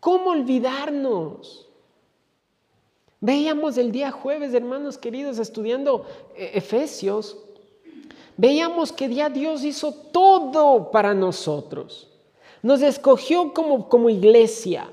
¿Cómo 0.00 0.30
olvidarnos? 0.30 1.68
Veíamos 3.24 3.78
el 3.78 3.90
día 3.90 4.10
jueves, 4.10 4.52
hermanos 4.52 4.98
queridos, 4.98 5.38
estudiando 5.38 6.04
eh, 6.36 6.50
Efesios, 6.56 7.38
veíamos 8.36 8.92
que 8.92 9.08
ya 9.08 9.30
Dios 9.30 9.64
hizo 9.64 9.92
todo 10.12 10.90
para 10.90 11.14
nosotros. 11.14 12.10
Nos 12.60 12.82
escogió 12.82 13.54
como, 13.54 13.88
como 13.88 14.10
iglesia. 14.10 14.90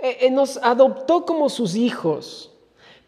Eh, 0.00 0.16
eh, 0.22 0.30
nos 0.32 0.56
adoptó 0.56 1.24
como 1.24 1.48
sus 1.48 1.76
hijos. 1.76 2.50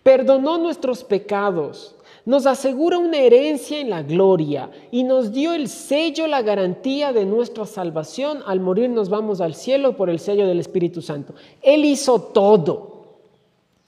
Perdonó 0.05 0.59
nuestros 0.59 1.03
pecados. 1.03 1.97
Nos 2.25 2.47
asegura 2.47 2.99
una 2.99 3.19
herencia 3.19 3.81
en 3.81 3.91
la 3.91 4.05
gloria 4.05 4.71
y 4.93 5.03
nos 5.03 5.33
dio 5.33 5.55
el 5.55 5.67
sello, 5.67 6.29
la 6.29 6.43
garantía 6.43 7.13
de 7.13 7.25
nuestra 7.25 7.67
salvación. 7.67 8.45
Al 8.47 8.61
morir 8.61 8.91
nos 8.91 9.09
vamos 9.09 9.41
al 9.41 9.57
cielo 9.57 9.97
por 9.97 10.09
el 10.09 10.21
sello 10.21 10.47
del 10.47 10.61
Espíritu 10.61 11.03
Santo. 11.03 11.35
Él 11.63 11.85
hizo 11.85 12.21
todo. 12.21 12.96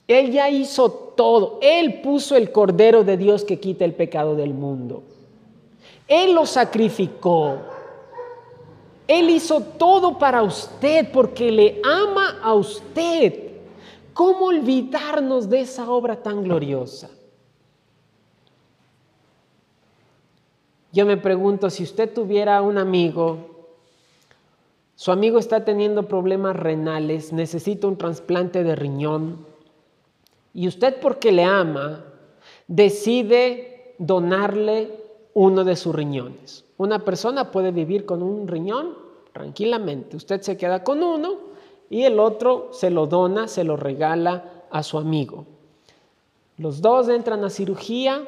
Él 0.09 0.31
ya 0.31 0.49
hizo 0.49 0.89
todo. 0.91 1.59
Él 1.61 2.01
puso 2.01 2.35
el 2.35 2.51
Cordero 2.51 3.03
de 3.03 3.15
Dios 3.15 3.43
que 3.45 3.59
quita 3.59 3.85
el 3.85 3.93
pecado 3.93 4.35
del 4.35 4.55
mundo. 4.55 5.03
Él 6.07 6.33
lo 6.33 6.47
sacrificó. 6.47 7.57
Él 9.07 9.29
hizo 9.29 9.61
todo 9.61 10.17
para 10.17 10.41
usted 10.41 11.11
porque 11.11 11.51
le 11.51 11.79
ama 11.85 12.39
a 12.41 12.55
usted. 12.55 13.51
¿Cómo 14.11 14.47
olvidarnos 14.47 15.47
de 15.47 15.61
esa 15.61 15.87
obra 15.91 16.15
tan 16.15 16.43
gloriosa? 16.43 17.11
Yo 20.91 21.05
me 21.05 21.17
pregunto, 21.17 21.69
si 21.69 21.83
usted 21.83 22.11
tuviera 22.11 22.63
un 22.63 22.79
amigo, 22.79 23.37
su 24.95 25.11
amigo 25.11 25.37
está 25.37 25.63
teniendo 25.63 26.07
problemas 26.07 26.55
renales, 26.55 27.31
necesita 27.31 27.85
un 27.87 27.95
trasplante 27.95 28.63
de 28.63 28.75
riñón, 28.75 29.48
y 30.53 30.67
usted 30.67 30.99
porque 30.99 31.31
le 31.31 31.43
ama, 31.43 32.05
decide 32.67 33.95
donarle 33.97 34.91
uno 35.33 35.63
de 35.63 35.75
sus 35.75 35.93
riñones. 35.93 36.65
Una 36.77 36.99
persona 36.99 37.51
puede 37.51 37.71
vivir 37.71 38.05
con 38.05 38.23
un 38.23 38.47
riñón 38.47 38.95
tranquilamente. 39.33 40.17
Usted 40.17 40.41
se 40.41 40.57
queda 40.57 40.83
con 40.83 41.03
uno 41.03 41.35
y 41.89 42.03
el 42.03 42.19
otro 42.19 42.69
se 42.71 42.89
lo 42.89 43.07
dona, 43.07 43.47
se 43.47 43.63
lo 43.63 43.75
regala 43.75 44.65
a 44.71 44.83
su 44.83 44.97
amigo. 44.97 45.45
Los 46.57 46.81
dos 46.81 47.09
entran 47.09 47.43
a 47.43 47.49
cirugía, 47.49 48.25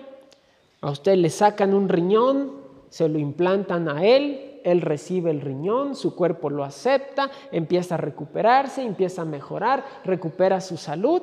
a 0.82 0.90
usted 0.90 1.16
le 1.16 1.30
sacan 1.30 1.74
un 1.74 1.90
riñón, 1.90 2.52
se 2.90 3.10
lo 3.10 3.20
implantan 3.20 3.90
a 3.90 4.06
él, 4.06 4.60
él 4.64 4.82
recibe 4.82 5.32
el 5.32 5.42
riñón, 5.42 5.96
su 5.96 6.16
cuerpo 6.16 6.50
lo 6.50 6.64
acepta, 6.64 7.32
empieza 7.52 7.96
a 7.96 7.98
recuperarse, 7.98 8.84
empieza 8.84 9.24
a 9.24 9.26
mejorar, 9.26 9.84
recupera 10.04 10.62
su 10.62 10.78
salud 10.78 11.22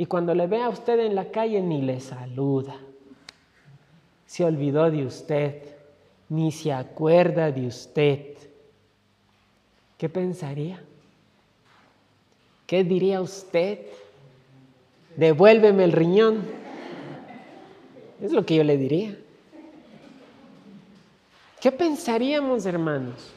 y 0.00 0.06
cuando 0.06 0.34
le 0.34 0.46
ve 0.46 0.62
a 0.62 0.70
usted 0.70 0.98
en 1.00 1.14
la 1.14 1.26
calle 1.26 1.60
ni 1.60 1.82
le 1.82 2.00
saluda. 2.00 2.74
Se 4.24 4.42
olvidó 4.42 4.90
de 4.90 5.04
usted, 5.04 5.62
ni 6.30 6.52
se 6.52 6.72
acuerda 6.72 7.52
de 7.52 7.66
usted. 7.66 8.34
¿Qué 9.98 10.08
pensaría? 10.08 10.82
¿Qué 12.66 12.82
diría 12.82 13.20
usted? 13.20 13.80
Devuélveme 15.16 15.84
el 15.84 15.92
riñón. 15.92 16.44
Es 18.22 18.32
lo 18.32 18.46
que 18.46 18.56
yo 18.56 18.64
le 18.64 18.78
diría. 18.78 19.18
¿Qué 21.60 21.70
pensaríamos, 21.70 22.64
hermanos? 22.64 23.34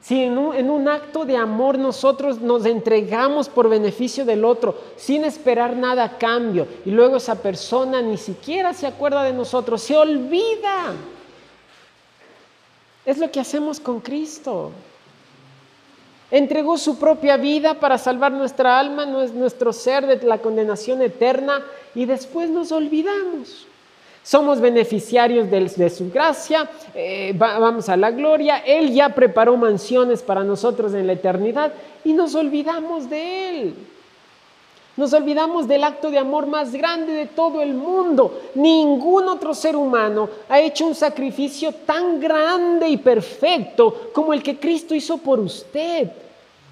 Si 0.00 0.22
en 0.22 0.38
un, 0.38 0.88
acto 0.88 1.24
de 1.24 1.36
amor 1.36 1.78
nosotros 1.78 2.40
nos 2.40 2.64
entregamos 2.66 3.48
por 3.48 3.68
beneficio 3.68 4.24
del 4.24 4.44
otro 4.44 4.76
sin 4.96 5.24
esperar 5.24 5.76
nada 5.76 6.04
a 6.04 6.18
cambio 6.18 6.66
y 6.84 6.90
luego 6.90 7.16
esa 7.16 7.42
persona 7.42 8.00
ni 8.00 8.16
siquiera 8.16 8.72
se 8.72 8.86
acuerda 8.86 9.24
de 9.24 9.32
nosotros, 9.32 9.82
se 9.82 9.96
olvida. 9.96 10.94
Es 13.04 13.18
lo 13.18 13.30
que 13.30 13.40
hacemos 13.40 13.80
con 13.80 14.00
Cristo. 14.00 14.70
Entregó 16.30 16.76
su 16.76 16.98
propia 16.98 17.36
vida 17.36 17.74
para 17.74 17.96
salvar 17.96 18.32
nuestra 18.32 18.78
alma, 18.78 19.06
nuestro 19.06 19.72
ser 19.72 20.06
de 20.06 20.26
la 20.26 20.38
condenación 20.38 21.02
eterna 21.02 21.64
y 21.94 22.04
después 22.04 22.50
nos 22.50 22.70
olvidamos. 22.70 23.66
Somos 24.28 24.60
beneficiarios 24.60 25.50
de, 25.50 25.88
su 25.88 26.10
gracia, 26.10 26.68
eh, 26.94 27.32
vamos 27.34 27.88
a 27.88 27.96
la 27.96 28.10
gloria. 28.10 28.58
Él 28.58 28.92
ya 28.92 29.08
preparó 29.14 29.56
mansiones 29.56 30.22
para 30.22 30.44
nosotros 30.44 30.92
en 30.92 31.06
la 31.06 31.14
eternidad 31.14 31.72
y 32.04 32.12
nos 32.12 32.34
olvidamos 32.34 33.08
de 33.08 33.48
Él. 33.48 33.74
Nos 34.98 35.14
olvidamos 35.14 35.66
del 35.66 35.82
acto 35.82 36.10
de 36.10 36.18
amor 36.18 36.46
más 36.46 36.72
grande 36.72 37.14
de 37.14 37.24
todo 37.24 37.62
el 37.62 37.72
mundo. 37.72 38.38
Ningún 38.54 39.30
otro 39.30 39.54
ser 39.54 39.74
humano 39.74 40.28
ha 40.50 40.60
hecho 40.60 40.86
un 40.86 40.94
sacrificio 40.94 41.72
tan 41.72 42.20
grande 42.20 42.86
y 42.86 42.98
perfecto 42.98 44.10
como 44.12 44.34
el 44.34 44.42
que 44.42 44.58
Cristo 44.58 44.94
hizo 44.94 45.16
por 45.16 45.40
usted. 45.40 46.10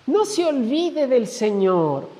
No 0.06 0.26
se 0.26 0.44
olvide 0.44 1.06
del 1.06 1.26
Señor. 1.26 2.15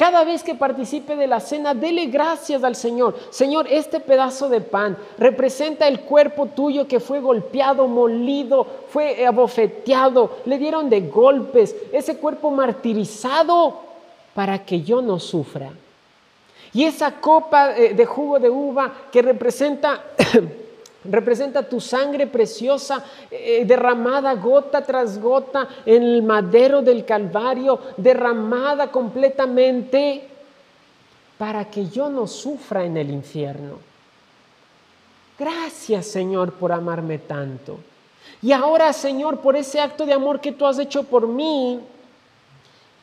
Cada 0.00 0.24
vez 0.24 0.42
que 0.42 0.54
participe 0.54 1.14
de 1.14 1.26
la 1.26 1.40
cena, 1.40 1.74
dele 1.74 2.06
gracias 2.06 2.64
al 2.64 2.74
Señor. 2.74 3.18
Señor, 3.28 3.66
este 3.68 4.00
pedazo 4.00 4.48
de 4.48 4.62
pan 4.62 4.96
representa 5.18 5.86
el 5.86 6.00
cuerpo 6.00 6.46
tuyo 6.46 6.88
que 6.88 7.00
fue 7.00 7.20
golpeado, 7.20 7.86
molido, 7.86 8.66
fue 8.88 9.26
abofeteado, 9.26 10.38
le 10.46 10.56
dieron 10.56 10.88
de 10.88 11.02
golpes, 11.02 11.76
ese 11.92 12.16
cuerpo 12.16 12.50
martirizado 12.50 13.78
para 14.32 14.64
que 14.64 14.80
yo 14.80 15.02
no 15.02 15.20
sufra. 15.20 15.70
Y 16.72 16.84
esa 16.84 17.20
copa 17.20 17.76
eh, 17.76 17.92
de 17.92 18.06
jugo 18.06 18.38
de 18.38 18.48
uva 18.48 18.90
que 19.12 19.20
representa 19.20 20.02
Representa 21.04 21.62
tu 21.62 21.80
sangre 21.80 22.26
preciosa 22.26 23.02
eh, 23.30 23.64
derramada 23.64 24.34
gota 24.34 24.82
tras 24.82 25.18
gota 25.18 25.66
en 25.86 26.02
el 26.02 26.22
madero 26.22 26.82
del 26.82 27.04
Calvario, 27.06 27.80
derramada 27.96 28.90
completamente 28.90 30.28
para 31.38 31.64
que 31.64 31.88
yo 31.88 32.10
no 32.10 32.26
sufra 32.26 32.84
en 32.84 32.98
el 32.98 33.10
infierno. 33.10 33.78
Gracias 35.38 36.06
Señor 36.06 36.52
por 36.52 36.70
amarme 36.70 37.16
tanto. 37.16 37.78
Y 38.42 38.52
ahora 38.52 38.92
Señor, 38.92 39.40
por 39.40 39.56
ese 39.56 39.80
acto 39.80 40.04
de 40.04 40.12
amor 40.12 40.40
que 40.40 40.52
tú 40.52 40.66
has 40.66 40.78
hecho 40.78 41.04
por 41.04 41.26
mí, 41.26 41.80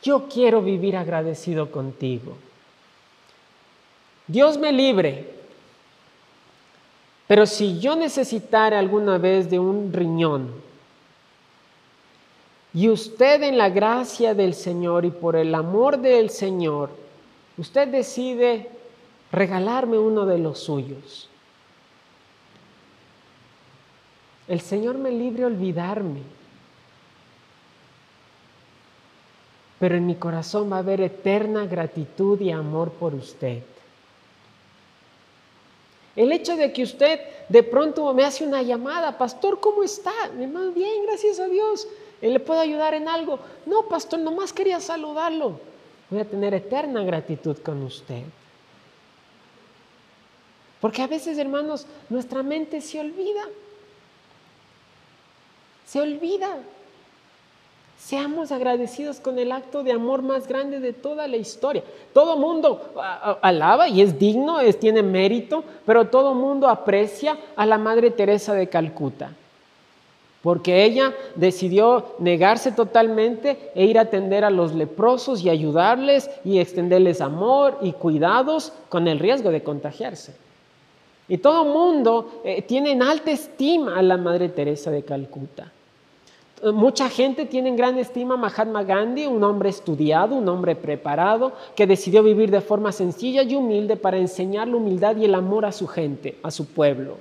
yo 0.04 0.28
quiero 0.28 0.62
vivir 0.62 0.96
agradecido 0.96 1.72
contigo. 1.72 2.36
Dios 4.28 4.56
me 4.56 4.70
libre 4.70 5.37
pero 7.28 7.46
si 7.46 7.78
yo 7.78 7.94
necesitara 7.94 8.80
alguna 8.80 9.18
vez 9.18 9.48
de 9.48 9.60
un 9.60 9.92
riñón 9.92 10.50
y 12.74 12.88
usted 12.88 13.42
en 13.44 13.56
la 13.56 13.68
gracia 13.68 14.34
del 14.34 14.54
Señor 14.54 15.04
y 15.04 15.10
por 15.10 15.36
el 15.36 15.54
amor 15.54 15.98
del 15.98 16.30
Señor, 16.30 16.90
usted 17.56 17.86
decide 17.86 18.68
regalarme 19.30 19.98
uno 19.98 20.26
de 20.26 20.38
los 20.38 20.58
suyos, 20.58 21.28
el 24.48 24.60
Señor 24.60 24.98
me 24.98 25.12
libre 25.12 25.44
olvidarme. 25.44 26.38
pero 29.78 29.96
en 29.96 30.06
mi 30.06 30.16
corazón 30.16 30.70
va 30.70 30.76
a 30.76 30.80
haber 30.80 31.00
eterna 31.00 31.66
gratitud 31.66 32.40
y 32.40 32.50
amor 32.50 32.90
por 32.90 33.14
usted. 33.14 33.62
El 36.18 36.32
hecho 36.32 36.56
de 36.56 36.72
que 36.72 36.82
usted 36.82 37.20
de 37.48 37.62
pronto 37.62 38.12
me 38.12 38.24
hace 38.24 38.44
una 38.44 38.60
llamada, 38.60 39.16
pastor, 39.16 39.60
¿cómo 39.60 39.84
está? 39.84 40.12
Mi 40.36 40.42
hermano, 40.42 40.72
bien, 40.72 41.04
gracias 41.06 41.38
a 41.38 41.46
Dios. 41.46 41.86
¿Le 42.20 42.40
puedo 42.40 42.58
ayudar 42.58 42.92
en 42.94 43.06
algo? 43.06 43.38
No, 43.64 43.84
pastor, 43.84 44.18
nomás 44.18 44.52
quería 44.52 44.80
saludarlo. 44.80 45.60
Voy 46.10 46.18
a 46.18 46.24
tener 46.24 46.54
eterna 46.54 47.04
gratitud 47.04 47.56
con 47.58 47.84
usted. 47.84 48.24
Porque 50.80 51.02
a 51.02 51.06
veces, 51.06 51.38
hermanos, 51.38 51.86
nuestra 52.08 52.42
mente 52.42 52.80
se 52.80 52.98
olvida. 52.98 53.44
Se 55.86 56.00
olvida. 56.00 56.58
Seamos 57.98 58.52
agradecidos 58.52 59.18
con 59.18 59.38
el 59.38 59.50
acto 59.50 59.82
de 59.82 59.92
amor 59.92 60.22
más 60.22 60.46
grande 60.46 60.78
de 60.78 60.92
toda 60.92 61.26
la 61.26 61.36
historia. 61.36 61.82
Todo 62.12 62.36
mundo 62.36 62.92
alaba 63.42 63.88
y 63.88 64.00
es 64.00 64.18
digno, 64.18 64.60
es, 64.60 64.78
tiene 64.78 65.02
mérito, 65.02 65.64
pero 65.84 66.06
todo 66.06 66.32
mundo 66.34 66.68
aprecia 66.68 67.36
a 67.56 67.66
la 67.66 67.76
Madre 67.76 68.10
Teresa 68.10 68.54
de 68.54 68.68
Calcuta. 68.68 69.32
Porque 70.42 70.84
ella 70.84 71.12
decidió 71.34 72.14
negarse 72.20 72.70
totalmente 72.70 73.72
e 73.74 73.84
ir 73.84 73.98
a 73.98 74.02
atender 74.02 74.44
a 74.44 74.50
los 74.50 74.72
leprosos 74.74 75.42
y 75.42 75.50
ayudarles 75.50 76.30
y 76.44 76.60
extenderles 76.60 77.20
amor 77.20 77.78
y 77.82 77.92
cuidados 77.92 78.72
con 78.88 79.08
el 79.08 79.18
riesgo 79.18 79.50
de 79.50 79.64
contagiarse. 79.64 80.36
Y 81.26 81.38
todo 81.38 81.64
mundo 81.64 82.40
eh, 82.44 82.62
tiene 82.62 82.92
en 82.92 83.02
alta 83.02 83.32
estima 83.32 83.98
a 83.98 84.02
la 84.02 84.16
Madre 84.16 84.48
Teresa 84.48 84.92
de 84.92 85.02
Calcuta. 85.02 85.72
Mucha 86.62 87.08
gente 87.08 87.46
tiene 87.46 87.68
en 87.68 87.76
gran 87.76 87.98
estima 87.98 88.34
a 88.34 88.36
Mahatma 88.36 88.82
Gandhi, 88.82 89.26
un 89.26 89.44
hombre 89.44 89.68
estudiado, 89.68 90.34
un 90.34 90.48
hombre 90.48 90.74
preparado, 90.74 91.52
que 91.76 91.86
decidió 91.86 92.22
vivir 92.22 92.50
de 92.50 92.60
forma 92.60 92.90
sencilla 92.90 93.42
y 93.42 93.54
humilde 93.54 93.96
para 93.96 94.18
enseñar 94.18 94.66
la 94.66 94.76
humildad 94.76 95.16
y 95.16 95.24
el 95.24 95.36
amor 95.36 95.64
a 95.64 95.72
su 95.72 95.86
gente, 95.86 96.36
a 96.42 96.50
su 96.50 96.66
pueblo. 96.66 97.16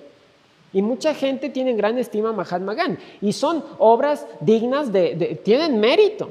Y 0.74 0.82
mucha 0.82 1.14
gente 1.14 1.50
tiene 1.50 1.72
en 1.72 1.78
gran 1.78 1.98
estima 2.00 2.30
a 2.30 2.34
Mahatma 2.34 2.74
Gandhi. 2.74 2.98
Y 3.22 3.32
son 3.34 3.64
obras 3.78 4.26
dignas 4.40 4.92
de, 4.92 5.40
tienen 5.44 5.80
mérito. 5.80 6.30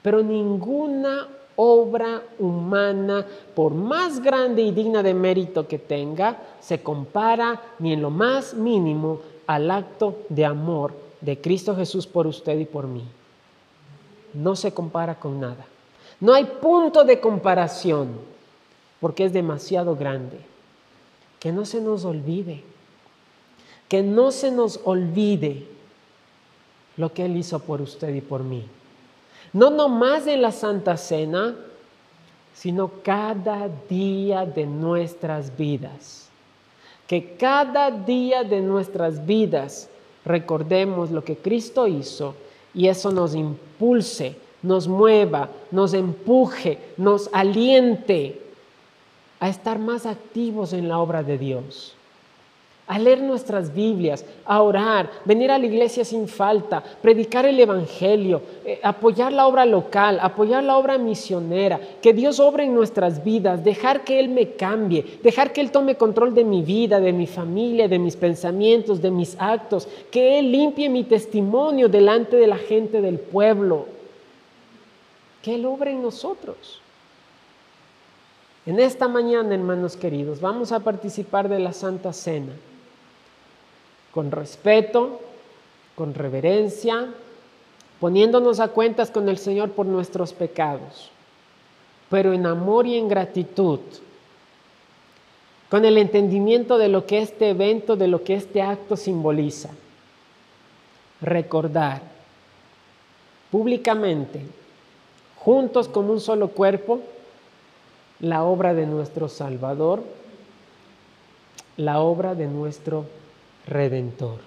Pero 0.00 0.22
ninguna 0.22 1.28
obra 1.56 2.22
humana, 2.38 3.26
por 3.54 3.74
más 3.74 4.20
grande 4.20 4.62
y 4.62 4.70
digna 4.70 5.02
de 5.02 5.12
mérito 5.12 5.68
que 5.68 5.78
tenga, 5.78 6.38
se 6.60 6.82
compara 6.82 7.60
ni 7.78 7.92
en 7.92 8.00
lo 8.00 8.08
más 8.08 8.54
mínimo 8.54 9.20
al 9.46 9.70
acto 9.70 10.20
de 10.30 10.46
amor 10.46 11.09
de 11.20 11.40
Cristo 11.40 11.76
Jesús 11.76 12.06
por 12.06 12.26
usted 12.26 12.58
y 12.58 12.64
por 12.64 12.86
mí. 12.86 13.04
No 14.32 14.56
se 14.56 14.72
compara 14.72 15.18
con 15.18 15.40
nada. 15.40 15.66
No 16.20 16.34
hay 16.34 16.44
punto 16.44 17.04
de 17.04 17.20
comparación 17.20 18.10
porque 19.00 19.24
es 19.24 19.32
demasiado 19.32 19.96
grande. 19.96 20.38
Que 21.38 21.52
no 21.52 21.64
se 21.64 21.80
nos 21.80 22.04
olvide, 22.04 22.62
que 23.88 24.02
no 24.02 24.30
se 24.30 24.50
nos 24.50 24.78
olvide 24.84 25.66
lo 26.96 27.12
que 27.14 27.24
Él 27.24 27.36
hizo 27.36 27.58
por 27.60 27.80
usted 27.80 28.14
y 28.14 28.20
por 28.20 28.42
mí. 28.42 28.66
No 29.52 29.70
nomás 29.70 30.26
en 30.26 30.42
la 30.42 30.52
Santa 30.52 30.98
Cena, 30.98 31.56
sino 32.54 32.90
cada 33.02 33.70
día 33.88 34.44
de 34.44 34.66
nuestras 34.66 35.56
vidas. 35.56 36.28
Que 37.06 37.36
cada 37.36 37.90
día 37.90 38.44
de 38.44 38.60
nuestras 38.60 39.24
vidas 39.24 39.88
recordemos 40.24 41.10
lo 41.10 41.24
que 41.24 41.36
Cristo 41.36 41.86
hizo 41.86 42.34
y 42.74 42.88
eso 42.88 43.10
nos 43.10 43.34
impulse, 43.34 44.36
nos 44.62 44.88
mueva, 44.88 45.50
nos 45.70 45.94
empuje, 45.94 46.78
nos 46.96 47.30
aliente 47.32 48.40
a 49.40 49.48
estar 49.48 49.78
más 49.78 50.06
activos 50.06 50.72
en 50.72 50.88
la 50.88 50.98
obra 50.98 51.22
de 51.22 51.38
Dios 51.38 51.94
a 52.90 52.98
leer 52.98 53.22
nuestras 53.22 53.72
Biblias, 53.72 54.24
a 54.44 54.60
orar, 54.62 55.08
venir 55.24 55.52
a 55.52 55.58
la 55.58 55.66
iglesia 55.66 56.04
sin 56.04 56.26
falta, 56.26 56.82
predicar 57.00 57.46
el 57.46 57.60
Evangelio, 57.60 58.42
eh, 58.64 58.80
apoyar 58.82 59.32
la 59.32 59.46
obra 59.46 59.64
local, 59.64 60.18
apoyar 60.20 60.64
la 60.64 60.76
obra 60.76 60.98
misionera, 60.98 61.78
que 62.02 62.12
Dios 62.12 62.40
obre 62.40 62.64
en 62.64 62.74
nuestras 62.74 63.22
vidas, 63.22 63.62
dejar 63.62 64.02
que 64.02 64.18
Él 64.18 64.28
me 64.28 64.54
cambie, 64.54 65.04
dejar 65.22 65.52
que 65.52 65.60
Él 65.60 65.70
tome 65.70 65.94
control 65.94 66.34
de 66.34 66.42
mi 66.42 66.62
vida, 66.62 66.98
de 66.98 67.12
mi 67.12 67.28
familia, 67.28 67.86
de 67.86 68.00
mis 68.00 68.16
pensamientos, 68.16 69.00
de 69.00 69.12
mis 69.12 69.36
actos, 69.38 69.86
que 70.10 70.40
Él 70.40 70.50
limpie 70.50 70.88
mi 70.88 71.04
testimonio 71.04 71.88
delante 71.88 72.34
de 72.38 72.48
la 72.48 72.58
gente 72.58 73.00
del 73.00 73.20
pueblo, 73.20 73.86
que 75.42 75.54
Él 75.54 75.64
obre 75.64 75.92
en 75.92 76.02
nosotros. 76.02 76.80
En 78.66 78.80
esta 78.80 79.06
mañana, 79.06 79.54
hermanos 79.54 79.96
queridos, 79.96 80.40
vamos 80.40 80.72
a 80.72 80.80
participar 80.80 81.48
de 81.48 81.60
la 81.60 81.72
Santa 81.72 82.12
Cena 82.12 82.50
con 84.12 84.30
respeto, 84.30 85.20
con 85.94 86.14
reverencia, 86.14 87.08
poniéndonos 88.00 88.60
a 88.60 88.68
cuentas 88.68 89.10
con 89.10 89.28
el 89.28 89.38
Señor 89.38 89.70
por 89.72 89.86
nuestros 89.86 90.32
pecados, 90.32 91.10
pero 92.08 92.32
en 92.32 92.46
amor 92.46 92.86
y 92.86 92.96
en 92.96 93.08
gratitud, 93.08 93.80
con 95.68 95.84
el 95.84 95.98
entendimiento 95.98 96.78
de 96.78 96.88
lo 96.88 97.06
que 97.06 97.20
este 97.20 97.50
evento, 97.50 97.94
de 97.96 98.08
lo 98.08 98.24
que 98.24 98.34
este 98.34 98.62
acto 98.62 98.96
simboliza. 98.96 99.70
Recordar 101.20 102.02
públicamente, 103.50 104.40
juntos 105.36 105.86
como 105.86 106.12
un 106.12 106.20
solo 106.20 106.48
cuerpo, 106.48 107.00
la 108.18 108.42
obra 108.42 108.74
de 108.74 108.86
nuestro 108.86 109.28
Salvador, 109.28 110.02
la 111.76 112.00
obra 112.00 112.34
de 112.34 112.46
nuestro 112.46 113.04
redentor. 113.70 114.40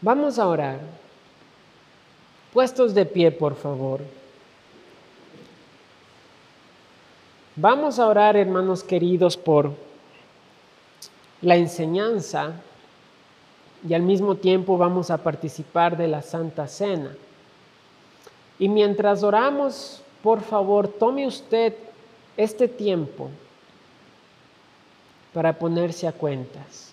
Vamos 0.00 0.38
a 0.38 0.48
orar. 0.48 0.80
Puestos 2.52 2.92
de 2.94 3.06
pie, 3.06 3.30
por 3.30 3.54
favor. 3.54 4.00
Vamos 7.54 7.98
a 7.98 8.06
orar, 8.06 8.36
hermanos 8.36 8.82
queridos, 8.82 9.36
por 9.36 9.72
la 11.42 11.56
enseñanza 11.56 12.52
y 13.86 13.94
al 13.94 14.02
mismo 14.02 14.36
tiempo 14.36 14.78
vamos 14.78 15.10
a 15.10 15.18
participar 15.18 15.96
de 15.96 16.08
la 16.08 16.22
Santa 16.22 16.66
Cena. 16.66 17.14
Y 18.58 18.68
mientras 18.68 19.22
oramos, 19.22 20.02
por 20.22 20.40
favor, 20.40 20.88
tome 20.88 21.26
usted 21.26 21.74
este 22.36 22.68
tiempo 22.68 23.28
para 25.32 25.58
ponerse 25.58 26.06
a 26.06 26.12
cuentas. 26.12 26.92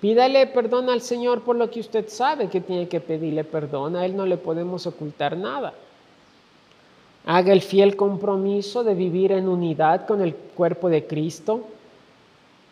Pídale 0.00 0.46
perdón 0.46 0.90
al 0.90 1.00
Señor 1.00 1.42
por 1.42 1.56
lo 1.56 1.70
que 1.70 1.80
usted 1.80 2.08
sabe 2.08 2.48
que 2.48 2.60
tiene 2.60 2.88
que 2.88 3.00
pedirle 3.00 3.44
perdón. 3.44 3.96
A 3.96 4.04
Él 4.04 4.16
no 4.16 4.26
le 4.26 4.36
podemos 4.36 4.86
ocultar 4.86 5.36
nada. 5.36 5.74
Haga 7.26 7.52
el 7.52 7.62
fiel 7.62 7.96
compromiso 7.96 8.84
de 8.84 8.94
vivir 8.94 9.32
en 9.32 9.48
unidad 9.48 10.06
con 10.06 10.22
el 10.22 10.34
cuerpo 10.34 10.88
de 10.88 11.06
Cristo, 11.06 11.64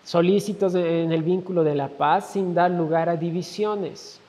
solícitos 0.04 0.74
en 0.76 1.12
el 1.12 1.22
vínculo 1.22 1.64
de 1.64 1.74
la 1.74 1.88
paz 1.88 2.30
sin 2.30 2.54
dar 2.54 2.70
lugar 2.70 3.08
a 3.08 3.16
divisiones. 3.16 4.20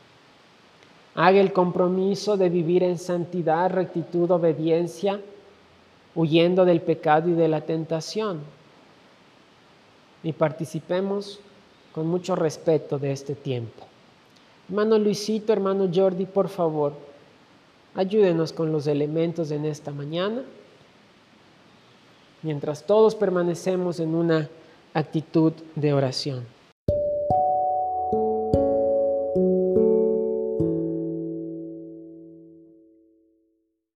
Haga 1.13 1.39
el 1.39 1.53
compromiso 1.53 2.35
de 2.35 2.49
vivir 2.49 2.83
en 2.83 2.97
santidad, 2.97 3.71
rectitud, 3.71 4.29
obediencia, 4.31 5.19
huyendo 6.15 6.65
del 6.65 6.81
pecado 6.81 7.29
y 7.29 7.33
de 7.33 7.47
la 7.47 7.61
tentación 7.61 8.56
y 10.23 10.33
participemos 10.33 11.39
con 11.93 12.07
mucho 12.07 12.35
respeto 12.35 12.99
de 12.99 13.11
este 13.11 13.35
tiempo. 13.35 13.85
Hermano 14.69 14.97
Luisito, 14.97 15.53
hermano 15.53 15.89
Jordi, 15.93 16.25
por 16.25 16.49
favor, 16.49 16.93
ayúdenos 17.95 18.51
con 18.51 18.71
los 18.71 18.85
elementos 18.87 19.51
en 19.51 19.65
esta 19.65 19.91
mañana, 19.91 20.43
mientras 22.43 22.85
todos 22.85 23.15
permanecemos 23.15 23.99
en 23.99 24.13
una 24.13 24.49
actitud 24.93 25.53
de 25.75 25.93
oración. 25.93 26.56